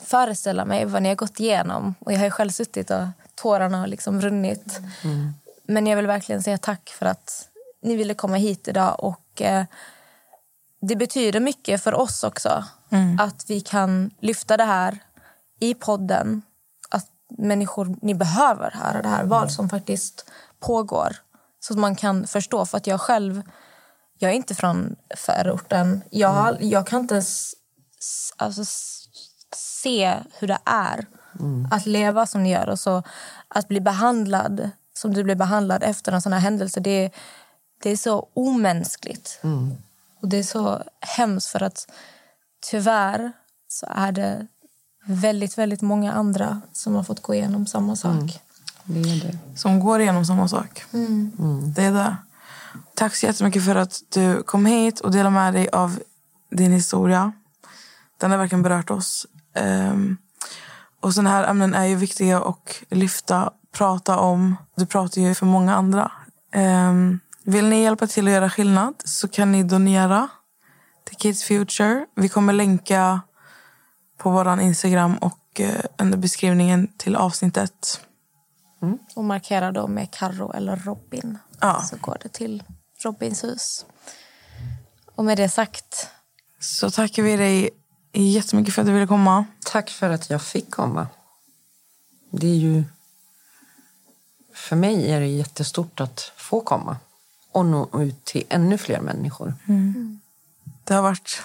föreställa 0.04 0.64
mig 0.64 0.84
vad 0.84 1.02
ni 1.02 1.08
har 1.08 1.16
gått 1.16 1.40
igenom. 1.40 1.94
Och 1.98 2.12
jag 2.12 2.18
har 2.18 2.30
själv 2.30 2.50
suttit 2.50 2.90
och 2.90 3.04
tårarna 3.34 3.78
har 3.78 3.86
liksom 3.86 4.20
runnit. 4.20 4.80
Men 5.62 5.86
jag 5.86 5.96
vill 5.96 6.06
verkligen 6.06 6.42
säga 6.42 6.58
tack 6.58 6.88
för 6.88 7.06
att 7.06 7.48
ni 7.82 7.96
ville 7.96 8.14
komma 8.14 8.36
hit 8.36 8.68
idag. 8.68 8.96
Och 9.04 9.42
eh, 9.42 9.64
Det 10.88 10.96
betyder 10.96 11.40
mycket 11.40 11.82
för 11.82 11.94
oss 11.94 12.24
också 12.24 12.64
att 13.20 13.44
vi 13.50 13.60
kan 13.60 14.10
lyfta 14.20 14.56
det 14.56 14.64
här 14.64 14.98
i 15.60 15.74
podden. 15.74 16.42
Att 16.90 17.06
människor, 17.38 17.96
ni 18.02 18.14
behöver 18.14 18.70
höra 18.70 19.02
det 19.02 19.08
här, 19.08 19.24
vad 19.24 19.52
som 19.52 19.68
faktiskt 19.68 20.30
pågår. 20.60 21.16
Så 21.60 21.72
att 21.72 21.78
man 21.78 21.96
kan 21.96 22.26
förstå. 22.26 22.66
För 22.66 22.76
att 22.76 22.86
jag 22.86 23.00
själv, 23.00 23.42
jag 24.18 24.30
är 24.30 24.34
inte 24.34 24.54
från 24.54 24.96
förorten. 25.16 26.02
Jag, 26.10 26.28
har- 26.28 26.56
jag 26.60 26.86
kan 26.86 27.00
inte 27.00 27.14
ens 27.14 27.54
alltså, 28.36 28.62
se 29.56 30.14
hur 30.38 30.48
det 30.48 30.58
är 30.64 31.06
att 31.70 31.86
leva 31.86 32.26
som 32.26 32.42
ni 32.42 32.52
gör. 32.52 32.68
Och 32.68 32.78
så 32.80 33.02
att 33.48 33.68
bli 33.68 33.80
behandlad 33.80 34.70
som 34.94 35.14
du 35.14 35.24
blir 35.24 35.34
behandlad 35.36 35.82
efter 35.82 36.12
en 36.12 36.22
sån 36.22 36.32
här 36.32 36.40
händelse. 36.40 36.80
Det, 36.80 37.10
det 37.82 37.90
är 37.90 37.96
så 37.96 38.28
omänskligt. 38.34 39.40
Och 40.20 40.28
det 40.28 40.36
är 40.36 40.42
så 40.42 40.82
hemskt 41.00 41.46
för 41.46 41.62
att 41.62 41.90
tyvärr 42.70 43.32
så 43.68 43.86
är 43.90 44.12
det 44.12 44.46
väldigt, 45.06 45.58
väldigt 45.58 45.82
många 45.82 46.12
andra 46.12 46.60
som 46.72 46.94
har 46.94 47.02
fått 47.02 47.22
gå 47.22 47.34
igenom 47.34 47.66
samma 47.66 47.96
sak. 47.96 48.40
Det 48.84 49.00
är 49.00 49.20
det. 49.20 49.58
Som 49.58 49.80
går 49.80 50.00
igenom 50.00 50.24
samma 50.26 50.48
sak. 50.48 50.84
Det 51.74 51.82
är 51.82 51.92
det. 51.92 52.16
Tack 52.94 53.16
så 53.16 53.26
jättemycket 53.26 53.64
för 53.64 53.76
att 53.76 54.02
du 54.08 54.42
kom 54.42 54.66
hit 54.66 55.00
och 55.00 55.10
delade 55.10 55.30
med 55.30 55.54
dig 55.54 55.68
av 55.68 55.98
din 56.50 56.72
historia. 56.72 57.32
Den 58.18 58.30
har 58.30 58.38
verkligen 58.38 58.62
berört 58.62 58.90
oss. 58.90 59.26
Um, 59.54 60.16
och 61.00 61.14
sådana 61.14 61.30
här 61.30 61.44
ämnen 61.44 61.74
är 61.74 61.84
ju 61.84 61.96
viktiga 61.96 62.40
att 62.40 62.82
lyfta, 62.90 63.50
prata 63.72 64.18
om. 64.18 64.56
Du 64.74 64.86
pratar 64.86 65.20
ju 65.20 65.34
för 65.34 65.46
många 65.46 65.74
andra. 65.74 66.12
Um, 66.54 67.20
vill 67.46 67.68
ni 67.68 67.82
hjälpa 67.82 68.06
till 68.06 68.26
att 68.26 68.32
göra 68.32 68.50
skillnad 68.50 68.94
så 69.04 69.28
kan 69.28 69.52
ni 69.52 69.62
donera 69.62 70.28
till 71.04 71.16
Kids 71.16 71.44
Future. 71.44 72.06
Vi 72.14 72.28
kommer 72.28 72.52
länka 72.52 73.20
på 74.16 74.30
vår 74.30 74.60
Instagram 74.60 75.16
och 75.16 75.60
uh, 75.60 75.80
under 75.98 76.18
beskrivningen 76.18 76.88
till 76.96 77.16
avsnittet. 77.16 78.00
Och 79.14 79.24
markera 79.24 79.72
då 79.72 79.86
med 79.86 80.10
Carro 80.10 80.52
eller 80.52 80.76
Robin. 80.76 81.38
Ja. 81.60 81.82
Så 81.82 81.96
går 81.96 82.18
det 82.22 82.28
till 82.28 82.62
Robins 83.02 83.44
hus. 83.44 83.86
Och 85.14 85.24
med 85.24 85.38
det 85.38 85.48
sagt, 85.48 86.08
Så 86.60 86.90
tackar 86.90 87.22
vi 87.22 87.36
dig 87.36 87.70
jättemycket 88.12 88.74
för 88.74 88.82
att 88.82 88.88
du 88.88 88.92
ville 88.92 89.06
komma. 89.06 89.44
Tack 89.64 89.90
för 89.90 90.10
att 90.10 90.30
jag 90.30 90.42
fick 90.42 90.70
komma. 90.70 91.08
Det 92.30 92.46
är 92.46 92.56
ju... 92.56 92.84
För 94.54 94.76
mig 94.76 95.12
är 95.12 95.20
det 95.20 95.26
jättestort 95.26 96.00
att 96.00 96.32
få 96.36 96.60
komma 96.60 96.96
och 97.56 97.66
nå 97.66 97.88
ut 98.02 98.24
till 98.24 98.44
ännu 98.48 98.78
fler 98.78 99.00
människor. 99.00 99.54
Det 100.84 100.94
har 100.94 101.02
varit 101.02 101.42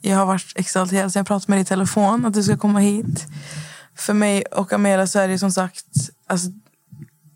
jag 0.00 0.16
har 0.16 0.26
varit 0.26 0.52
exalterad 0.54 1.12
sen 1.12 1.20
jag 1.20 1.26
pratade 1.26 1.50
med 1.50 1.56
dig 1.56 1.62
i 1.62 1.64
telefon 1.64 2.26
att 2.26 2.34
du 2.34 2.42
ska 2.42 2.56
komma 2.56 2.78
hit. 2.78 3.26
För 3.94 4.14
mig 4.14 4.42
och 4.42 4.72
Amela 4.72 5.06
så 5.06 5.18
är 5.18 5.28
det 5.28 5.38
som 5.38 5.52
sagt, 5.52 5.86
alltså, 6.26 6.50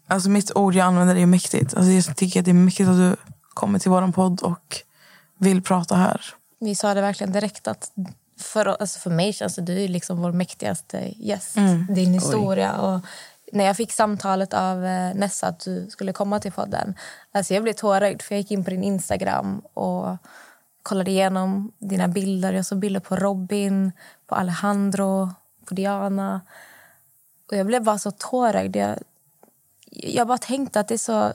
alltså 0.06 0.28
mitt 0.28 0.56
ord 0.56 0.74
jag 0.74 0.86
använder 0.86 1.16
är 1.16 1.26
mäktigt. 1.26 1.74
Alltså 1.74 1.90
jag 1.90 2.16
tycker 2.16 2.40
att 2.40 2.44
det 2.44 2.50
är 2.50 2.54
mäktigt 2.54 2.88
att 2.88 2.96
du 2.96 3.16
kommer 3.54 3.78
till 3.78 3.90
vår 3.90 4.12
podd 4.12 4.40
och 4.40 4.82
vill 5.38 5.62
prata 5.62 5.96
här. 5.96 6.20
Vi 6.60 6.74
sa 6.74 6.94
det 6.94 7.00
verkligen 7.00 7.32
direkt 7.32 7.68
att 7.68 7.92
för, 8.38 8.66
alltså 8.66 8.98
för 8.98 9.10
mig 9.10 9.32
känns 9.32 9.54
det 9.54 9.62
du 9.62 9.84
är 9.84 9.88
liksom 9.88 10.18
vår 10.18 10.32
mäktigaste 10.32 11.12
gäst. 11.16 11.56
Mm. 11.56 11.86
Din 11.94 12.12
historia. 12.12 12.72
Och 12.72 13.00
när 13.52 13.64
jag 13.64 13.76
fick 13.76 13.92
samtalet 13.92 14.54
av 14.54 14.84
eh, 14.84 15.14
Nessa 15.14 15.46
att 15.46 15.60
du 15.60 15.86
skulle 15.90 16.12
komma 16.12 16.40
till 16.40 16.52
podden. 16.52 16.94
Alltså 17.32 17.54
jag 17.54 17.62
blev 17.62 17.72
tårögd 17.72 18.22
för 18.22 18.34
jag 18.34 18.40
gick 18.40 18.50
in 18.50 18.64
på 18.64 18.70
din 18.70 18.84
Instagram 18.84 19.62
och 19.74 20.16
kollade 20.82 21.10
igenom 21.10 21.72
dina 21.78 22.08
bilder. 22.08 22.52
Jag 22.52 22.66
såg 22.66 22.78
bilder 22.78 23.00
på 23.00 23.16
Robin, 23.16 23.92
på 24.26 24.34
Alejandro, 24.34 25.30
på 25.64 25.74
Diana. 25.74 26.40
Och 27.50 27.56
jag 27.56 27.66
blev 27.66 27.84
bara 27.84 27.98
så 27.98 28.10
tårögd. 28.10 28.76
Jag, 28.76 28.98
jag 29.90 30.26
bara 30.26 30.38
tänkte 30.38 30.80
att 30.80 30.88
det 30.88 30.94
är 30.94 30.98
så, 30.98 31.32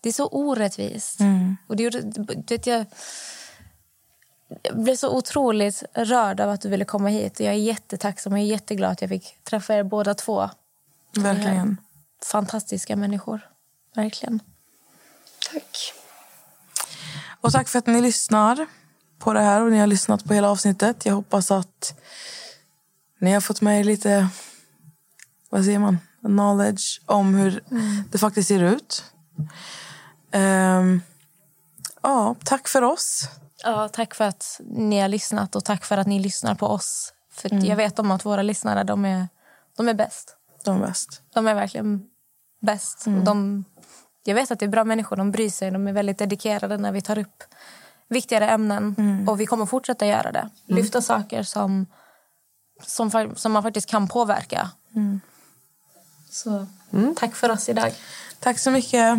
det 0.00 0.08
är 0.08 0.12
så 0.12 0.26
orättvist. 0.26 1.20
Och 1.66 1.76
det 1.76 1.82
gjorde, 1.82 2.00
du 2.00 2.54
vet, 2.54 2.66
jag, 2.66 2.86
jag 4.62 4.78
blev 4.82 4.96
så 4.96 5.16
otroligt 5.16 5.82
rörd 5.94 6.40
av 6.40 6.50
att 6.50 6.60
du 6.60 6.68
ville 6.68 6.84
komma 6.84 7.08
hit. 7.08 7.40
Jag 7.40 7.54
är 7.54 7.58
jättetacksam 7.58 8.32
och 8.32 8.38
jag 8.38 8.44
är 8.44 8.50
jätteglad 8.50 8.90
att 8.90 9.00
jag 9.00 9.10
fick 9.10 9.44
träffa 9.44 9.74
er 9.74 9.82
båda 9.82 10.14
två. 10.14 10.50
Verkligen. 11.16 11.80
Fantastiska 12.24 12.96
människor. 12.96 13.40
Verkligen. 13.94 14.40
Tack. 15.52 15.92
Och 17.40 17.52
tack 17.52 17.68
för 17.68 17.78
att 17.78 17.86
ni 17.86 18.00
lyssnar 18.00 18.66
på 19.18 19.32
det 19.32 19.40
här 19.40 19.62
och 19.62 19.70
ni 19.70 19.78
har 19.78 19.86
lyssnat 19.86 20.24
på 20.24 20.34
hela 20.34 20.50
avsnittet. 20.50 21.06
Jag 21.06 21.14
hoppas 21.14 21.50
att 21.50 22.00
ni 23.18 23.32
har 23.32 23.40
fått 23.40 23.60
med 23.60 23.80
er 23.80 23.84
lite, 23.84 24.28
vad 25.50 25.64
säger 25.64 25.78
man, 25.78 25.98
knowledge 26.20 27.00
om 27.06 27.34
hur 27.34 27.62
det 28.10 28.18
faktiskt 28.18 28.48
ser 28.48 28.62
ut. 28.62 29.04
Ehm, 30.30 31.02
ja, 32.02 32.36
tack 32.44 32.68
för 32.68 32.82
oss. 32.82 33.28
Ja, 33.62 33.88
tack 33.88 34.14
för 34.14 34.24
att 34.24 34.60
ni 34.64 35.00
har 35.00 35.08
lyssnat 35.08 35.56
och 35.56 35.64
tack 35.64 35.84
för 35.84 35.98
att 35.98 36.06
ni 36.06 36.20
lyssnar 36.20 36.54
på 36.54 36.66
oss. 36.66 37.12
För 37.32 37.66
Jag 37.66 37.76
vet 37.76 37.98
om 37.98 38.10
att 38.10 38.24
våra 38.24 38.42
lyssnare 38.42 38.84
de 38.84 39.04
är, 39.04 39.28
de 39.76 39.88
är 39.88 39.94
bäst. 39.94 40.36
De 40.66 40.82
är 40.82 40.86
bäst. 40.86 41.22
De 41.34 41.46
är 41.46 41.54
verkligen 41.54 42.06
bäst. 42.60 43.06
Och 43.06 43.24
de, 43.24 43.64
jag 44.24 44.34
vet 44.34 44.50
att 44.50 44.58
det 44.58 44.64
är 44.66 44.68
bra 44.70 44.84
människor. 44.84 45.16
De 45.16 45.30
bryr 45.30 45.50
sig. 45.50 45.70
De 45.70 45.86
är 45.88 45.92
väldigt 45.92 46.18
dedikerade 46.18 46.76
när 46.78 46.92
vi 46.92 47.00
tar 47.00 47.18
upp 47.18 47.44
viktigare 48.08 48.48
ämnen. 48.50 48.94
Och 49.28 49.40
vi 49.40 49.46
kommer 49.46 49.66
fortsätta 49.66 50.06
göra 50.06 50.32
det. 50.32 50.50
Lyfta 50.66 51.02
saker 51.02 51.42
som, 51.42 51.86
som, 52.82 53.34
som 53.36 53.52
man 53.52 53.62
faktiskt 53.62 53.88
kan 53.88 54.08
påverka. 54.08 54.70
Så 56.30 56.66
tack 57.16 57.34
för 57.34 57.50
oss 57.50 57.68
idag. 57.68 57.92
Tack 58.40 58.58
så 58.58 58.70
mycket. 58.70 59.18